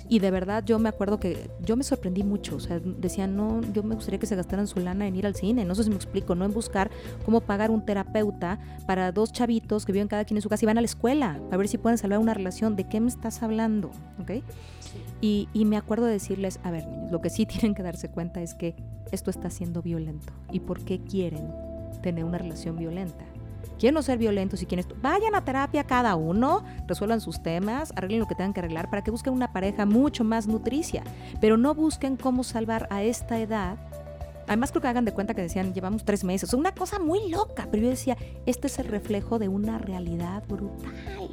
Y 0.09 0.19
de 0.19 0.31
verdad 0.31 0.63
yo 0.65 0.79
me 0.79 0.89
acuerdo 0.89 1.19
que 1.19 1.49
yo 1.61 1.75
me 1.75 1.83
sorprendí 1.83 2.23
mucho, 2.23 2.55
o 2.55 2.59
sea, 2.59 2.79
decían, 2.79 3.35
no, 3.35 3.61
yo 3.73 3.83
me 3.83 3.95
gustaría 3.95 4.19
que 4.19 4.25
se 4.25 4.35
gastaran 4.35 4.67
su 4.67 4.79
lana 4.79 5.07
en 5.07 5.15
ir 5.15 5.25
al 5.25 5.35
cine, 5.35 5.65
no 5.65 5.75
sé 5.75 5.83
si 5.83 5.89
me 5.89 5.95
explico, 5.95 6.33
no 6.33 6.45
en 6.45 6.53
buscar 6.53 6.89
cómo 7.25 7.41
pagar 7.41 7.71
un 7.71 7.85
terapeuta 7.85 8.59
para 8.85 9.11
dos 9.11 9.33
chavitos 9.33 9.85
que 9.85 9.91
viven 9.91 10.07
cada 10.07 10.23
quien 10.23 10.37
en 10.37 10.41
su 10.41 10.49
casa 10.49 10.63
y 10.63 10.67
van 10.67 10.77
a 10.77 10.81
la 10.81 10.85
escuela, 10.85 11.41
a 11.51 11.57
ver 11.57 11.67
si 11.67 11.77
pueden 11.77 11.97
salvar 11.97 12.19
una 12.19 12.33
relación, 12.33 12.75
¿de 12.75 12.87
qué 12.87 12.99
me 12.99 13.09
estás 13.09 13.43
hablando? 13.43 13.91
¿Ok? 14.21 14.43
Y, 15.19 15.47
me 15.65 15.77
acuerdo 15.77 16.05
de 16.05 16.13
decirles, 16.13 16.59
a 16.63 16.71
ver 16.71 16.87
niños, 16.87 17.11
lo 17.11 17.21
que 17.21 17.29
sí 17.29 17.45
tienen 17.47 17.75
que 17.75 17.83
darse 17.83 18.09
cuenta 18.09 18.41
es 18.41 18.53
que 18.53 18.75
esto 19.11 19.29
está 19.29 19.49
siendo 19.49 19.81
violento. 19.81 20.33
¿Y 20.51 20.59
por 20.59 20.83
qué 20.83 20.99
quieren 20.99 21.51
tener 22.01 22.23
una 22.23 22.37
relación 22.37 22.77
violenta? 22.77 23.25
Quieren 23.79 23.93
no 23.93 24.01
ser 24.01 24.17
violentos 24.17 24.61
y 24.61 24.65
quieren... 24.65 24.85
Vayan 25.01 25.35
a 25.35 25.45
terapia 25.45 25.83
cada 25.83 26.15
uno, 26.15 26.63
resuelvan 26.87 27.21
sus 27.21 27.41
temas, 27.43 27.93
arreglen 27.95 28.19
lo 28.19 28.27
que 28.27 28.35
tengan 28.35 28.53
que 28.53 28.61
arreglar 28.61 28.89
para 28.89 29.03
que 29.03 29.11
busquen 29.11 29.33
una 29.33 29.53
pareja 29.53 29.85
mucho 29.85 30.23
más 30.23 30.47
nutricia. 30.47 31.03
Pero 31.41 31.57
no 31.57 31.75
busquen 31.75 32.17
cómo 32.17 32.43
salvar 32.43 32.87
a 32.89 33.03
esta 33.03 33.39
edad 33.39 33.77
Además 34.47 34.71
creo 34.71 34.81
que 34.81 34.87
hagan 34.87 35.05
de 35.05 35.11
cuenta 35.11 35.33
que 35.33 35.41
decían, 35.41 35.73
llevamos 35.73 36.05
tres 36.05 36.23
meses. 36.23 36.53
Una 36.53 36.73
cosa 36.73 36.99
muy 36.99 37.29
loca, 37.29 37.67
pero 37.69 37.83
yo 37.83 37.89
decía, 37.89 38.17
este 38.45 38.67
es 38.67 38.79
el 38.79 38.87
reflejo 38.87 39.39
de 39.39 39.49
una 39.49 39.77
realidad 39.77 40.43
brutal. 40.47 41.29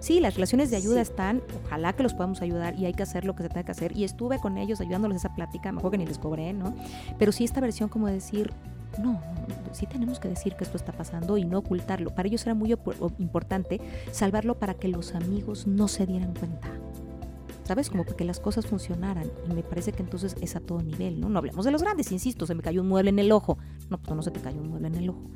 Sí, 0.00 0.20
las 0.20 0.34
relaciones 0.34 0.70
de 0.70 0.76
ayuda 0.76 1.00
están, 1.00 1.42
ojalá 1.64 1.94
que 1.94 2.02
los 2.02 2.12
podamos 2.12 2.42
ayudar 2.42 2.74
y 2.74 2.84
hay 2.84 2.92
que 2.92 3.04
hacer 3.04 3.24
lo 3.24 3.34
que 3.34 3.44
se 3.44 3.48
tenga 3.48 3.62
que 3.62 3.72
hacer. 3.72 3.96
Y 3.96 4.04
estuve 4.04 4.38
con 4.38 4.58
ellos 4.58 4.80
ayudándoles 4.80 5.18
esa 5.18 5.34
plática, 5.34 5.72
mejor 5.72 5.92
que 5.92 5.98
ni 5.98 6.06
les 6.06 6.18
cobré, 6.18 6.52
¿no? 6.52 6.74
Pero 7.18 7.32
sí 7.32 7.44
esta 7.44 7.60
versión 7.60 7.88
como 7.88 8.08
de 8.08 8.14
decir, 8.14 8.52
no, 8.98 9.20
sí 9.72 9.86
tenemos 9.86 10.18
que 10.18 10.28
decir 10.28 10.54
que 10.54 10.64
esto 10.64 10.76
está 10.76 10.92
pasando 10.92 11.36
y 11.38 11.44
no 11.44 11.58
ocultarlo. 11.58 12.14
Para 12.14 12.28
ellos 12.28 12.44
era 12.44 12.54
muy 12.54 12.74
importante 13.18 13.80
salvarlo 14.12 14.58
para 14.58 14.74
que 14.74 14.88
los 14.88 15.14
amigos 15.14 15.66
no 15.66 15.88
se 15.88 16.06
dieran 16.06 16.34
cuenta. 16.34 16.68
¿Sabes? 17.64 17.88
Como 17.88 18.04
para 18.04 18.16
que 18.16 18.24
las 18.24 18.40
cosas 18.40 18.66
funcionaran. 18.66 19.30
Y 19.48 19.54
me 19.54 19.62
parece 19.62 19.92
que 19.92 20.02
entonces 20.02 20.36
es 20.42 20.54
a 20.54 20.60
todo 20.60 20.82
nivel, 20.82 21.18
¿no? 21.18 21.30
No 21.30 21.38
hablemos 21.38 21.64
de 21.64 21.70
los 21.70 21.82
grandes, 21.82 22.12
insisto, 22.12 22.46
se 22.46 22.54
me 22.54 22.62
cayó 22.62 22.82
un 22.82 22.88
mueble 22.88 23.08
en 23.08 23.18
el 23.18 23.32
ojo. 23.32 23.56
No, 23.88 23.96
pues 23.96 24.14
no 24.14 24.22
se 24.22 24.30
te 24.30 24.40
cayó 24.40 24.60
un 24.60 24.68
mueble 24.68 24.88
en 24.88 24.96
el 24.96 25.08
ojo. 25.08 25.30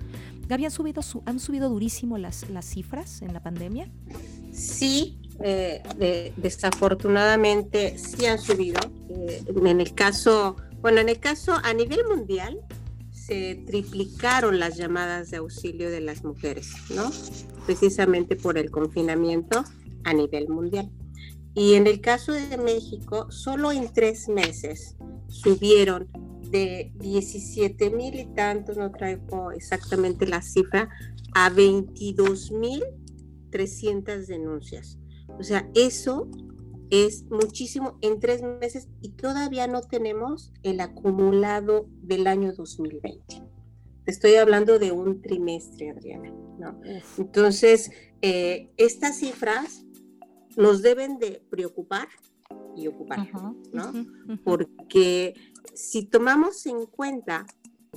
Gaby, 0.46 0.66
¿han 0.66 0.70
subido, 0.70 1.00
¿han 1.24 1.40
subido 1.40 1.70
durísimo 1.70 2.18
las, 2.18 2.50
las 2.50 2.66
cifras 2.66 3.22
en 3.22 3.32
la 3.32 3.42
pandemia? 3.42 3.88
sí, 4.52 5.18
eh, 5.40 6.32
desafortunadamente 6.36 7.96
sí 7.98 8.26
han 8.26 8.38
subido. 8.38 8.80
Eh, 9.08 9.44
en 9.64 9.80
el 9.80 9.94
caso, 9.94 10.56
bueno, 10.80 11.00
en 11.00 11.08
el 11.08 11.20
caso 11.20 11.54
a 11.62 11.72
nivel 11.72 12.00
mundial 12.08 12.60
se 13.28 13.62
triplicaron 13.66 14.58
las 14.58 14.78
llamadas 14.78 15.30
de 15.30 15.36
auxilio 15.36 15.90
de 15.90 16.00
las 16.00 16.24
mujeres, 16.24 16.72
¿no? 16.94 17.10
Precisamente 17.66 18.36
por 18.36 18.56
el 18.56 18.70
confinamiento 18.70 19.62
a 20.04 20.14
nivel 20.14 20.48
mundial. 20.48 20.90
Y 21.54 21.74
en 21.74 21.86
el 21.86 22.00
caso 22.00 22.32
de 22.32 22.56
México, 22.56 23.30
solo 23.30 23.70
en 23.70 23.92
tres 23.92 24.28
meses 24.28 24.96
subieron 25.28 26.08
de 26.50 26.90
17 26.96 27.90
mil 27.90 28.14
y 28.14 28.24
tantos, 28.34 28.78
no 28.78 28.90
traigo 28.90 29.52
exactamente 29.52 30.26
la 30.26 30.40
cifra, 30.40 30.88
a 31.34 31.50
22.300 31.50 34.26
denuncias. 34.26 34.98
O 35.38 35.42
sea, 35.42 35.68
eso 35.74 36.30
es 36.90 37.24
muchísimo 37.30 37.98
en 38.00 38.20
tres 38.20 38.42
meses 38.42 38.88
y 39.00 39.10
todavía 39.10 39.66
no 39.66 39.82
tenemos 39.82 40.52
el 40.62 40.80
acumulado 40.80 41.86
del 42.02 42.26
año 42.26 42.52
2020. 42.52 43.42
Te 44.04 44.10
estoy 44.10 44.36
hablando 44.36 44.78
de 44.78 44.92
un 44.92 45.20
trimestre, 45.20 45.90
Adriana. 45.90 46.32
¿no? 46.58 46.80
Entonces, 47.18 47.90
eh, 48.22 48.70
estas 48.76 49.18
cifras 49.18 49.84
nos 50.56 50.82
deben 50.82 51.18
de 51.18 51.42
preocupar 51.50 52.08
y 52.76 52.86
ocupar, 52.86 53.28
¿no? 53.72 53.92
Porque 54.44 55.34
si 55.74 56.04
tomamos 56.04 56.66
en 56.66 56.86
cuenta 56.86 57.46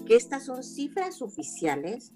que 0.06 0.16
estas 0.16 0.46
son 0.46 0.64
cifras 0.64 1.22
oficiales, 1.22 2.14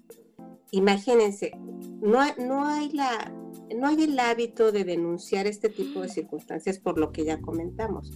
imagínense, 0.70 1.52
no, 2.00 2.20
no, 2.38 2.66
hay 2.66 2.90
la, 2.92 3.32
no 3.76 3.86
hay 3.86 4.02
el 4.02 4.18
hábito 4.18 4.72
de 4.72 4.84
denunciar 4.84 5.46
este 5.46 5.68
tipo 5.68 6.00
de 6.00 6.08
circunstancias 6.08 6.78
por 6.78 6.98
lo 6.98 7.12
que 7.12 7.24
ya 7.24 7.40
comentamos. 7.40 8.12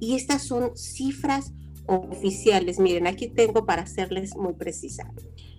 Y 0.00 0.14
estas 0.14 0.42
son 0.42 0.76
cifras 0.76 1.52
oficiales. 1.86 2.78
Miren, 2.78 3.06
aquí 3.06 3.28
tengo 3.28 3.66
para 3.66 3.82
hacerles 3.82 4.36
muy 4.36 4.54
precisa. 4.54 5.12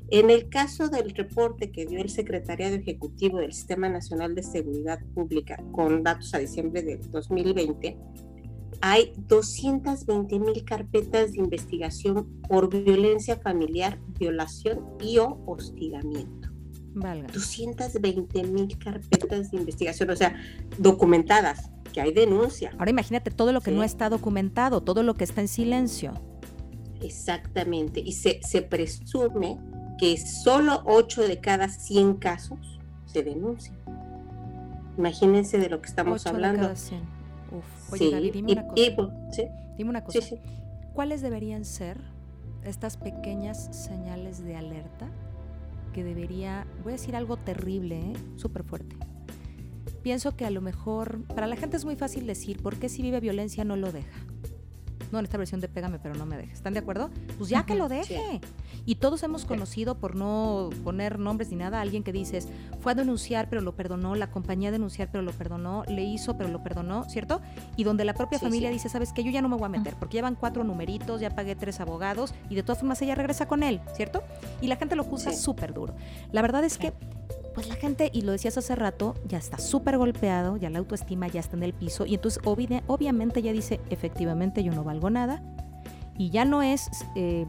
En 0.10 0.30
el 0.30 0.50
caso 0.50 0.90
del 0.90 1.12
reporte 1.12 1.72
que 1.72 1.86
dio 1.86 2.00
el 2.00 2.10
Secretariado 2.10 2.76
Ejecutivo 2.76 3.40
del 3.40 3.54
Sistema 3.54 3.90
Nacional 3.90 4.36
de 4.36 4.44
Seguridad 4.44 5.00
Pública 5.14 5.64
con 5.72 6.04
datos 6.04 6.34
a 6.34 6.40
diciembre 6.40 6.84
del 6.84 7.10
2020, 7.10 7.98
hay 8.82 9.14
220 9.28 10.40
mil 10.40 10.66
carpetas 10.66 11.32
de 11.32 11.40
investigación 11.40 12.42
por 12.48 12.70
violencia 12.70 13.38
familiar, 13.38 14.00
violación 14.20 14.86
y 15.00 15.20
o 15.20 15.42
hostigamiento. 15.48 16.53
Valga. 16.94 17.28
220 17.34 18.44
mil 18.44 18.78
carpetas 18.78 19.52
de 19.52 19.58
investigación, 19.58 20.10
o 20.10 20.16
sea, 20.16 20.36
documentadas, 20.78 21.70
que 21.91 22.02
hay 22.02 22.14
denuncia. 22.14 22.72
Ahora 22.78 22.91
imagínate 22.91 23.32
todo 23.32 23.52
lo 23.52 23.62
que 23.62 23.72
no 23.72 23.84
está 23.84 24.10
documentado, 24.10 24.82
todo 24.82 25.04
lo 25.04 25.14
que 25.14 25.24
está 25.24 25.41
en 25.41 25.48
silencio. 25.48 26.14
Exactamente, 27.02 28.00
y 28.00 28.14
se, 28.14 28.39
se 28.44 28.62
presume 28.62 29.60
que 29.98 30.18
solo 30.18 30.82
8 30.86 31.28
de 31.28 31.39
cada 31.39 31.70
100 31.70 32.16
casos 32.16 32.80
se 33.06 33.24
denuncian. 33.24 33.78
Imagínense 34.98 35.58
de 35.58 35.70
lo 35.70 35.82
que 35.82 35.88
estamos 35.88 36.26
hablando. 36.28 36.68
De 36.68 36.74
Uf. 36.74 37.94
Oye, 37.94 38.32
dime 38.32 38.54
una 38.54 38.68
cosa. 38.68 39.41
Dime 39.78 39.89
una 39.89 40.04
cosa. 40.04 40.20
¿Cuáles 40.94 41.22
deberían 41.22 41.66
ser 41.66 42.00
estas 42.64 42.98
pequeñas 42.98 43.70
señales 43.72 44.44
de 44.44 44.56
alerta 44.56 45.10
que 45.94 46.04
debería, 46.04 46.68
voy 46.84 46.94
a 46.94 46.96
decir 46.98 47.16
algo 47.16 47.38
terrible, 47.38 48.00
¿eh? 48.00 48.14
súper 48.36 48.64
fuerte? 48.64 48.98
Pienso 50.02 50.36
que 50.36 50.46
a 50.46 50.50
lo 50.50 50.60
mejor, 50.60 51.24
para 51.28 51.48
la 51.48 51.56
gente 51.56 51.78
es 51.78 51.86
muy 51.86 51.96
fácil 51.96 52.28
decir, 52.28 52.62
¿por 52.62 52.76
qué 52.76 52.89
si 52.89 53.02
vive 53.02 53.22
violencia 53.22 53.64
no 53.64 53.78
lo 53.78 53.94
deja? 53.94 54.33
No, 55.14 55.20
en 55.20 55.26
esta 55.26 55.38
versión 55.38 55.61
de 55.61 55.70
Pégame, 55.70 55.99
pero 55.99 56.16
no 56.16 56.26
me 56.26 56.36
dejes. 56.36 56.55
¿Están 56.55 56.74
de 56.74 56.80
acuerdo? 56.80 57.11
Pues 57.38 57.49
ya 57.49 57.66
que 57.66 57.76
lo 57.76 57.88
deje. 57.88 58.41
Y 58.86 58.95
todos 58.95 59.22
hemos 59.24 59.45
conocido, 59.45 59.95
por 59.95 60.16
no 60.16 60.72
poner 60.84 61.20
nombres 61.20 61.51
ni 61.51 61.55
nada, 61.55 61.78
a 61.78 61.82
alguien 61.82 62.03
que 62.03 62.11
dices, 62.11 62.47
fue 62.82 62.91
a 62.91 62.95
denunciar, 62.95 63.47
pero 63.47 63.61
lo 63.61 63.76
perdonó, 63.76 64.16
la 64.16 64.32
compañía 64.32 64.70
a 64.70 64.72
denunciar, 64.72 65.09
pero 65.11 65.22
lo 65.22 65.32
perdonó, 65.32 65.84
le 65.88 66.03
hizo, 66.03 66.36
pero 66.36 66.49
lo 66.49 66.64
perdonó, 66.64 67.05
¿cierto? 67.05 67.41
Y 67.78 67.84
donde 67.84 68.03
la 68.03 68.16
propia 68.16 68.39
familia 68.39 68.72
dice, 68.72 68.89
¿sabes 68.89 69.14
qué? 69.14 69.24
Yo 69.24 69.32
ya 69.32 69.41
no 69.41 69.49
me 69.49 69.55
voy 69.55 69.66
a 69.66 69.70
meter, 69.70 69.95
porque 69.95 70.18
llevan 70.18 70.36
cuatro 70.36 70.64
numeritos, 70.64 71.22
ya 71.22 71.30
pagué 71.30 71.55
tres 71.55 71.80
abogados, 71.80 72.34
y 72.49 72.55
de 72.55 72.64
todas 72.64 72.80
formas 72.80 73.01
ella 73.03 73.16
regresa 73.16 73.47
con 73.47 73.61
él, 73.61 73.80
¿cierto? 73.95 74.24
Y 74.61 74.68
la 74.68 74.76
gente 74.76 74.95
lo 74.95 75.03
juzga 75.03 75.32
súper 75.32 75.74
duro. 75.74 75.95
La 76.32 76.41
verdad 76.41 76.64
es 76.64 76.80
que 76.80 76.93
pues 77.54 77.68
la 77.68 77.76
gente, 77.76 78.10
y 78.14 78.22
lo 78.22 78.32
decías 78.32 78.58
hace 78.58 78.76
rato, 78.76 79.16
ya 79.28 79.38
está 79.38 79.58
súper 79.58 79.97
golpeado, 79.97 80.58
ya 80.58 80.70
la 80.70 80.80
autoestima 80.80 81.28
ya 81.28 81.39
está 81.39 81.56
en 81.56 81.64
el 81.64 81.74
piso, 81.74 82.06
y 82.06 82.16
entonces 82.16 82.41
obviamente 82.43 83.41
ya 83.41 83.51
dice, 83.51 83.80
efectivamente 83.89 84.64
yo 84.64 84.74
no 84.74 84.84
valgo 84.84 85.10
nada, 85.10 85.41
y 86.18 86.30
ya 86.30 86.45
no 86.45 86.62
es 86.62 86.89
eh, 87.16 87.47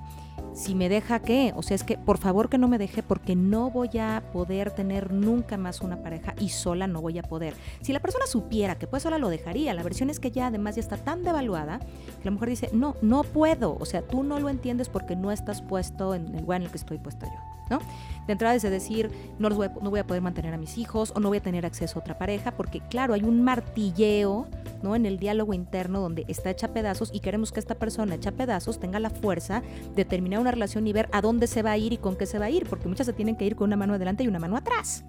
si 0.55 0.75
me 0.75 0.89
deja 0.89 1.21
qué, 1.21 1.53
o 1.57 1.63
sea, 1.63 1.75
es 1.75 1.83
que 1.83 1.99
por 1.99 2.19
favor 2.19 2.49
que 2.49 2.59
no 2.59 2.69
me 2.69 2.79
deje 2.79 3.03
porque 3.03 3.35
no 3.35 3.71
voy 3.71 3.99
a 3.99 4.23
poder 4.33 4.71
tener 4.71 5.13
nunca 5.13 5.57
más 5.57 5.81
una 5.81 6.03
pareja 6.03 6.35
y 6.39 6.51
sola 6.51 6.87
no 6.87 7.01
voy 7.01 7.19
a 7.19 7.23
poder. 7.23 7.55
Si 7.83 7.93
la 7.93 8.01
persona 8.01 8.27
supiera 8.27 8.77
que 8.77 8.87
pues 8.87 9.03
sola 9.03 9.19
lo 9.19 9.29
dejaría, 9.29 9.75
la 9.75 9.83
versión 9.83 10.11
es 10.11 10.21
que 10.21 10.31
ya 10.31 10.47
además 10.47 10.77
ya 10.77 10.81
está 10.81 10.97
tan 10.97 11.25
devaluada 11.25 11.81
que 11.81 12.25
la 12.25 12.31
mujer 12.31 12.51
dice, 12.51 12.71
no, 12.73 12.97
no 13.03 13.25
puedo, 13.25 13.77
o 13.79 13.85
sea, 13.85 14.03
tú 14.03 14.23
no 14.23 14.39
lo 14.39 14.49
entiendes 14.49 14.89
porque 14.89 15.17
no 15.17 15.33
estás 15.33 15.61
puesto 15.61 16.15
en 16.15 16.35
el 16.35 16.43
lugar 16.43 16.61
en 16.61 16.67
el 16.67 16.71
que 16.71 16.79
estoy 16.79 16.99
puesta 16.99 17.27
yo. 17.27 17.54
¿No? 17.71 17.81
De 18.27 18.33
entrada 18.33 18.55
es 18.55 18.63
de 18.63 18.71
decir, 18.71 19.11
no, 19.39 19.51
voy 19.51 19.67
a, 19.67 19.73
no 19.83 19.91
voy 19.91 20.01
a 20.01 20.07
poder 20.07 20.23
mantener 20.23 20.55
a 20.55 20.57
mis 20.57 20.79
hijos 20.79 21.13
o 21.15 21.21
no 21.21 21.29
voy 21.29 21.39
a 21.39 21.43
tener 21.43 21.67
acceso 21.67 21.99
a 21.99 22.03
otra 22.03 22.17
pareja, 22.17 22.53
porque 22.53 22.81
claro, 22.81 23.15
hay 23.15 23.23
un 23.23 23.43
martilleo 23.43 24.49
¿no? 24.83 24.97
en 24.97 25.05
el 25.05 25.19
diálogo 25.19 25.53
interno 25.53 26.01
donde 26.01 26.25
está 26.29 26.51
hecha 26.51 26.69
pedazos 26.73 27.11
y 27.13 27.21
queremos 27.21 27.53
que 27.53 27.61
esta 27.61 27.75
persona 27.75 28.15
hecha 28.15 28.33
pedazos 28.33 28.81
tenga 28.81 28.99
la 28.99 29.11
fuerza 29.11 29.63
de 29.95 30.05
terminar 30.05 30.41
una 30.41 30.53
relación 30.53 30.87
y 30.87 30.93
ver 30.93 31.09
a 31.13 31.21
dónde 31.21 31.47
se 31.47 31.63
va 31.63 31.73
a 31.73 31.79
ir 31.79 31.93
y 31.93 31.99
con 31.99 32.17
qué 32.17 32.27
se 32.27 32.39
va 32.39 32.47
a 32.47 32.51
ir, 32.51 32.67
porque 32.69 32.89
muchas 32.89 33.07
se 33.07 33.13
tienen 33.13 33.37
que 33.37 33.45
ir 33.45 33.57
con 33.57 33.69
una 33.69 33.77
mano 33.77 33.95
adelante 33.95 34.25
y 34.25 34.29
una 34.29 34.39
mano 34.39 34.57
atrás. 34.57 35.05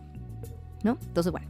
¿no? 0.83 0.97
Entonces, 1.01 1.31
bueno, 1.31 1.47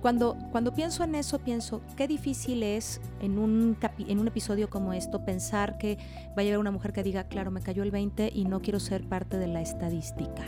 cuando, 0.00 0.36
cuando 0.50 0.72
pienso 0.72 1.04
en 1.04 1.14
eso, 1.14 1.38
pienso 1.38 1.80
qué 1.96 2.08
difícil 2.08 2.62
es 2.62 3.00
en 3.20 3.38
un, 3.38 3.76
en 3.98 4.18
un 4.18 4.28
episodio 4.28 4.70
como 4.70 4.92
esto 4.92 5.24
pensar 5.24 5.78
que 5.78 5.98
va 6.28 6.42
a 6.42 6.42
llegar 6.42 6.58
una 6.58 6.70
mujer 6.70 6.92
que 6.92 7.02
diga, 7.02 7.24
claro, 7.24 7.50
me 7.50 7.60
cayó 7.60 7.82
el 7.82 7.90
20 7.90 8.30
y 8.34 8.44
no 8.44 8.60
quiero 8.60 8.80
ser 8.80 9.04
parte 9.04 9.38
de 9.38 9.46
la 9.46 9.60
estadística. 9.60 10.44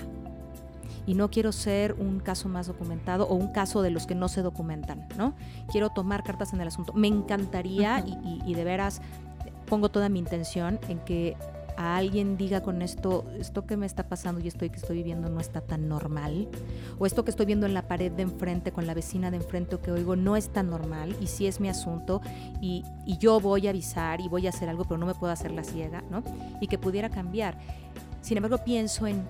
Y 1.04 1.14
no 1.14 1.30
quiero 1.30 1.50
ser 1.50 1.94
un 1.94 2.20
caso 2.20 2.48
más 2.48 2.68
documentado 2.68 3.26
o 3.26 3.34
un 3.34 3.48
caso 3.48 3.82
de 3.82 3.90
los 3.90 4.06
que 4.06 4.14
no 4.14 4.28
se 4.28 4.40
documentan, 4.40 5.08
¿no? 5.16 5.34
Quiero 5.72 5.90
tomar 5.90 6.22
cartas 6.22 6.52
en 6.52 6.60
el 6.60 6.68
asunto. 6.68 6.92
Me 6.92 7.08
encantaría 7.08 8.04
y 8.46 8.54
de 8.54 8.62
veras 8.62 9.00
pongo 9.72 9.88
toda 9.88 10.08
mi 10.10 10.18
intención 10.18 10.78
en 10.88 10.98
que 10.98 11.34
a 11.76 11.96
alguien 11.96 12.36
diga 12.36 12.62
con 12.62 12.82
esto, 12.82 13.24
esto 13.38 13.66
que 13.66 13.76
me 13.76 13.86
está 13.86 14.08
pasando 14.08 14.40
y 14.40 14.48
esto 14.48 14.60
que 14.60 14.76
estoy 14.76 14.96
viviendo 14.98 15.28
no 15.28 15.40
está 15.40 15.60
tan 15.60 15.88
normal, 15.88 16.48
o 16.98 17.06
esto 17.06 17.24
que 17.24 17.30
estoy 17.30 17.46
viendo 17.46 17.66
en 17.66 17.74
la 17.74 17.88
pared 17.88 18.12
de 18.12 18.22
enfrente 18.22 18.72
con 18.72 18.86
la 18.86 18.94
vecina 18.94 19.30
de 19.30 19.38
enfrente 19.38 19.76
o 19.76 19.80
que 19.80 19.90
oigo 19.90 20.16
no 20.16 20.36
es 20.36 20.50
tan 20.50 20.70
normal 20.70 21.16
y 21.20 21.26
sí 21.26 21.46
es 21.46 21.60
mi 21.60 21.68
asunto 21.68 22.20
y, 22.60 22.84
yo 23.18 23.38
voy 23.38 23.68
a 23.68 23.70
avisar 23.70 24.20
y 24.20 24.28
voy 24.28 24.46
a 24.46 24.50
hacer 24.50 24.68
algo, 24.68 24.84
pero 24.84 24.98
no 24.98 25.06
me 25.06 25.14
puedo 25.14 25.32
hacer 25.32 25.52
la 25.52 25.62
ciega, 25.62 26.02
¿no? 26.10 26.24
Y 26.60 26.66
que 26.66 26.76
pudiera 26.76 27.08
cambiar. 27.08 27.56
Sin 28.20 28.36
embargo, 28.36 28.58
pienso 28.64 29.06
en, 29.06 29.22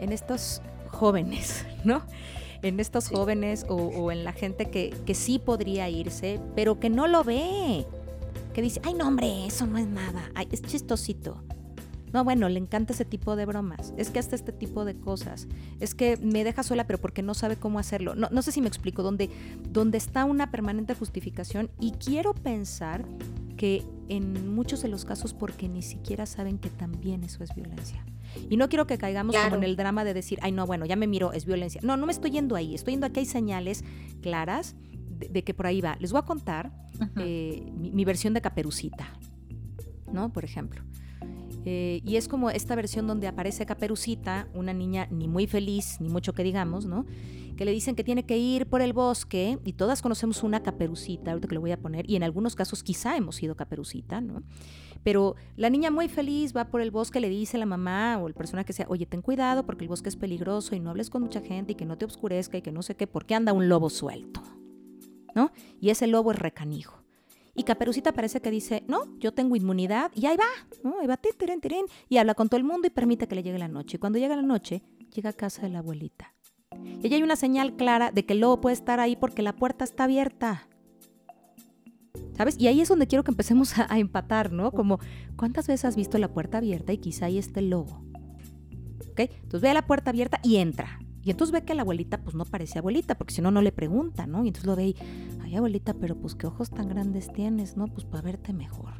estos 0.00 0.60
jóvenes, 0.88 1.64
¿no? 1.84 2.02
En 2.60 2.78
estos 2.78 3.08
jóvenes 3.08 3.64
o, 3.70 4.12
en 4.12 4.24
la 4.24 4.32
gente 4.32 4.70
que, 4.70 4.94
que 5.06 5.14
sí 5.14 5.38
podría 5.38 5.88
irse, 5.88 6.40
pero 6.54 6.78
que 6.78 6.90
no 6.90 7.06
lo 7.06 7.24
ve 7.24 7.86
que 8.52 8.62
dice, 8.62 8.80
ay 8.84 8.94
no 8.94 9.08
hombre, 9.08 9.46
eso 9.46 9.66
no 9.66 9.78
es 9.78 9.86
nada, 9.86 10.30
ay, 10.34 10.48
es 10.50 10.62
chistosito. 10.62 11.42
No, 12.12 12.24
bueno, 12.24 12.48
le 12.48 12.58
encanta 12.58 12.92
ese 12.92 13.04
tipo 13.04 13.36
de 13.36 13.46
bromas. 13.46 13.94
Es 13.96 14.10
que 14.10 14.18
hasta 14.18 14.34
este 14.34 14.52
tipo 14.52 14.84
de 14.84 14.94
cosas. 14.94 15.48
Es 15.80 15.94
que 15.94 16.16
me 16.18 16.44
deja 16.44 16.62
sola, 16.62 16.86
pero 16.86 17.00
porque 17.00 17.22
no 17.22 17.34
sabe 17.34 17.56
cómo 17.56 17.78
hacerlo. 17.78 18.14
No, 18.14 18.28
no 18.30 18.42
sé 18.42 18.52
si 18.52 18.60
me 18.60 18.68
explico, 18.68 19.02
donde, 19.02 19.30
donde 19.70 19.98
está 19.98 20.24
una 20.24 20.50
permanente 20.50 20.94
justificación 20.94 21.70
y 21.80 21.92
quiero 21.92 22.34
pensar 22.34 23.04
que 23.56 23.84
en 24.08 24.54
muchos 24.54 24.82
de 24.82 24.88
los 24.88 25.04
casos 25.04 25.32
porque 25.32 25.68
ni 25.68 25.82
siquiera 25.82 26.26
saben 26.26 26.58
que 26.58 26.68
también 26.68 27.24
eso 27.24 27.44
es 27.44 27.54
violencia. 27.54 28.04
Y 28.48 28.56
no 28.56 28.68
quiero 28.68 28.86
que 28.86 28.98
caigamos 28.98 29.36
como 29.36 29.56
en 29.56 29.64
el 29.64 29.76
drama 29.76 30.04
de 30.04 30.14
decir, 30.14 30.38
ay, 30.42 30.52
no, 30.52 30.66
bueno, 30.66 30.86
ya 30.86 30.96
me 30.96 31.06
miro, 31.06 31.32
es 31.32 31.44
violencia. 31.44 31.80
No, 31.84 31.96
no 31.96 32.06
me 32.06 32.12
estoy 32.12 32.30
yendo 32.30 32.56
ahí, 32.56 32.74
estoy 32.74 32.94
yendo 32.94 33.06
aquí 33.06 33.20
hay 33.20 33.26
señales 33.26 33.84
claras 34.20 34.74
de, 35.30 35.44
que 35.44 35.54
por 35.54 35.66
ahí 35.66 35.80
va. 35.80 35.96
Les 36.00 36.12
voy 36.12 36.18
a 36.18 36.22
contar 36.22 36.72
eh, 37.16 37.70
mi, 37.74 37.92
mi, 37.92 38.04
versión 38.04 38.34
de 38.34 38.40
Caperucita, 38.40 39.06
¿no? 40.12 40.32
Por 40.32 40.44
ejemplo. 40.44 40.82
Eh, 41.64 42.00
y 42.04 42.16
es 42.16 42.28
como 42.28 42.50
esta 42.50 42.74
versión 42.74 43.06
donde 43.06 43.28
aparece 43.28 43.66
Caperucita, 43.66 44.48
una 44.54 44.72
niña 44.72 45.06
ni 45.10 45.28
muy 45.28 45.46
feliz, 45.46 45.98
ni 46.00 46.08
mucho 46.08 46.32
que 46.32 46.42
digamos, 46.42 46.86
¿no? 46.86 47.06
Que 47.56 47.64
le 47.64 47.70
dicen 47.70 47.94
que 47.94 48.02
tiene 48.02 48.24
que 48.24 48.38
ir 48.38 48.66
por 48.66 48.82
el 48.82 48.92
bosque, 48.92 49.58
y 49.64 49.74
todas 49.74 50.02
conocemos 50.02 50.42
una 50.42 50.62
Caperucita, 50.62 51.30
ahorita 51.30 51.48
que 51.48 51.54
lo 51.54 51.60
voy 51.60 51.70
a 51.70 51.80
poner, 51.80 52.08
y 52.10 52.16
en 52.16 52.24
algunos 52.24 52.56
casos 52.56 52.82
quizá 52.82 53.16
hemos 53.16 53.36
sido 53.36 53.54
Caperucita, 53.54 54.20
¿no? 54.20 54.42
Pero 55.04 55.36
la 55.56 55.68
niña 55.70 55.90
muy 55.90 56.08
feliz 56.08 56.56
va 56.56 56.68
por 56.68 56.80
el 56.80 56.90
bosque, 56.90 57.20
le 57.20 57.28
dice 57.28 57.56
a 57.56 57.60
la 57.60 57.66
mamá 57.66 58.18
o 58.18 58.28
el 58.28 58.34
persona 58.34 58.64
que 58.64 58.72
sea, 58.72 58.86
oye, 58.88 59.06
ten 59.06 59.20
cuidado 59.20 59.66
porque 59.66 59.84
el 59.84 59.88
bosque 59.88 60.08
es 60.08 60.16
peligroso 60.16 60.74
y 60.74 60.80
no 60.80 60.90
hables 60.90 61.10
con 61.10 61.22
mucha 61.22 61.40
gente 61.40 61.72
y 61.72 61.74
que 61.74 61.84
no 61.84 61.98
te 61.98 62.04
oscurezca 62.04 62.58
y 62.58 62.62
que 62.62 62.72
no 62.72 62.82
sé 62.82 62.94
qué, 62.96 63.06
porque 63.06 63.34
anda 63.34 63.52
un 63.52 63.68
lobo 63.68 63.90
suelto, 63.90 64.42
¿no? 65.34 65.50
Y 65.80 65.90
ese 65.90 66.06
lobo 66.06 66.32
es 66.32 66.38
recanijo. 66.38 67.01
Y 67.54 67.64
Caperucita 67.64 68.12
parece 68.12 68.40
que 68.40 68.50
dice, 68.50 68.82
no, 68.88 69.18
yo 69.18 69.32
tengo 69.32 69.56
inmunidad 69.56 70.10
y 70.14 70.26
ahí 70.26 70.36
va, 70.36 70.46
¿no? 70.82 71.00
Ahí 71.00 71.06
va, 71.06 71.18
tiren, 71.18 71.60
tiren, 71.60 71.84
y 72.08 72.16
habla 72.16 72.34
con 72.34 72.48
todo 72.48 72.56
el 72.56 72.64
mundo 72.64 72.86
y 72.86 72.90
permite 72.90 73.28
que 73.28 73.34
le 73.34 73.42
llegue 73.42 73.58
la 73.58 73.68
noche. 73.68 73.96
Y 73.96 74.00
cuando 74.00 74.18
llega 74.18 74.34
la 74.36 74.42
noche, 74.42 74.82
llega 75.14 75.30
a 75.30 75.34
casa 75.34 75.62
de 75.62 75.68
la 75.68 75.80
abuelita. 75.80 76.34
Y 77.02 77.06
allí 77.06 77.16
hay 77.16 77.22
una 77.22 77.36
señal 77.36 77.76
clara 77.76 78.10
de 78.10 78.24
que 78.24 78.32
el 78.32 78.40
lobo 78.40 78.60
puede 78.62 78.74
estar 78.74 79.00
ahí 79.00 79.16
porque 79.16 79.42
la 79.42 79.54
puerta 79.54 79.84
está 79.84 80.04
abierta. 80.04 80.66
¿Sabes? 82.36 82.56
Y 82.58 82.68
ahí 82.68 82.80
es 82.80 82.88
donde 82.88 83.06
quiero 83.06 83.24
que 83.24 83.30
empecemos 83.30 83.78
a, 83.78 83.98
empatar, 83.98 84.52
¿no? 84.52 84.72
Como, 84.72 84.98
¿cuántas 85.36 85.66
veces 85.66 85.84
has 85.84 85.96
visto 85.96 86.16
la 86.16 86.32
puerta 86.32 86.58
abierta 86.58 86.94
y 86.94 86.98
quizá 86.98 87.26
ahí 87.26 87.36
esté 87.36 87.60
el 87.60 87.68
lobo? 87.68 88.02
¿Ok? 89.10 89.20
Entonces 89.20 89.60
ve 89.60 89.68
a 89.68 89.74
la 89.74 89.86
puerta 89.86 90.10
abierta 90.10 90.40
y 90.42 90.56
entra. 90.56 90.98
Y 91.22 91.30
entonces 91.30 91.52
ve 91.52 91.64
que 91.64 91.74
la 91.74 91.82
abuelita 91.82 92.18
pues 92.18 92.34
no 92.34 92.44
parecía 92.44 92.80
abuelita, 92.80 93.16
porque 93.16 93.34
si 93.34 93.42
no, 93.42 93.50
no 93.50 93.62
le 93.62 93.72
pregunta, 93.72 94.26
¿no? 94.26 94.44
Y 94.44 94.48
entonces 94.48 94.66
lo 94.66 94.76
ve 94.76 94.88
y, 94.88 94.96
ay 95.42 95.56
abuelita, 95.56 95.94
pero 95.94 96.16
pues 96.16 96.34
qué 96.34 96.46
ojos 96.46 96.70
tan 96.70 96.88
grandes 96.88 97.32
tienes, 97.32 97.76
¿no? 97.76 97.86
Pues 97.86 98.04
para 98.04 98.22
verte 98.22 98.52
mejor. 98.52 98.94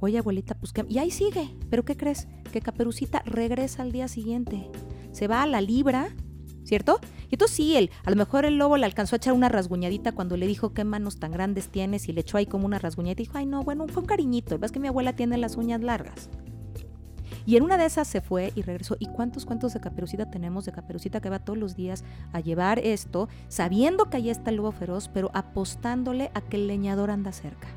Oye 0.00 0.18
abuelita, 0.18 0.54
pues 0.54 0.72
qué... 0.72 0.84
Y 0.88 0.98
ahí 0.98 1.10
sigue, 1.10 1.56
pero 1.70 1.84
¿qué 1.84 1.96
crees? 1.96 2.28
Que 2.52 2.60
Caperucita 2.60 3.22
regresa 3.24 3.82
al 3.82 3.92
día 3.92 4.08
siguiente. 4.08 4.70
Se 5.12 5.28
va 5.28 5.42
a 5.42 5.46
la 5.46 5.60
libra, 5.60 6.08
¿cierto? 6.64 6.98
Y 7.30 7.34
entonces 7.34 7.56
sí, 7.56 7.76
él, 7.76 7.90
a 8.04 8.10
lo 8.10 8.16
mejor 8.16 8.44
el 8.44 8.58
lobo 8.58 8.76
le 8.76 8.86
alcanzó 8.86 9.14
a 9.14 9.18
echar 9.18 9.32
una 9.32 9.48
rasguñadita 9.48 10.12
cuando 10.12 10.36
le 10.36 10.46
dijo 10.46 10.74
qué 10.74 10.84
manos 10.84 11.18
tan 11.18 11.30
grandes 11.30 11.68
tienes 11.68 12.08
y 12.08 12.12
le 12.12 12.22
echó 12.22 12.36
ahí 12.36 12.46
como 12.46 12.66
una 12.66 12.78
rasguñadita 12.78 13.22
y 13.22 13.26
dijo, 13.26 13.38
ay 13.38 13.46
no, 13.46 13.62
bueno, 13.62 13.86
fue 13.86 14.02
un 14.02 14.06
cariñito, 14.08 14.58
ves 14.58 14.72
que 14.72 14.80
mi 14.80 14.88
abuela 14.88 15.14
tiene 15.14 15.38
las 15.38 15.56
uñas 15.56 15.82
largas. 15.82 16.28
Y 17.46 17.56
en 17.56 17.62
una 17.62 17.76
de 17.76 17.86
esas 17.86 18.08
se 18.08 18.20
fue 18.20 18.52
y 18.54 18.62
regresó. 18.62 18.96
¿Y 18.98 19.06
cuántos 19.06 19.44
cuentos 19.44 19.74
de 19.74 19.80
Caperucita 19.80 20.30
tenemos 20.30 20.64
de 20.64 20.72
Caperucita 20.72 21.20
que 21.20 21.30
va 21.30 21.38
todos 21.38 21.58
los 21.58 21.76
días 21.76 22.04
a 22.32 22.40
llevar 22.40 22.78
esto, 22.78 23.28
sabiendo 23.48 24.08
que 24.08 24.16
ahí 24.16 24.30
está 24.30 24.50
el 24.50 24.56
lobo 24.56 24.72
feroz, 24.72 25.08
pero 25.12 25.30
apostándole 25.34 26.30
a 26.34 26.40
que 26.40 26.56
el 26.56 26.66
leñador 26.66 27.10
anda 27.10 27.32
cerca? 27.32 27.68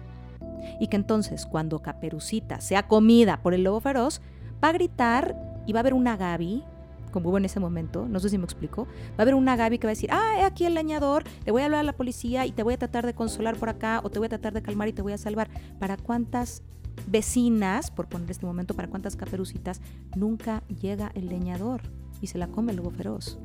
Y 0.80 0.88
que 0.88 0.96
entonces 0.96 1.46
cuando 1.46 1.80
Caperucita 1.80 2.62
sea 2.62 2.88
comida 2.88 3.42
por 3.42 3.54
el 3.54 3.64
lobo 3.64 3.80
feroz, 3.80 4.22
va 4.64 4.70
a 4.70 4.74
gritar 4.74 5.36
y 5.66 5.74
va 5.74 5.80
a 5.80 5.82
haber 5.82 5.94
una 5.94 6.16
Gaby, 6.16 6.64
como 7.12 7.30
hubo 7.30 7.38
en 7.38 7.46
ese 7.46 7.60
momento, 7.60 8.08
no 8.08 8.20
sé 8.20 8.30
si 8.30 8.38
me 8.38 8.44
explico, 8.44 8.86
va 8.86 9.20
a 9.20 9.22
haber 9.24 9.36
una 9.36 9.56
Gaby 9.56 9.80
que 9.80 9.88
va 9.88 9.92
a 9.92 9.96
decir, 9.96 10.10
ah, 10.12 10.46
aquí 10.46 10.66
el 10.66 10.76
leñador, 10.76 11.24
le 11.46 11.52
voy 11.52 11.62
a 11.62 11.66
hablar 11.66 11.82
a 11.82 11.84
la 11.84 11.94
policía 11.94 12.46
y 12.46 12.52
te 12.52 12.64
voy 12.64 12.76
a 12.76 12.78
tratar 12.78 13.06
de 13.06 13.14
consolar 13.14 13.56
por 13.58 13.70
acá 13.70 14.02
o 14.04 14.10
te 14.10 14.20
voy 14.20 14.28
a 14.28 14.30
tratar 14.30 14.54
de 14.54 14.62
calmar 14.62 14.88
y 14.88 14.94
te 14.94 15.02
voy 15.02 15.14
a 15.14 15.18
salvar. 15.18 15.50
¿Para 15.80 15.98
cuántas 15.98 16.64
vecinas, 17.06 17.92
por 17.92 18.08
poner 18.08 18.32
este 18.32 18.46
momento, 18.46 18.74
para 18.74 18.88
cuántas 18.88 19.16
caperucitas, 19.16 19.82
nunca 20.16 20.64
llega 20.82 21.12
el 21.14 21.28
leñador 21.28 21.82
y 22.22 22.28
se 22.28 22.38
la 22.38 22.48
come 22.48 22.72
el 22.72 22.78
lobo 22.78 22.92
feroz. 22.92 23.38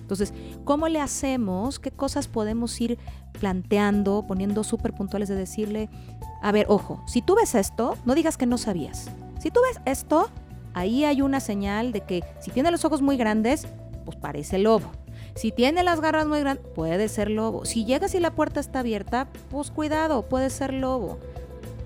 Entonces, 0.00 0.32
¿cómo 0.64 0.88
le 0.88 1.00
hacemos? 1.00 1.78
¿Qué 1.78 1.90
cosas 1.90 2.28
podemos 2.28 2.80
ir 2.80 2.98
planteando, 3.40 4.24
poniendo 4.26 4.64
súper 4.64 4.92
puntuales 4.92 5.28
de 5.28 5.34
decirle, 5.34 5.88
a 6.42 6.52
ver, 6.52 6.66
ojo, 6.68 7.02
si 7.06 7.22
tú 7.22 7.34
ves 7.34 7.54
esto, 7.54 7.96
no 8.04 8.14
digas 8.14 8.36
que 8.36 8.46
no 8.46 8.58
sabías. 8.58 9.10
Si 9.40 9.50
tú 9.50 9.60
ves 9.68 9.80
esto, 9.84 10.28
ahí 10.74 11.04
hay 11.04 11.22
una 11.22 11.40
señal 11.40 11.92
de 11.92 12.02
que 12.02 12.22
si 12.40 12.50
tiene 12.50 12.70
los 12.70 12.84
ojos 12.84 13.02
muy 13.02 13.16
grandes, 13.16 13.66
pues 14.04 14.16
parece 14.16 14.58
lobo. 14.58 14.90
Si 15.34 15.52
tiene 15.52 15.82
las 15.82 16.00
garras 16.00 16.26
muy 16.26 16.40
grandes, 16.40 16.64
puede 16.74 17.08
ser 17.08 17.30
lobo. 17.30 17.64
Si 17.64 17.84
llegas 17.84 18.14
y 18.14 18.20
la 18.20 18.30
puerta 18.30 18.60
está 18.60 18.80
abierta, 18.80 19.28
pues 19.50 19.70
cuidado, 19.70 20.22
puede 20.22 20.50
ser 20.50 20.72
lobo. 20.72 21.18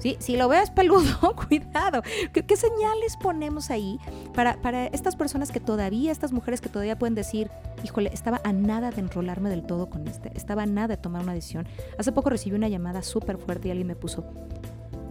Si 0.00 0.36
lo 0.36 0.48
ves 0.48 0.70
peludo, 0.70 1.36
cuidado. 1.48 2.02
¿Qué, 2.32 2.56
señales 2.56 3.16
ponemos 3.20 3.70
ahí 3.70 3.98
para, 4.34 4.60
para 4.60 4.86
estas 4.86 5.14
personas 5.14 5.52
que 5.52 5.60
todavía, 5.60 6.10
estas 6.10 6.32
mujeres 6.32 6.60
que 6.60 6.70
todavía 6.70 6.98
pueden 6.98 7.14
decir, 7.14 7.50
híjole, 7.84 8.10
estaba 8.12 8.40
a 8.44 8.52
nada 8.52 8.90
de 8.90 9.00
enrolarme 9.00 9.50
del 9.50 9.62
todo 9.62 9.90
con 9.90 10.08
este, 10.08 10.32
estaba 10.34 10.62
a 10.62 10.66
nada 10.66 10.88
de 10.88 10.96
tomar 10.96 11.22
una 11.22 11.34
decisión? 11.34 11.68
Hace 11.98 12.12
poco 12.12 12.30
recibí 12.30 12.56
una 12.56 12.68
llamada 12.68 13.02
súper 13.02 13.36
fuerte 13.36 13.68
y 13.68 13.70
alguien 13.72 13.88
me 13.88 13.96
puso, 13.96 14.24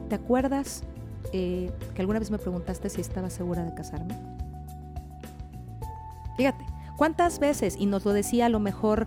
¿te 0.09 0.15
acuerdas 0.15 0.83
eh, 1.33 1.71
que 1.93 2.01
alguna 2.01 2.19
vez 2.19 2.31
me 2.31 2.39
preguntaste 2.39 2.89
si 2.89 3.01
estaba 3.01 3.29
segura 3.29 3.63
de 3.63 3.73
casarme? 3.75 4.15
Fíjate, 6.35 6.65
¿cuántas 6.97 7.37
veces? 7.37 7.75
Y 7.77 7.85
nos 7.85 8.05
lo 8.05 8.13
decía 8.13 8.47
a 8.47 8.49
lo 8.49 8.59
mejor 8.59 9.05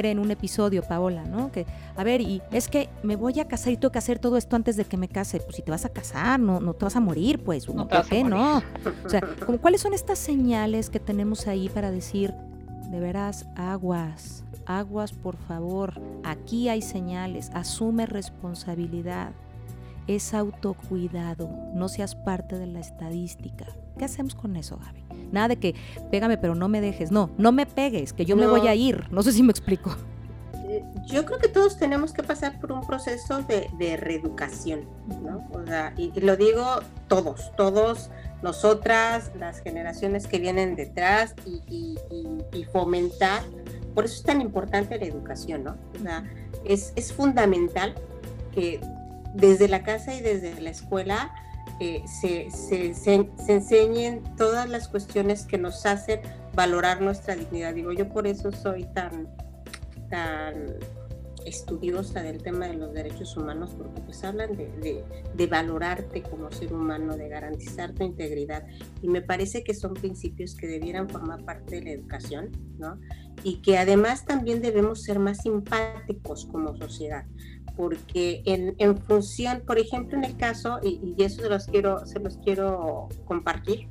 en 0.00 0.18
un 0.18 0.30
episodio, 0.30 0.82
Paola, 0.82 1.24
¿no? 1.24 1.52
Que, 1.52 1.66
a 1.96 2.04
ver, 2.04 2.20
y 2.20 2.42
es 2.50 2.68
que 2.68 2.88
me 3.02 3.16
voy 3.16 3.38
a 3.40 3.48
casar 3.48 3.72
y 3.72 3.76
tengo 3.76 3.92
que 3.92 3.98
hacer 3.98 4.18
todo 4.18 4.36
esto 4.36 4.56
antes 4.56 4.76
de 4.76 4.84
que 4.84 4.96
me 4.96 5.08
case. 5.08 5.40
Pues 5.40 5.56
si 5.56 5.62
te 5.62 5.70
vas 5.70 5.84
a 5.84 5.88
casar, 5.88 6.40
no, 6.40 6.60
no 6.60 6.74
te 6.74 6.84
vas 6.84 6.96
a 6.96 7.00
morir, 7.00 7.42
pues, 7.42 7.68
no, 7.68 7.86
¿por 7.86 8.04
qué 8.06 8.24
no? 8.24 8.62
O 9.04 9.08
sea, 9.08 9.20
como, 9.44 9.58
¿cuáles 9.58 9.80
son 9.80 9.94
estas 9.94 10.18
señales 10.18 10.90
que 10.90 11.00
tenemos 11.00 11.46
ahí 11.46 11.68
para 11.68 11.90
decir, 11.90 12.34
de 12.90 13.00
veras, 13.00 13.46
aguas, 13.56 14.44
aguas, 14.66 15.12
por 15.12 15.36
favor, 15.36 16.00
aquí 16.24 16.68
hay 16.68 16.82
señales, 16.82 17.50
asume 17.54 18.06
responsabilidad 18.06 19.32
es 20.06 20.34
autocuidado, 20.34 21.48
no 21.74 21.88
seas 21.88 22.14
parte 22.14 22.58
de 22.58 22.66
la 22.66 22.80
estadística. 22.80 23.66
¿Qué 23.98 24.04
hacemos 24.04 24.34
con 24.34 24.56
eso, 24.56 24.78
Gaby? 24.78 25.01
Nada 25.32 25.48
de 25.48 25.56
que 25.56 25.74
pégame 26.10 26.38
pero 26.38 26.54
no 26.54 26.68
me 26.68 26.80
dejes, 26.80 27.10
no, 27.10 27.30
no 27.38 27.52
me 27.52 27.66
pegues, 27.66 28.12
que 28.12 28.24
yo 28.24 28.36
me 28.36 28.46
voy 28.46 28.68
a 28.68 28.74
ir, 28.74 29.06
no 29.10 29.22
sé 29.22 29.32
si 29.32 29.42
me 29.42 29.50
explico. 29.50 29.96
Eh, 30.72 30.84
yo 31.06 31.26
creo 31.26 31.38
que 31.38 31.48
todos 31.48 31.76
tenemos 31.76 32.12
que 32.12 32.22
pasar 32.22 32.58
por 32.60 32.72
un 32.72 32.86
proceso 32.86 33.42
de, 33.42 33.96
reeducación, 33.96 34.86
¿no? 35.22 35.46
O 35.52 35.66
sea, 35.66 35.92
y, 35.96 36.18
lo 36.20 36.36
digo 36.36 36.64
todos, 37.08 37.52
todos, 37.56 38.10
nosotras, 38.42 39.32
las 39.38 39.60
generaciones 39.60 40.26
que 40.26 40.38
vienen 40.38 40.76
detrás 40.76 41.34
y, 41.44 41.98
fomentar, 42.72 43.42
por 43.94 44.06
eso 44.06 44.14
es 44.14 44.22
tan 44.22 44.40
importante 44.40 44.98
la 44.98 45.04
educación, 45.04 45.64
¿no? 45.64 45.76
O 45.98 46.02
sea, 46.02 46.24
es, 46.64 46.92
es 46.96 47.12
fundamental 47.12 47.94
que 48.54 48.80
desde 49.34 49.68
la 49.68 49.82
casa 49.82 50.14
y 50.14 50.20
desde 50.20 50.58
la 50.60 50.70
escuela 50.70 51.32
eh, 51.82 52.04
se, 52.06 53.24
enseñen 53.48 54.22
todas 54.36 54.70
las 54.70 54.86
cuestiones 54.86 55.44
que 55.44 55.58
nos 55.58 55.84
hacen 55.84 56.20
valorar 56.54 57.02
nuestra 57.02 57.34
dignidad. 57.34 57.74
Digo, 57.74 57.90
yo 57.92 58.08
por 58.08 58.28
eso 58.28 58.52
soy 58.52 58.84
tan, 58.94 59.26
tan 60.08 60.76
estudiosa 61.44 62.22
del 62.22 62.40
tema 62.40 62.68
de 62.68 62.74
los 62.74 62.94
derechos 62.94 63.36
humanos, 63.36 63.74
porque 63.76 64.00
pues 64.02 64.22
hablan 64.22 64.56
de, 64.56 65.02
de, 65.34 65.46
valorarte 65.48 66.22
como 66.22 66.52
ser 66.52 66.72
humano, 66.72 67.16
de 67.16 67.28
garantizar 67.28 67.92
tu 67.92 68.04
integridad. 68.04 68.64
Y 69.00 69.08
me 69.08 69.20
parece 69.20 69.64
que 69.64 69.74
son 69.74 69.94
principios 69.94 70.54
que 70.54 70.68
debieran 70.68 71.08
formar 71.08 71.44
parte 71.44 71.74
de 71.76 71.82
la 71.82 71.90
educación, 71.90 72.52
¿no? 72.78 73.00
Y 73.42 73.60
que 73.60 73.76
además 73.76 74.24
también 74.24 74.62
debemos 74.62 75.02
ser 75.02 75.18
más 75.18 75.38
simpáticos 75.38 76.46
como 76.46 76.76
sociedad 76.76 77.24
porque 77.76 78.42
en, 78.44 78.96
función, 78.98 79.62
por 79.66 79.78
ejemplo, 79.78 80.18
en 80.18 80.24
el 80.24 80.36
caso, 80.36 80.78
y, 80.82 81.14
eso 81.22 81.42
se 81.42 81.48
los 81.48 81.66
quiero, 81.66 82.06
se 82.06 82.18
los 82.20 82.36
quiero 82.38 83.08
compartir, 83.24 83.88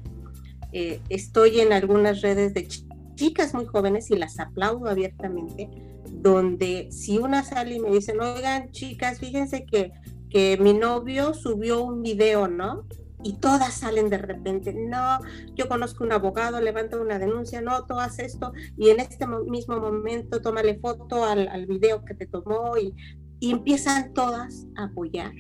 eh, 0.74 1.02
estoy 1.10 1.60
en 1.60 1.74
algunas 1.74 2.22
redes 2.22 2.54
de 2.54 2.68
chicas 3.16 3.54
muy 3.54 3.66
jóvenes 3.66 4.10
y 4.12 4.18
las 4.18 4.40
aplaudo 4.40 4.90
abiertamente, 4.90 5.70
donde 6.10 6.88
si 6.92 7.18
una 7.18 7.44
sale 7.44 7.76
y 7.76 7.80
me 7.80 7.92
dice, 7.92 8.14
oigan, 8.18 8.72
chicas, 8.72 9.20
fíjense 9.20 9.66
que, 9.66 9.92
que 10.30 10.58
mi 10.58 10.74
novio 10.74 11.34
subió 11.34 11.84
un 11.84 12.02
video, 12.04 12.48
¿no? 12.48 12.86
y 13.24 13.34
todas 13.34 13.74
salen 13.74 14.10
de 14.10 14.18
repente, 14.18 14.74
no, 14.74 15.20
yo 15.56 15.68
conozco 15.68 16.04
un 16.04 16.12
abogado, 16.12 16.60
levanta 16.60 17.00
una 17.00 17.20
denuncia, 17.20 17.62
no, 17.62 17.86
tú 17.86 18.00
haces 18.00 18.34
esto 18.34 18.54
y 18.78 18.90
en 18.90 19.00
este 19.00 19.28
mismo 19.28 19.80
momento 19.80 20.42
tómale 20.42 20.80
foto 20.80 21.24
al, 21.24 21.48
al, 21.48 21.66
video 21.66 22.04
que 22.06 22.14
te 22.14 22.26
tomó 22.26 22.78
y 22.78 22.94
y 23.42 23.52
empiezan 23.52 24.14
todas 24.14 24.68
a 24.78 24.86
apoyar 24.86 25.34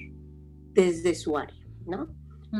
desde 0.73 1.15
su 1.15 1.37
área, 1.37 1.65
¿no? 1.85 2.09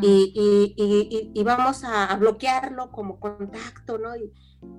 y, 0.01 1.43
vamos 1.43 1.83
a, 1.83 2.15
bloquearlo 2.15 2.91
como 2.91 3.19
contacto, 3.19 3.97
¿no? 3.97 4.11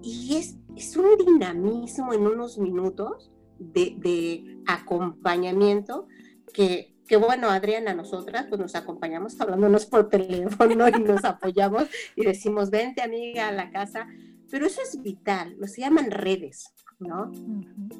Y, 0.03 0.37
es, 0.37 0.57
es, 0.77 0.97
un 0.97 1.19
dinamismo 1.19 2.15
en 2.15 2.27
unos 2.27 2.57
minutos 2.57 3.31
de, 3.59 4.63
acompañamiento 4.67 6.07
que, 6.55 6.97
que, 7.07 7.17
bueno, 7.17 7.51
Adriana, 7.51 7.93
nosotras 7.93 8.47
pues 8.49 8.61
nos 8.61 8.75
acompañamos 8.75 9.39
hablándonos 9.41 9.85
por 9.87 10.09
teléfono 10.09 10.89
y 10.89 11.03
nos 11.03 11.25
apoyamos 11.25 11.89
y 12.17 12.25
decimos, 12.25 12.71
vente 12.71 13.03
amiga 13.03 13.49
a 13.49 13.53
la 13.53 13.71
casa, 13.71 14.07
pero 14.51 14.67
eso 14.67 14.81
es 14.81 15.03
vital, 15.03 15.57
lo 15.59 15.67
se 15.67 15.81
llaman 15.81 16.11
redes, 16.11 16.73
¿no? 17.03 17.31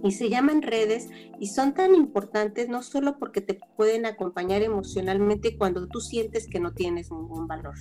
Y 0.03 0.13
se 0.13 0.29
llaman 0.29 0.63
redes 0.63 1.09
y 1.39 1.49
son 1.49 1.75
tan 1.75 1.95
importantes 1.95 2.69
no 2.69 2.83
solo 2.83 3.19
porque 3.19 3.41
te 3.41 3.59
pueden 3.77 4.07
acompañar 4.07 4.63
emocionalmente 4.63 5.57
cuando 5.57 5.87
tú 5.87 6.01
sientes 6.01 6.49
que 6.49 6.61
no 6.61 6.73
tienes 6.73 7.11
ningún 7.11 7.47
valor, 7.47 7.75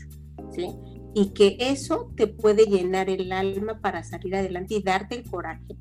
¿sí? 0.52 0.68
Y 1.14 1.34
que 1.34 1.58
eso 1.60 2.12
te 2.16 2.28
puede 2.28 2.66
llenar 2.66 3.10
el 3.10 3.32
alma 3.32 3.80
para 3.82 4.04
salir 4.04 4.36
adelante 4.36 4.76
y 4.76 4.84
darte 4.84 5.16
el 5.16 5.30
coraje 5.30 5.76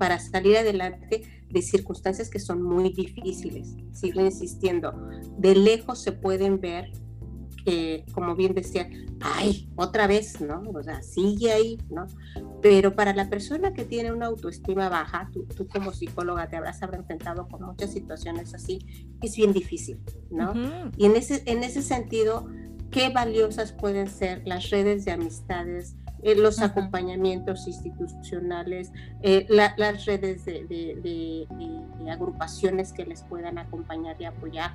para 0.00 0.18
salir 0.18 0.56
adelante 0.56 1.44
de 1.50 1.60
circunstancias 1.60 2.30
que 2.30 2.38
son 2.38 2.62
muy 2.62 2.90
difíciles. 2.90 3.76
Sigo 3.92 4.22
insistiendo, 4.22 4.94
de 5.36 5.54
lejos 5.54 6.02
se 6.02 6.12
pueden 6.12 6.58
ver 6.58 6.90
que, 7.64 8.04
como 8.12 8.34
bien 8.34 8.54
decía, 8.54 8.88
ay, 9.20 9.68
otra 9.76 10.06
vez, 10.06 10.40
¿no? 10.40 10.62
O 10.74 10.82
sea, 10.82 11.02
sigue 11.02 11.52
ahí, 11.52 11.78
¿no? 11.90 12.06
Pero 12.62 12.94
para 12.94 13.14
la 13.14 13.28
persona 13.28 13.72
que 13.72 13.84
tiene 13.84 14.12
una 14.12 14.26
autoestima 14.26 14.88
baja, 14.88 15.30
tú, 15.32 15.66
como 15.68 15.92
psicóloga 15.92 16.48
te 16.48 16.56
habrás 16.56 16.82
enfrentado 16.82 17.48
con 17.48 17.62
muchas 17.62 17.92
situaciones 17.92 18.54
así, 18.54 18.80
es 19.22 19.36
bien 19.36 19.52
difícil, 19.52 20.00
¿no? 20.30 20.52
Y 20.96 21.06
en 21.06 21.16
ese, 21.16 21.42
en 21.46 21.62
ese 21.62 21.82
sentido, 21.82 22.48
qué 22.90 23.10
valiosas 23.10 23.72
pueden 23.72 24.08
ser 24.08 24.42
las 24.46 24.70
redes 24.70 25.04
de 25.04 25.12
amistades, 25.12 25.96
eh, 26.22 26.34
los 26.34 26.60
acompañamientos 26.60 27.66
institucionales, 27.66 28.92
eh, 29.22 29.46
las 29.48 30.04
redes 30.04 30.44
de, 30.44 30.64
de, 30.68 31.46
agrupaciones 32.10 32.92
que 32.92 33.06
les 33.06 33.22
puedan 33.22 33.56
acompañar 33.56 34.16
y 34.20 34.24
apoyar 34.24 34.74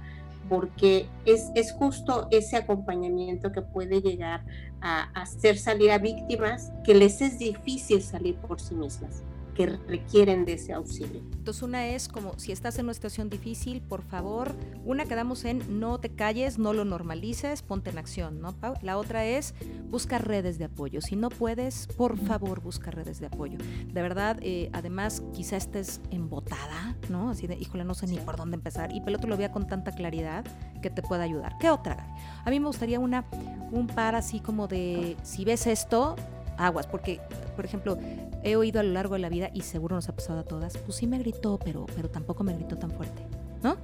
porque 0.50 1.08
es, 1.26 1.52
es 1.56 1.72
justo 1.74 2.28
ese 2.32 2.58
acompañamiento 2.58 3.52
que 3.52 3.62
puede 3.62 4.02
llegar 4.02 4.46
a, 4.82 5.04
hacer 5.20 5.58
salir 5.58 5.92
a 5.92 5.98
víctimas 5.98 6.72
que 6.84 6.94
les 6.94 7.22
es 7.22 7.40
difícil 7.40 8.02
salir 8.02 8.36
por 8.36 8.60
sí 8.60 8.76
mismas. 8.76 9.24
Que 9.56 9.66
requieren 9.68 10.46
de 10.46 10.54
ese 10.54 10.74
auxilio. 10.74 11.22
Entonces 11.34 11.64
una 11.64 11.88
es 11.88 12.08
como 12.08 12.38
si 12.38 12.52
estás 12.52 12.78
en 12.78 12.86
una 12.86 12.94
situación 12.94 13.30
difícil, 13.30 13.82
por 13.82 14.04
favor, 14.04 14.54
una 14.84 15.06
quedamos 15.06 15.46
en 15.46 15.80
no 15.80 16.00
te 16.00 16.10
calles, 16.10 16.60
no 16.60 16.74
lo 16.74 16.86
normalices, 16.86 17.62
ponte 17.62 17.90
en 17.90 17.98
acción, 17.98 18.42
¿no, 18.42 18.54
Pau? 18.54 18.76
La 18.82 18.98
otra 18.98 19.26
es 19.26 19.56
busca 19.90 20.18
redes 20.18 20.58
de 20.58 20.66
apoyo. 20.66 21.02
Si 21.02 21.16
no 21.16 21.30
puedes, 21.30 21.88
por 21.88 22.18
favor, 22.18 22.62
busca 22.62 22.92
redes 22.92 23.20
de 23.20 23.28
apoyo. 23.28 23.58
De 23.92 24.02
verdad, 24.02 24.38
eh, 24.42 24.70
además, 24.74 25.24
quizá 25.34 25.58
estés 25.58 26.02
embotada, 26.12 26.98
¿no? 27.10 27.30
Así 27.30 27.48
de, 27.48 27.56
híjole, 27.56 27.86
no 27.86 27.94
sé 27.94 28.08
ni 28.08 28.18
por 28.18 28.36
dónde 28.36 28.56
empezar. 28.56 28.92
Y 28.94 29.02
Peloto 29.02 29.28
lo 29.28 29.38
vea 29.38 29.52
con 29.52 29.68
tanta 29.68 29.92
claridad 29.92 30.46
que 30.82 30.90
te 30.90 31.02
pueda 31.02 31.24
ayudar. 31.24 31.58
¿Qué 31.60 31.70
otra? 31.70 32.14
A 32.44 32.50
mí 32.50 32.60
me 32.60 32.68
gustaría 32.68 33.00
una, 33.00 33.26
un 33.72 33.88
par 33.88 34.16
así 34.16 34.40
como 34.40 34.68
de, 34.68 35.16
si 35.24 35.46
ves 35.46 35.68
esto, 35.68 36.16
aguas, 36.58 36.88
porque, 36.88 37.20
por 37.56 37.66
ejemplo, 37.66 37.98
he 38.44 38.56
oído 38.56 38.80
a 38.80 38.84
lo 38.84 38.94
largo 38.94 39.16
de 39.16 39.20
la 39.20 39.30
vida, 39.30 39.50
y 39.54 39.62
seguro 39.62 39.96
nos 39.96 40.10
ha 40.10 40.16
pasado 40.16 40.40
a 40.40 40.44
todas, 40.44 40.78
pues 40.78 40.98
sí 40.98 41.08
me 41.08 41.18
gritó, 41.20 41.60
pero, 41.64 41.86
pero 41.96 42.10
tampoco 42.10 42.44
me 42.44 42.54
gritó 42.54 42.78
tan 42.78 42.92
fuerte, 42.92 43.24
¿no? 43.64 43.78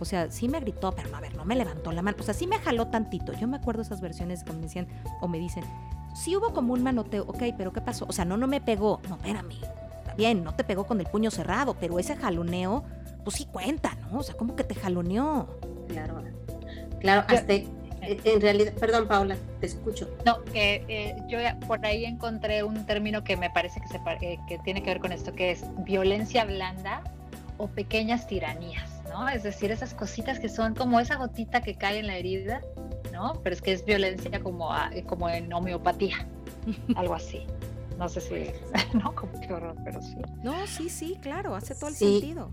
O 0.00 0.04
sea, 0.04 0.30
sí 0.30 0.48
me 0.48 0.60
gritó, 0.60 0.92
pero 0.92 1.08
no, 1.10 1.16
a 1.16 1.20
ver, 1.20 1.36
no 1.36 1.44
me 1.44 1.56
levantó 1.56 1.90
la 1.92 2.02
mano. 2.02 2.16
O 2.20 2.22
sea, 2.22 2.34
sí 2.34 2.46
me 2.46 2.58
jaló 2.58 2.86
tantito. 2.86 3.32
Yo 3.32 3.48
me 3.48 3.56
acuerdo 3.56 3.82
esas 3.82 4.00
versiones 4.00 4.44
cuando 4.44 4.60
me 4.60 4.66
decían, 4.66 4.86
o 5.20 5.28
me 5.28 5.38
dicen, 5.38 5.64
sí 6.14 6.36
hubo 6.36 6.52
como 6.52 6.72
un 6.72 6.82
manoteo, 6.82 7.24
ok, 7.24 7.42
pero 7.56 7.72
¿qué 7.72 7.80
pasó? 7.80 8.06
O 8.08 8.12
sea, 8.12 8.24
no, 8.24 8.36
no 8.36 8.46
me 8.46 8.60
pegó. 8.60 9.00
No, 9.08 9.16
espérame, 9.16 9.52
está 9.98 10.14
bien, 10.14 10.44
no 10.44 10.54
te 10.54 10.64
pegó 10.64 10.86
con 10.86 11.00
el 11.00 11.06
puño 11.06 11.30
cerrado, 11.30 11.74
pero 11.74 11.98
ese 11.98 12.16
jaloneo, 12.16 12.84
pues 13.24 13.36
sí 13.36 13.46
cuenta, 13.46 13.96
¿no? 14.12 14.20
O 14.20 14.22
sea, 14.22 14.36
¿cómo 14.36 14.54
que 14.54 14.64
te 14.64 14.74
jaloneó? 14.74 15.48
Claro, 15.88 16.22
claro, 17.00 17.24
hasta 17.28 17.54
en 18.24 18.40
realidad, 18.40 18.72
perdón 18.74 19.06
Paula, 19.06 19.36
te 19.60 19.66
escucho. 19.66 20.08
No, 20.24 20.42
que 20.44 20.84
eh, 20.88 21.16
yo 21.28 21.38
por 21.66 21.84
ahí 21.84 22.04
encontré 22.04 22.62
un 22.62 22.86
término 22.86 23.24
que 23.24 23.36
me 23.36 23.50
parece 23.50 23.80
que, 23.80 23.88
se, 23.88 24.00
eh, 24.22 24.38
que 24.48 24.58
tiene 24.60 24.82
que 24.82 24.90
ver 24.90 25.00
con 25.00 25.12
esto, 25.12 25.34
que 25.34 25.50
es 25.50 25.64
violencia 25.84 26.44
blanda 26.44 27.02
o 27.58 27.66
pequeñas 27.68 28.26
tiranías, 28.26 29.02
¿no? 29.10 29.28
Es 29.28 29.42
decir, 29.42 29.70
esas 29.70 29.94
cositas 29.94 30.38
que 30.38 30.48
son 30.48 30.74
como 30.74 31.00
esa 31.00 31.16
gotita 31.16 31.60
que 31.60 31.74
cae 31.74 31.98
en 31.98 32.06
la 32.06 32.16
herida, 32.16 32.62
¿no? 33.12 33.34
Pero 33.42 33.54
es 33.54 33.62
que 33.62 33.72
es 33.72 33.84
violencia 33.84 34.40
como, 34.40 34.70
como 35.06 35.28
en 35.28 35.52
homeopatía, 35.52 36.26
algo 36.94 37.14
así. 37.14 37.46
No 37.98 38.08
sé 38.08 38.20
si, 38.20 38.52
no, 38.96 39.12
como 39.12 39.40
qué 39.40 39.52
horror, 39.52 39.74
pero 39.84 40.00
sí. 40.00 40.16
No, 40.44 40.66
sí, 40.68 40.88
sí, 40.88 41.18
claro, 41.20 41.56
hace 41.56 41.74
todo 41.74 41.90
el 41.90 41.96
sentido. 41.96 42.50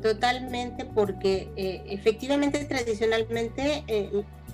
totalmente, 0.00 0.84
porque 0.84 1.50
eh, 1.56 1.82
efectivamente, 1.88 2.64
tradicionalmente, 2.64 3.84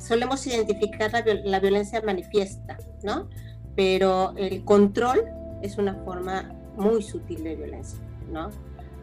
solemos 0.00 0.46
identificar 0.46 1.12
la, 1.44 1.60
violencia 1.60 2.00
manifiesta, 2.02 2.78
¿no? 3.02 3.28
Pero 3.76 4.34
el 4.36 4.64
control 4.64 5.24
es 5.62 5.78
una 5.78 5.94
forma 5.94 6.52
muy 6.76 7.02
sutil 7.02 7.44
de 7.44 7.56
violencia, 7.56 8.00
¿no? 8.32 8.50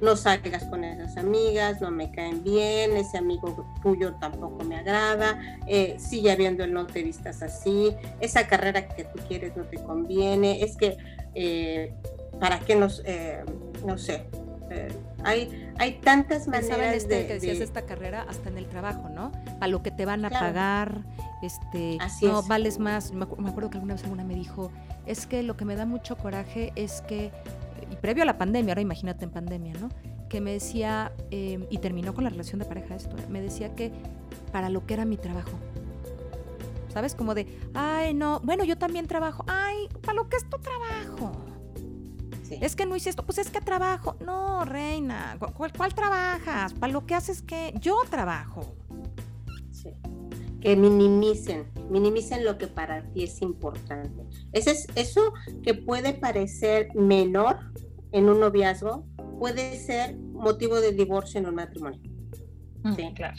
No 0.02 0.16
salgas 0.16 0.66
con 0.66 0.84
esas 0.84 1.18
amigas, 1.18 1.82
no 1.82 1.89
me 1.89 2.12
caen 2.12 2.43
bien, 2.43 2.95
ese 2.98 3.18
amigo 3.18 3.66
tuyo 3.82 4.14
tampoco 4.16 4.64
me 4.64 4.76
agrada, 4.76 5.39
eh, 5.66 5.95
sigue 6.00 6.32
habiendo 6.32 6.64
el 6.64 6.74
no 6.74 6.86
te 6.86 7.02
vistas 7.02 7.41
así, 7.41 7.95
esa 8.20 8.48
carrera 8.48 8.88
que 8.88 9.06
tú 9.06 9.20
quieres 9.28 9.56
no 9.58 9.64
te 9.64 9.78
conviene, 9.78 10.62
es 10.64 10.78
que, 10.78 10.98
eh, 11.34 11.95
¿para 12.39 12.60
qué 12.60 12.76
nos, 12.76 13.02
eh, 13.06 13.43
no 13.86 13.98
sé, 13.98 14.28
eh, 14.70 14.89
hay, 15.24 15.72
hay 15.78 15.93
tantas 15.99 16.47
maneras 16.47 16.95
este, 16.95 17.15
de, 17.15 17.28
que 17.28 17.34
decías 17.34 17.59
esta 17.59 17.84
carrera 17.84 18.26
hasta 18.28 18.49
en 18.49 18.57
el 18.57 18.68
trabajo, 18.68 19.09
¿no? 19.09 19.32
A 19.59 19.68
lo 19.68 19.82
que 19.82 19.91
te 19.91 20.05
van 20.05 20.24
a 20.26 20.30
pagar, 20.30 21.01
este, 21.41 21.97
no 22.22 22.43
vales 22.43 22.80
más. 22.80 23.11
Me, 23.13 23.24
acuerdo 23.24 23.70
que 23.70 23.78
alguna 23.78 23.95
vez 23.95 24.03
alguna 24.03 24.24
me 24.24 24.36
dijo, 24.36 24.72
es 25.05 25.26
que 25.26 25.43
lo 25.43 25.57
que 25.57 25.65
me 25.65 25.76
da 25.76 25.86
mucho 25.86 26.18
coraje 26.18 26.72
es 26.76 27.01
que, 27.01 27.32
y 27.91 27.95
previo 27.95 28.24
a 28.24 28.26
la 28.26 28.38
pandemia, 28.38 28.74
ahora 28.74 28.82
imagínate 28.82 29.26
en 29.26 29.32
pandemia, 29.32 29.74
¿no? 29.80 29.89
Que 30.30 30.41
me 30.41 30.51
decía, 30.51 31.11
em, 31.32 31.65
y 31.70 31.78
terminó 31.80 32.13
con 32.13 32.24
la 32.24 32.30
relación 32.30 32.59
de 32.59 32.65
pareja 32.65 32.95
esto, 32.95 33.15
me 33.30 33.41
decía 33.41 33.76
que 33.76 33.91
para 34.51 34.70
lo 34.70 34.86
que 34.86 34.93
era 34.93 35.05
mi 35.05 35.18
trabajo. 35.18 35.57
¿Sabes? 36.93 37.15
Como 37.15 37.36
de, 37.36 37.47
ay, 37.74 38.13
no, 38.13 38.39
bueno, 38.41 38.63
yo 38.63 38.78
también 38.78 39.07
trabajo, 39.07 39.45
ay, 39.47 39.88
para 40.01 40.13
lo 40.13 40.30
que 40.30 40.38
es 40.38 40.49
tu 40.49 40.57
trabajo 40.57 41.47
es 42.50 42.76
que 42.76 42.86
no 42.86 42.95
hice 42.95 43.10
esto, 43.10 43.26
pues 43.26 43.38
es 43.38 43.50
que 43.50 43.62
trabajo. 43.62 44.16
No, 44.26 44.66
reina, 44.66 45.38
¿cuál, 45.56 45.93
trabajas? 45.93 46.74
Para 46.74 46.93
lo 46.93 47.06
que 47.06 47.16
haces 47.16 47.41
que 47.41 47.74
yo 47.80 48.00
trabajo. 48.10 48.76
Sí. 49.72 49.89
Que 50.62 50.76
minimicen, 50.76 51.68
minimicen 51.89 52.43
lo 52.43 52.58
que 52.58 52.68
para 52.68 53.04
ti 53.12 53.24
es 53.24 53.41
importante. 53.41 54.24
Ese 54.54 54.72
es, 54.72 54.88
eso 54.95 55.34
que 55.64 55.74
puede 55.74 56.14
parecer 56.14 56.89
menor 56.95 57.58
en 58.12 58.30
un 58.30 58.39
noviazgo, 58.39 59.06
puede 59.39 59.78
ser 59.78 60.18
motivo 60.18 60.80
de 60.80 60.93
divorcio 60.93 61.39
en 61.39 61.48
un 61.48 61.56
matrimonio. 61.56 62.02
Mm, 62.84 62.95
sí, 62.95 63.14
claro. 63.14 63.38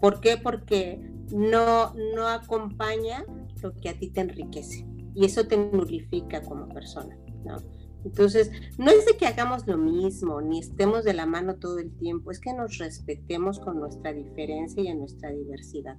¿Por 0.00 0.20
qué? 0.20 0.36
Porque 0.36 1.00
no, 1.30 1.94
no 2.14 2.26
acompaña 2.26 3.24
lo 3.62 3.74
que 3.74 3.88
a 3.88 3.98
ti 3.98 4.10
te 4.10 4.20
enriquece 4.20 4.86
y 5.14 5.24
eso 5.24 5.46
te 5.46 5.56
nulifica 5.56 6.42
como 6.42 6.68
persona, 6.68 7.16
¿no? 7.44 7.56
Entonces, 8.04 8.50
no 8.78 8.90
es 8.90 9.04
de 9.04 9.16
que 9.16 9.26
hagamos 9.26 9.66
lo 9.66 9.78
mismo, 9.78 10.40
ni 10.40 10.60
estemos 10.60 11.04
de 11.04 11.14
la 11.14 11.26
mano 11.26 11.56
todo 11.56 11.78
el 11.78 11.96
tiempo, 11.96 12.30
es 12.30 12.40
que 12.40 12.52
nos 12.52 12.78
respetemos 12.78 13.58
con 13.58 13.80
nuestra 13.80 14.12
diferencia 14.12 14.82
y 14.82 14.88
en 14.88 15.00
nuestra 15.00 15.30
diversidad. 15.30 15.98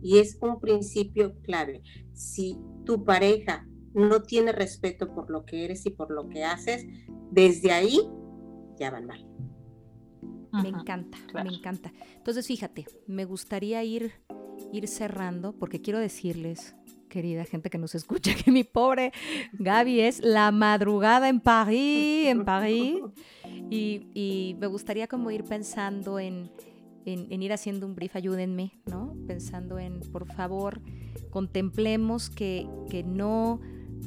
Y 0.00 0.18
es 0.18 0.38
un 0.40 0.60
principio 0.60 1.34
clave. 1.42 1.82
Si 2.12 2.56
tu 2.84 3.04
pareja 3.04 3.66
no 3.94 4.22
tiene 4.22 4.52
respeto 4.52 5.12
por 5.12 5.30
lo 5.30 5.44
que 5.44 5.64
eres 5.64 5.84
y 5.86 5.90
por 5.90 6.10
lo 6.10 6.28
que 6.28 6.44
haces, 6.44 6.86
desde 7.30 7.72
ahí 7.72 7.98
ya 8.78 8.90
van 8.90 9.06
mal. 9.06 9.26
Me 10.52 10.68
encanta, 10.68 11.18
me 11.34 11.54
encanta. 11.54 11.92
Entonces, 12.16 12.46
fíjate, 12.46 12.86
me 13.06 13.24
gustaría 13.24 13.82
ir, 13.84 14.12
ir 14.72 14.88
cerrando 14.88 15.52
porque 15.52 15.80
quiero 15.80 15.98
decirles 15.98 16.74
querida 17.08 17.44
gente 17.44 17.70
que 17.70 17.78
nos 17.78 17.94
escucha, 17.94 18.34
que 18.34 18.50
mi 18.50 18.64
pobre 18.64 19.12
Gaby 19.52 20.00
es 20.00 20.20
la 20.20 20.50
madrugada 20.50 21.28
en 21.28 21.40
París, 21.40 22.28
en 22.28 22.44
París. 22.44 23.00
Y, 23.70 24.56
me 24.58 24.66
gustaría 24.66 25.06
como 25.06 25.30
ir 25.30 25.44
pensando 25.44 26.18
en, 26.18 26.50
en, 27.04 27.42
ir 27.42 27.52
haciendo 27.52 27.86
un 27.86 27.94
brief, 27.94 28.16
ayúdenme, 28.16 28.72
¿no? 28.86 29.16
Pensando 29.26 29.78
en, 29.78 30.00
por 30.00 30.26
favor, 30.26 30.80
contemplemos 31.30 32.30
que, 32.30 32.68
que 32.90 33.02
no 33.02 33.60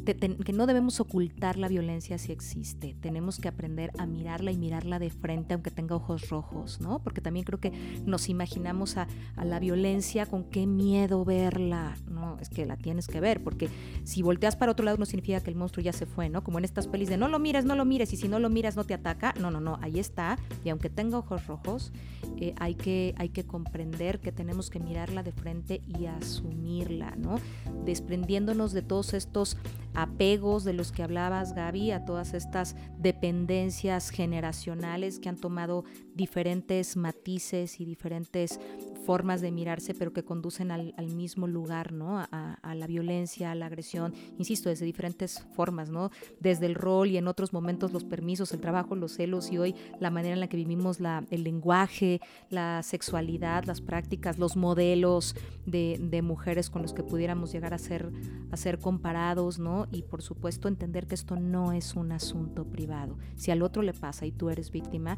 que 0.06 0.54
no 0.54 0.66
debemos 0.66 1.00
ocultar 1.00 1.58
la 1.58 1.68
violencia 1.68 2.18
si 2.18 2.32
existe. 2.32 2.96
Tenemos 3.02 3.38
que 3.38 3.48
aprender 3.48 3.92
a 3.98 4.06
mirarla 4.06 4.52
y 4.52 4.58
mirarla 4.58 5.00
de 5.00 5.10
frente, 5.10 5.54
aunque 5.54 5.72
tenga 5.72 5.96
ojos 5.96 6.30
rojos, 6.30 6.82
¿no? 6.82 7.00
Porque 7.00 7.22
también 7.22 7.46
creo 7.46 7.60
que 7.60 7.72
nos 8.06 8.30
imaginamos 8.30 8.98
a, 8.98 9.08
la 9.44 9.60
violencia 9.60 10.26
con 10.26 10.44
qué 10.44 10.66
miedo 10.66 11.26
verla. 11.26 11.96
No, 12.10 12.38
es 12.40 12.50
que 12.50 12.66
la 12.66 12.78
tienes 12.78 13.08
que 13.08 13.20
ver, 13.20 13.44
porque 13.44 13.70
si 14.04 14.22
volteas 14.22 14.56
para 14.56 14.72
otro 14.72 14.86
lado 14.86 14.98
no 14.98 15.06
significa 15.06 15.40
que 15.42 15.50
el 15.50 15.56
monstruo 15.56 15.84
ya 15.84 15.94
se 15.94 16.06
fue, 16.06 16.30
¿no? 16.30 16.44
Como 16.44 16.58
en 16.58 16.66
estas 16.66 16.88
pelis 16.88 17.10
de 17.10 17.18
no 17.18 17.28
lo 17.28 17.40
mires, 17.40 17.66
no 17.66 17.76
lo 17.76 17.86
mires, 17.86 18.14
y 18.14 18.18
si 18.18 18.28
no 18.28 18.40
lo 18.40 18.50
miras 18.50 18.76
no 18.76 18.84
te 18.84 18.94
ataca. 18.94 19.34
No, 19.40 19.52
no, 19.52 19.62
no, 19.62 19.78
ahí 19.82 20.00
está. 20.00 20.38
Y 20.64 20.70
aunque 20.70 20.90
tenga 20.90 21.18
ojos 21.18 21.48
rojos, 21.48 21.92
eh, 22.38 22.54
hay, 22.60 22.76
que, 22.76 23.14
hay 23.18 23.30
que 23.30 23.44
comprender 23.46 24.20
que 24.20 24.32
tenemos 24.32 24.70
que 24.70 24.80
mirarla 24.80 25.24
de 25.24 25.32
frente 25.32 25.82
y 25.88 26.06
asumirla, 26.06 27.16
¿no? 27.18 27.40
Desprendiéndonos 27.86 28.74
de 28.74 28.82
todos 28.82 29.14
estos 29.14 29.58
apegos 29.94 30.64
de 30.64 30.74
los 30.74 30.92
que 30.92 31.04
hablabas, 31.04 31.54
Gaby, 31.54 31.92
a 31.92 32.06
todas 32.06 32.34
estas 32.34 32.76
dependencias 32.98 34.10
generacionales 34.10 35.20
que 35.20 35.30
han 35.30 35.38
tomado 35.38 35.84
diferentes 36.16 36.98
matices 36.98 37.80
y 37.80 37.86
diferentes 37.86 38.60
formas 39.06 39.42
de 39.42 39.52
mirarse, 39.52 39.94
pero 39.94 40.14
que 40.14 40.24
conducen 40.24 40.72
al, 40.72 40.94
mismo 41.16 41.48
lugar, 41.48 41.92
¿no? 41.92 42.20
A, 42.20 42.76
la 42.76 42.88
violencia, 42.88 43.52
a 43.52 43.56
la 43.56 43.66
agresión, 43.66 44.14
insisto, 44.38 44.70
desde 44.70 44.86
diferentes 44.86 45.44
formas, 45.56 45.90
¿no? 45.90 46.12
Desde 46.40 46.68
el 46.68 46.76
rol 46.76 47.10
y 47.10 47.18
en 47.18 47.28
otros 47.28 47.52
momentos 47.52 47.92
los 47.92 48.04
permisos, 48.04 48.54
el 48.54 48.62
trabajo, 48.62 48.96
los 48.96 49.14
celos 49.14 49.52
y 49.52 49.58
hoy 49.58 49.76
la 50.00 50.12
manera 50.12 50.34
en 50.34 50.40
la 50.40 50.48
que 50.48 50.58
vivimos 50.58 51.00
la, 51.00 51.26
el 51.32 51.44
lenguaje, 51.44 52.22
la 52.50 52.84
sexualidad, 52.84 53.66
las 53.66 53.82
prácticas, 53.82 54.38
los 54.38 54.56
modelos 54.56 55.36
de, 55.66 56.00
de 56.00 56.22
mujeres 56.22 56.70
con 56.70 56.82
los 56.82 56.94
que 56.94 57.04
pudiéramos 57.04 57.52
llegar 57.52 57.74
a 57.74 57.78
ser, 57.78 58.12
a 58.52 58.58
ser 58.58 58.80
comparados, 58.80 59.60
¿no? 59.60 59.81
Y 59.92 60.04
por 60.04 60.22
supuesto 60.22 60.68
entender 60.68 61.08
que 61.08 61.16
esto 61.16 61.36
no 61.36 61.72
es 61.72 61.96
un 61.96 62.12
asunto 62.12 62.66
privado. 62.66 63.18
Si 63.36 63.52
al 63.52 63.62
otro 63.62 63.82
le 63.82 63.94
pasa 63.94 64.26
y 64.26 64.32
tú 64.32 64.50
eres 64.50 64.72
víctima, 64.72 65.18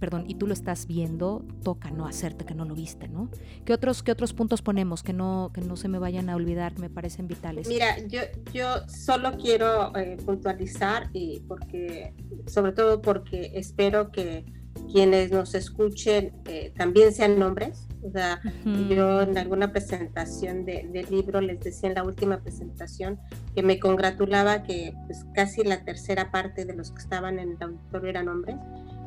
perdón, 0.00 0.24
y 0.26 0.34
tú 0.34 0.46
lo 0.46 0.52
estás 0.52 0.86
viendo, 0.86 1.44
toca 1.62 1.90
no 1.90 2.06
hacerte 2.06 2.44
que 2.44 2.54
no 2.54 2.64
lo 2.64 2.74
viste, 2.74 3.08
¿no? 3.08 3.30
¿Qué 3.64 3.72
otros, 3.72 4.02
qué 4.02 4.12
otros 4.12 4.34
puntos 4.34 4.62
ponemos 4.62 5.02
que 5.02 5.12
no, 5.12 5.50
que 5.54 5.60
no 5.60 5.76
se 5.76 5.88
me 5.88 5.98
vayan 5.98 6.28
a 6.28 6.36
olvidar, 6.36 6.74
que 6.74 6.82
me 6.82 6.90
parecen 6.90 7.26
vitales? 7.28 7.68
Mira, 7.68 7.98
yo, 8.06 8.20
yo 8.52 8.86
solo 8.88 9.36
quiero 9.36 9.96
eh, 9.96 10.16
puntualizar 10.24 11.08
y 11.12 11.40
porque, 11.40 12.14
sobre 12.46 12.72
todo 12.72 13.00
porque 13.00 13.52
espero 13.54 14.10
que 14.10 14.44
quienes 14.92 15.30
nos 15.30 15.54
escuchen 15.54 16.32
eh, 16.46 16.72
también 16.76 17.12
sean 17.12 17.40
hombres. 17.42 17.86
O 18.02 18.10
sea, 18.10 18.40
yo 18.88 19.22
en 19.22 19.36
alguna 19.36 19.72
presentación 19.72 20.64
de, 20.64 20.88
del 20.92 21.10
libro 21.10 21.40
les 21.40 21.58
decía 21.60 21.88
en 21.88 21.96
la 21.96 22.04
última 22.04 22.40
presentación 22.40 23.18
que 23.54 23.62
me 23.62 23.80
congratulaba 23.80 24.62
que 24.62 24.94
pues, 25.06 25.24
casi 25.34 25.64
la 25.64 25.84
tercera 25.84 26.30
parte 26.30 26.64
de 26.64 26.74
los 26.74 26.92
que 26.92 26.98
estaban 26.98 27.38
en 27.38 27.52
el 27.52 27.62
auditorio 27.62 28.10
eran 28.10 28.28
hombres. 28.28 28.56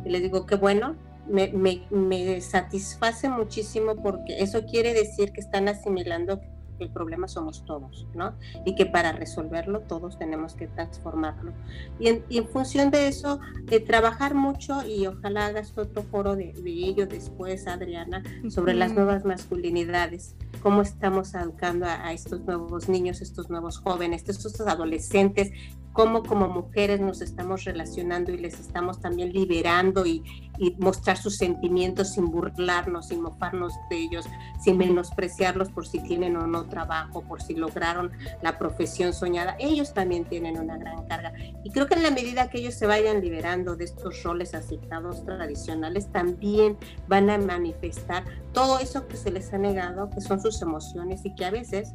Y 0.06 0.10
les 0.10 0.22
digo, 0.22 0.46
qué 0.46 0.56
bueno, 0.56 0.96
me, 1.30 1.52
me, 1.54 1.84
me 1.92 2.42
satisface 2.42 3.30
muchísimo 3.30 3.96
porque 3.96 4.42
eso 4.42 4.66
quiere 4.66 4.94
decir 4.94 5.32
que 5.32 5.40
están 5.42 5.68
asimilando 5.68 6.42
el 6.84 6.92
problema 6.92 7.28
somos 7.28 7.66
todos, 7.66 8.08
¿no? 8.14 8.36
Y 8.66 8.76
que 8.76 8.86
para 8.86 9.12
resolverlo 9.12 9.82
todos 9.82 10.18
tenemos 10.18 10.54
que 10.54 10.68
transformarlo. 10.68 11.54
Y 12.00 12.08
en, 12.08 12.26
y 12.30 12.38
en 12.38 12.48
función 12.48 12.92
de 12.92 13.08
eso, 13.08 13.40
eh, 13.70 13.80
trabajar 13.80 14.36
mucho 14.36 14.86
y 14.86 15.08
ojalá 15.08 15.48
hagas 15.48 15.78
otro 15.78 16.04
foro 16.04 16.36
de, 16.36 16.54
de 16.54 16.72
ello 16.72 17.08
después, 17.08 17.68
Adriana, 17.68 18.24
sobre 18.50 18.74
las 18.74 18.94
nuevas 18.94 19.26
masculinidades, 19.26 20.36
cómo 20.62 20.82
estamos 20.82 21.34
educando 21.34 21.86
a, 21.86 22.06
a, 22.06 22.14
estos 22.14 22.42
nuevos 22.42 22.90
niños, 22.90 23.22
estos 23.22 23.50
nuevos 23.50 23.78
jóvenes, 23.80 24.28
estos 24.28 24.60
adolescentes 24.62 25.52
cómo 25.94 26.24
como 26.24 26.48
mujeres 26.48 27.00
nos 27.00 27.22
estamos 27.22 27.64
relacionando 27.66 28.32
y 28.32 28.38
les 28.38 28.60
estamos 28.60 29.00
también 29.00 29.34
liberando 29.34 30.06
y, 30.06 30.24
mostrar 30.78 31.16
sus 31.16 31.38
sentimientos 31.38 32.16
sin 32.16 32.26
burlarnos, 32.32 33.08
sin 33.08 33.22
mofarnos 33.22 33.72
de 33.90 33.96
ellos, 33.96 34.26
sin 34.62 34.78
menospreciarlos 34.78 35.70
por 35.70 35.88
si 35.88 36.02
tienen 36.02 36.36
o 36.36 36.48
no 36.48 36.66
trabajo, 36.66 37.22
por 37.22 37.42
si 37.42 37.56
lograron 37.56 38.12
la 38.42 38.58
profesión 38.58 39.14
soñada. 39.14 39.56
Ellos 39.58 39.94
también 39.94 40.26
tienen 40.26 40.60
una 40.60 40.78
gran 40.78 41.08
carga. 41.08 41.32
Y 41.64 41.72
creo 41.72 41.88
que 41.88 41.94
en 41.94 42.04
la 42.04 42.12
medida 42.12 42.50
que 42.50 42.58
ellos 42.58 42.74
se 42.74 42.88
vayan 42.88 43.22
liberando 43.22 43.78
de 43.78 43.86
estos 43.86 44.22
roles 44.24 44.54
aceptados 44.54 45.24
tradicionales, 45.24 46.12
también 46.12 46.78
van 47.08 47.30
a 47.30 47.38
manifestar 47.38 48.26
todo 48.52 48.80
eso 48.80 49.08
que 49.08 49.16
se 49.16 49.32
les 49.32 49.54
ha 49.54 49.58
negado, 49.58 50.10
que 50.10 50.20
son 50.20 50.42
sus 50.42 50.62
emociones 50.62 51.22
y 51.24 51.34
que 51.36 51.46
a 51.46 51.52
veces 51.52 51.94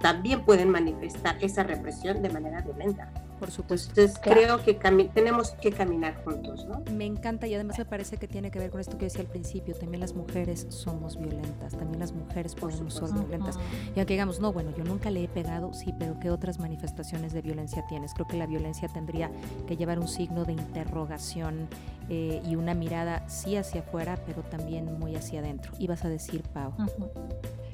también 0.00 0.44
pueden 0.44 0.70
manifestar 0.70 1.36
esa 1.40 1.64
represión 1.64 2.22
de 2.22 2.30
manera 2.30 2.60
violenta. 2.60 3.10
Por 3.38 3.50
supuesto. 3.50 3.90
Entonces 3.90 4.18
creo 4.22 4.62
que 4.62 4.74
tenemos 4.74 5.50
que 5.52 5.70
caminar 5.72 6.22
juntos, 6.24 6.66
¿no? 6.66 6.82
Me 6.92 7.04
encanta 7.04 7.46
y 7.46 7.54
además 7.54 7.78
me 7.78 7.84
parece 7.84 8.16
que 8.16 8.26
tiene 8.26 8.50
que 8.50 8.58
ver 8.58 8.70
con 8.70 8.80
esto 8.80 8.96
que 8.96 9.06
decía 9.06 9.20
al 9.20 9.26
principio, 9.26 9.74
también 9.74 10.00
las 10.00 10.14
mujeres 10.14 10.66
somos 10.70 11.18
violentas, 11.18 11.72
también 11.76 12.00
las 12.00 12.12
mujeres 12.12 12.54
podemos 12.54 12.94
ser 12.94 13.12
violentas. 13.12 13.58
Y 13.94 13.98
aunque 13.98 14.14
digamos, 14.14 14.40
no, 14.40 14.52
bueno, 14.52 14.72
yo 14.76 14.84
nunca 14.84 15.10
le 15.10 15.24
he 15.24 15.28
pegado, 15.28 15.72
sí, 15.74 15.92
pero 15.98 16.18
¿qué 16.18 16.30
otras 16.30 16.58
manifestaciones 16.58 17.32
de 17.32 17.42
violencia 17.42 17.84
tienes? 17.88 18.14
Creo 18.14 18.26
que 18.26 18.36
la 18.36 18.46
violencia 18.46 18.88
tendría 18.88 19.30
que 19.66 19.76
llevar 19.76 19.98
un 19.98 20.08
signo 20.08 20.44
de 20.44 20.52
interrogación 20.52 21.68
eh, 22.08 22.40
y 22.46 22.56
una 22.56 22.74
mirada 22.74 23.28
sí 23.28 23.56
hacia 23.56 23.80
afuera, 23.80 24.18
pero 24.26 24.42
también 24.42 24.98
muy 24.98 25.16
hacia 25.16 25.40
adentro. 25.40 25.72
Ibas 25.78 26.04
a 26.04 26.08
decir, 26.08 26.42
Pau. 26.52 26.72
Uh 26.78 26.84
-huh. 26.84 27.65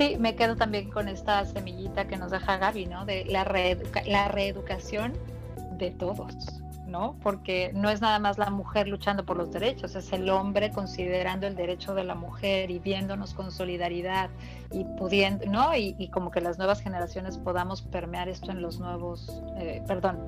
Sí, 0.00 0.16
me 0.18 0.34
quedo 0.34 0.56
también 0.56 0.88
con 0.88 1.08
esta 1.08 1.44
semillita 1.44 2.08
que 2.08 2.16
nos 2.16 2.30
deja 2.30 2.56
Gaby, 2.56 2.86
¿no? 2.86 3.04
De 3.04 3.26
la, 3.26 3.44
reeduca 3.44 4.02
la 4.06 4.28
reeducación 4.28 5.12
de 5.76 5.90
todos, 5.90 6.34
¿no? 6.86 7.16
Porque 7.22 7.70
no 7.74 7.90
es 7.90 8.00
nada 8.00 8.18
más 8.18 8.38
la 8.38 8.48
mujer 8.48 8.88
luchando 8.88 9.26
por 9.26 9.36
los 9.36 9.52
derechos, 9.52 9.94
es 9.94 10.10
el 10.14 10.30
hombre 10.30 10.70
considerando 10.70 11.46
el 11.46 11.54
derecho 11.54 11.94
de 11.94 12.04
la 12.04 12.14
mujer 12.14 12.70
y 12.70 12.78
viéndonos 12.78 13.34
con 13.34 13.52
solidaridad 13.52 14.30
y 14.72 14.84
pudiendo, 14.84 15.44
¿no? 15.44 15.76
Y, 15.76 16.08
como 16.08 16.30
que 16.30 16.40
las 16.40 16.56
nuevas 16.56 16.80
generaciones 16.80 17.36
podamos 17.36 17.82
permear 17.82 18.30
esto 18.30 18.52
en 18.52 18.62
los 18.62 18.80
nuevos, 18.80 19.42
eh, 19.58 19.82
perdón, 19.86 20.18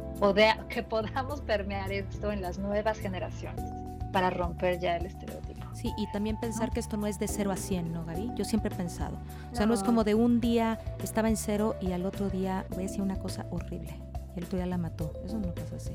que 0.68 0.83
podamos 0.83 1.41
permear 1.41 1.91
esto 1.93 2.31
en 2.31 2.43
las 2.43 2.59
nuevas 2.59 2.99
generaciones 2.99 3.82
para 4.12 4.30
romper 4.30 4.78
ya 4.78 4.96
el 4.96 5.06
estereotipo. 5.06 5.62
Sí, 5.74 5.92
y 5.96 6.06
también 6.12 6.38
pensar 6.38 6.68
¿no? 6.68 6.74
que 6.74 6.80
esto 6.80 6.96
no 6.96 7.06
es 7.06 7.18
de 7.18 7.26
0 7.26 7.50
a 7.50 7.56
100, 7.56 7.92
¿no, 7.92 8.04
Gaby? 8.04 8.32
Yo 8.36 8.44
siempre 8.44 8.72
he 8.72 8.76
pensado. 8.76 9.16
O 9.50 9.56
sea, 9.56 9.66
no. 9.66 9.72
no 9.72 9.74
es 9.74 9.82
como 9.82 10.04
de 10.04 10.14
un 10.14 10.40
día 10.40 10.78
estaba 11.02 11.28
en 11.28 11.36
cero 11.36 11.74
y 11.80 11.92
al 11.92 12.04
otro 12.04 12.28
día 12.28 12.66
voy 12.70 12.80
a 12.80 12.86
decir 12.86 13.02
una 13.02 13.18
cosa 13.18 13.46
horrible 13.50 13.98
y 14.34 14.38
el 14.38 14.44
otro 14.44 14.58
día 14.58 14.66
la 14.66 14.78
mató. 14.78 15.12
Eso 15.24 15.38
no 15.38 15.52
pasa 15.54 15.76
así. 15.76 15.92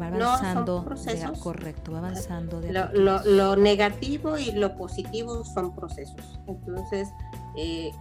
Va 0.00 0.08
avanzando, 0.08 0.84
no, 0.88 0.94
de, 0.96 1.38
correcto, 1.38 1.92
va 1.92 1.98
avanzando. 1.98 2.60
De 2.60 2.72
lo, 2.72 2.92
lo, 2.92 3.24
lo, 3.24 3.56
negativo 3.56 4.36
y 4.36 4.50
lo 4.50 4.76
positivo 4.76 5.44
son 5.44 5.72
procesos. 5.72 6.40
Entonces, 6.48 7.08
eh, 7.56 7.92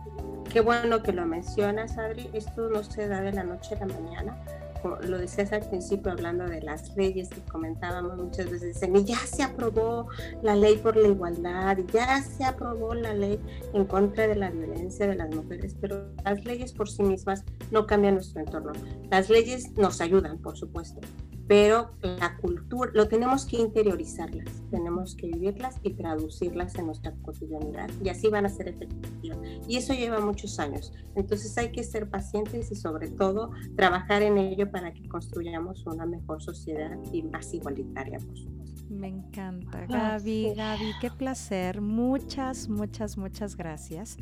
qué 0.52 0.62
bueno 0.62 1.04
que 1.04 1.14
lo 1.14 1.28
mencionas, 1.28 2.00
Adri. 2.00 2.32
Esto 2.34 2.68
no 2.70 2.84
se 2.84 3.08
da 3.08 3.22
de 3.22 3.32
la 3.32 3.44
noche 3.44 3.76
a 3.76 3.86
la 3.86 3.94
mañana 3.94 4.36
lo 4.84 5.18
decías 5.18 5.52
al 5.52 5.68
principio 5.68 6.12
hablando 6.12 6.46
de 6.46 6.62
las 6.62 6.96
leyes 6.96 7.30
que 7.30 7.42
comentábamos 7.42 8.18
muchas 8.18 8.50
veces, 8.50 8.74
dicen, 8.74 8.96
y 8.96 9.04
ya 9.04 9.18
se 9.18 9.44
aprobó 9.44 10.08
la 10.42 10.56
ley 10.56 10.78
por 10.78 10.98
la 10.98 11.08
igualdad, 11.08 11.78
y 11.78 11.92
ya 11.92 12.22
se 12.22 12.44
aprobó 12.44 12.94
la 12.94 13.14
ley 13.14 13.40
en 13.74 13.86
contra 13.86 14.28
de 14.28 14.36
la 14.36 14.50
violencia 14.50 15.08
de 15.08 15.16
las 15.16 15.34
mujeres, 15.34 15.76
pero 15.80 16.10
las 16.24 16.44
leyes 16.46 16.74
por 16.74 16.90
sí 16.90 17.04
mismas 17.04 17.44
no 17.72 17.86
cambian 17.86 18.16
nuestro 18.16 18.42
entorno. 18.42 18.74
Las 19.10 19.30
leyes 19.30 19.72
nos 19.78 20.02
ayudan, 20.02 20.38
por 20.40 20.58
supuesto, 20.58 21.02
pero 21.48 21.92
la 22.02 22.38
cultura, 22.38 22.92
lo 22.94 23.08
tenemos 23.08 23.46
que 23.46 23.58
interiorizarlas, 23.58 24.50
tenemos 24.72 25.16
que 25.16 25.28
vivirlas 25.28 25.78
y 25.84 25.94
traducirlas 25.94 26.76
en 26.76 26.86
nuestra 26.86 27.14
cotidianidad 27.22 27.90
y 28.04 28.10
así 28.10 28.30
van 28.30 28.46
a 28.46 28.50
ser 28.50 28.70
efectivas. 28.70 29.38
Y 29.68 29.78
eso 29.78 29.94
lleva 29.94 30.20
muchos 30.20 30.60
años. 30.60 30.94
Entonces 31.16 31.58
hay 31.58 31.72
que 31.72 31.84
ser 31.84 32.10
pacientes 32.10 32.72
y 32.72 32.76
sobre 32.76 33.10
todo 33.10 33.52
trabajar 33.76 34.22
en 34.22 34.38
ello 34.38 34.72
para 34.72 34.94
que 34.94 35.08
construyamos 35.08 35.86
una 35.86 36.06
mejor 36.06 36.42
sociedad 36.42 36.98
y 37.12 37.24
más 37.24 37.54
igualitaria, 37.54 38.20
por 38.20 38.38
supuesto. 38.38 38.84
Me 38.90 39.08
encanta, 39.08 39.86
Gaby, 39.86 40.46
oh, 40.46 40.50
sí. 40.50 40.56
Gaby, 40.56 40.92
qué 41.02 41.12
placer. 41.12 41.82
Muchas, 41.82 42.70
muchas, 42.70 43.18
muchas 43.18 43.56
gracias. 43.56 44.18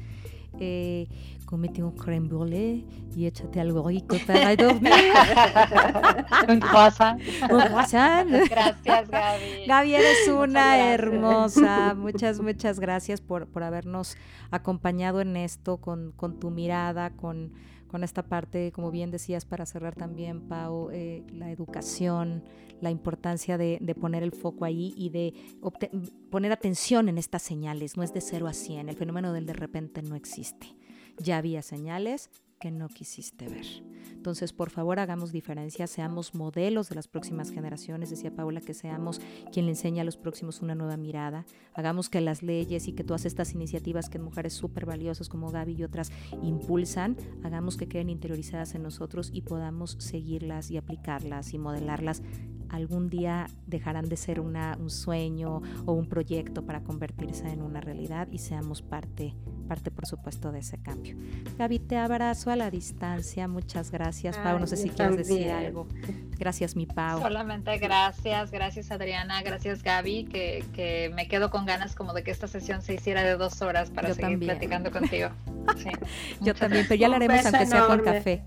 Eh, 0.60 1.08
comete 1.46 1.82
un 1.82 1.92
creme 1.92 2.28
brûlée 2.28 2.86
y 3.16 3.26
échate 3.26 3.60
algo 3.60 3.88
rico 3.88 4.16
para 4.26 4.56
dormir. 4.56 4.92
un 6.48 6.60
croissant. 6.60 7.18
Un 7.50 7.68
croissant. 7.68 8.28
Gracias, 8.28 9.10
Gaby. 9.10 9.66
Gaby, 9.68 9.96
eres 9.96 10.28
una 10.28 10.94
hermosa. 10.94 11.94
Muchas, 11.98 12.40
muchas 12.40 12.80
gracias 12.80 13.22
por, 13.22 13.48
por 13.48 13.64
habernos 13.64 14.18
acompañado 14.50 15.22
en 15.22 15.36
esto 15.36 15.78
con, 15.78 16.12
con 16.14 16.40
tu 16.40 16.52
mirada, 16.52 17.12
con, 17.12 17.52
con 17.92 18.06
esta 18.06 18.24
parte, 18.24 18.72
como 18.72 18.90
bien 18.90 19.12
decías, 19.12 19.44
para 19.44 19.66
cerrar 19.66 19.96
también, 19.96 20.48
Pau, 20.48 20.90
eh, 20.92 21.26
la 21.34 21.52
educación, 21.52 22.46
la 22.80 22.90
importancia 22.90 23.58
de, 23.58 23.80
de, 23.82 23.96
poner 23.96 24.24
el 24.24 24.32
foco 24.32 24.64
ahí 24.64 24.94
y 24.96 25.10
de 25.10 25.34
poner 26.30 26.54
atención 26.54 27.10
en 27.10 27.18
estas 27.18 27.42
señales. 27.42 27.98
No 27.98 28.04
es 28.04 28.14
de 28.14 28.22
0 28.22 28.48
a 28.48 28.54
100, 28.54 28.88
el 28.88 28.96
fenómeno 28.96 29.34
del 29.34 29.46
de 29.46 29.54
repente 29.54 30.02
no 30.02 30.16
existe. 30.16 30.74
Ya 31.18 31.38
había 31.38 31.62
señales 31.62 32.30
que 32.62 32.72
no 32.72 32.88
quisiste 32.88 33.50
ver. 33.50 33.66
Entonces, 34.14 34.54
por 34.54 34.70
favor, 34.70 35.00
hagamos 35.00 35.32
diferencia, 35.32 35.88
seamos 35.88 36.36
modelos 36.36 36.90
de 36.90 36.96
las 36.96 37.08
próximas 37.08 37.50
generaciones, 37.50 38.12
decía 38.12 38.36
Paula, 38.36 38.62
que 38.62 38.76
seamos 38.76 39.20
quien 39.52 39.66
le 39.66 39.72
enseña 39.72 40.04
a 40.04 40.06
los 40.06 40.16
próximos 40.16 40.62
una 40.62 40.76
nueva 40.76 40.96
mirada, 40.96 41.46
hagamos 41.74 42.08
que 42.08 42.22
las 42.22 42.44
leyes 42.44 42.88
y 42.88 42.94
que 42.94 43.04
todas 43.04 43.26
estas 43.26 43.54
iniciativas 43.54 44.10
que 44.10 44.20
mujeres 44.20 44.54
súper 44.54 44.86
valiosas 44.86 45.28
como 45.28 45.50
Gaby 45.50 45.74
y 45.74 45.84
otras 45.84 46.12
impulsan, 46.44 47.18
hagamos 47.44 47.78
que 47.78 47.88
queden 47.88 48.12
interiorizadas 48.12 48.76
en 48.76 48.84
nosotros 48.84 49.32
y 49.34 49.42
podamos 49.42 49.98
seguirlas 50.00 50.70
y 50.70 50.78
aplicarlas 50.78 51.54
y 51.54 51.58
modelarlas 51.58 52.22
algún 52.72 53.10
día 53.10 53.48
dejarán 53.68 54.08
de 54.08 54.18
ser 54.18 54.40
una, 54.40 54.78
un 54.80 54.90
sueño 54.90 55.62
o 55.86 55.94
un 55.94 56.08
proyecto 56.08 56.66
para 56.66 56.84
convertirse 56.84 57.50
en 57.50 57.62
una 57.62 57.82
realidad 57.82 58.28
y 58.32 58.38
seamos 58.38 58.82
parte, 58.82 59.36
parte 59.68 59.92
por 59.92 60.06
supuesto 60.06 60.52
de 60.52 60.60
ese 60.60 60.82
cambio. 60.82 61.18
Gaby, 61.58 61.80
te 61.80 61.98
abrazo 61.98 62.50
a 62.52 62.56
la 62.56 62.70
distancia, 62.70 63.48
muchas 63.48 63.92
gracias. 63.92 64.38
Pau, 64.38 64.60
no 64.60 64.68
sé 64.68 64.78
si 64.78 64.90
quieres 64.90 65.16
también. 65.16 65.40
decir 65.40 65.52
algo. 65.52 65.88
Gracias, 66.38 66.76
mi 66.76 66.86
Pau. 66.86 67.22
Solamente 67.22 67.78
gracias, 67.78 68.52
gracias 68.52 68.92
Adriana, 68.92 69.42
gracias 69.44 69.84
Gaby, 69.84 70.26
que, 70.26 70.64
que 70.74 71.12
me 71.16 71.28
quedo 71.28 71.50
con 71.50 71.66
ganas 71.66 71.96
como 71.96 72.14
de 72.14 72.24
que 72.24 72.32
esta 72.32 72.48
sesión 72.48 72.82
se 72.82 72.96
hiciera 72.96 73.24
de 73.24 73.36
dos 73.36 73.62
horas 73.62 73.90
para 73.90 74.10
Yo 74.10 74.16
seguir 74.16 74.32
también. 74.32 74.52
platicando 74.52 74.92
contigo. 74.92 75.30
Sí, 75.78 75.90
Yo 76.42 76.56
también, 76.56 76.86
pero 76.88 77.00
ya 77.00 77.08
lo 77.08 77.16
haremos 77.16 77.46
aunque 77.46 77.66
sea 77.66 77.86
con 77.88 78.00
café. 78.02 78.44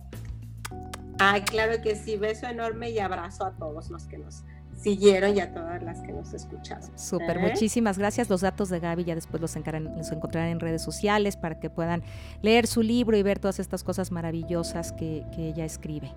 Ay, 1.19 1.43
claro 1.43 1.81
que 1.81 1.95
sí, 1.95 2.17
beso 2.17 2.47
enorme 2.47 2.91
y 2.91 2.99
abrazo 2.99 3.47
a 3.47 3.53
todos 3.53 3.91
los 3.91 4.05
que 4.07 4.19
nos 4.19 4.43
siguieron 4.77 5.37
y 5.37 5.41
a 5.41 5.53
todas 5.53 5.83
las 5.83 6.01
que 6.01 6.13
nos 6.13 6.33
escucharon. 6.33 6.89
Súper, 6.99 7.39
¿Eh? 7.39 7.41
muchísimas 7.41 7.99
gracias. 7.99 8.29
Los 8.29 8.41
datos 8.41 8.69
de 8.69 8.81
Gaby 8.81 9.05
ya 9.05 9.15
después 9.15 9.41
los, 9.41 9.55
los, 9.57 10.13
encontrarán 10.13 10.51
en 10.51 10.61
redes 10.61 10.83
sociales 10.83 11.37
para 11.37 11.59
que 11.61 11.71
puedan 11.71 12.03
leer 12.43 12.67
su 12.67 12.83
libro 12.83 13.17
y 13.17 13.23
ver 13.23 13.39
todas 13.39 13.59
estas 13.61 13.85
cosas 13.85 14.13
maravillosas 14.13 14.93
que, 14.93 15.25
que 15.35 15.49
ella 15.49 15.65
escribe. 15.65 16.13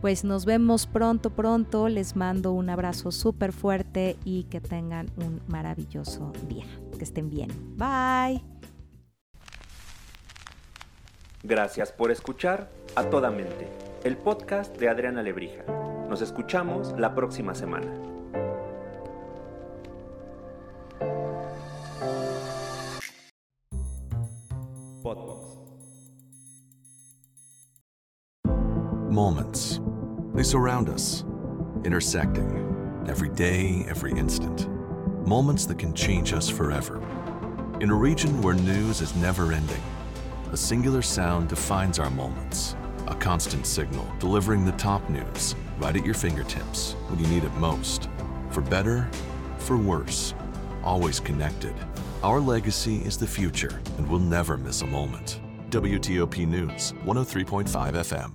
Pues 0.00 0.24
nos 0.24 0.46
vemos 0.46 0.86
pronto, 0.86 1.30
pronto. 1.30 1.88
Les 1.88 2.16
mando 2.16 2.52
un 2.52 2.70
abrazo 2.70 3.12
súper 3.12 3.52
fuerte 3.52 4.16
y 4.24 4.44
que 4.44 4.60
tengan 4.60 5.10
un 5.16 5.42
maravilloso 5.46 6.32
día. 6.48 6.64
Que 6.96 7.04
estén 7.04 7.28
bien. 7.28 7.50
Bye. 7.76 8.42
Gracias 11.42 11.92
por 11.92 12.10
escuchar 12.10 12.70
a 12.96 13.04
toda 13.04 13.30
mente 13.30 13.68
el 14.04 14.16
podcast 14.16 14.76
de 14.78 14.88
Adriana 14.88 15.22
Lebrija. 15.22 15.99
Nos 16.10 16.22
escuchamos 16.22 16.92
la 16.98 17.14
próxima 17.14 17.54
semana. 17.54 17.86
Podbox. 25.04 25.56
Moments. 29.08 29.80
They 30.34 30.42
surround 30.42 30.88
us, 30.88 31.24
intersecting 31.84 33.04
every 33.08 33.28
day, 33.28 33.86
every 33.88 34.10
instant. 34.18 34.68
Moments 35.28 35.64
that 35.66 35.78
can 35.78 35.94
change 35.94 36.32
us 36.32 36.48
forever. 36.48 37.00
In 37.80 37.90
a 37.90 37.94
region 37.94 38.42
where 38.42 38.54
news 38.54 39.00
is 39.00 39.14
never 39.14 39.52
ending, 39.52 39.82
a 40.50 40.56
singular 40.56 41.02
sound 41.02 41.48
defines 41.48 42.00
our 42.00 42.10
moments, 42.10 42.74
a 43.06 43.14
constant 43.14 43.64
signal 43.64 44.12
delivering 44.18 44.64
the 44.64 44.72
top 44.72 45.08
news 45.08 45.54
right 45.80 45.96
at 45.96 46.04
your 46.04 46.14
fingertips 46.14 46.92
when 47.08 47.18
you 47.18 47.26
need 47.26 47.44
it 47.44 47.54
most. 47.54 48.08
For 48.50 48.60
better, 48.60 49.08
for 49.58 49.76
worse, 49.76 50.34
always 50.84 51.18
connected. 51.18 51.74
Our 52.22 52.38
legacy 52.40 52.98
is 52.98 53.16
the 53.16 53.26
future, 53.26 53.80
and 53.96 54.08
we'll 54.08 54.20
never 54.20 54.56
miss 54.56 54.82
a 54.82 54.86
moment. 54.86 55.40
WTOP 55.70 56.46
News, 56.46 56.92
103.5 57.04 57.66
FM. 57.92 58.34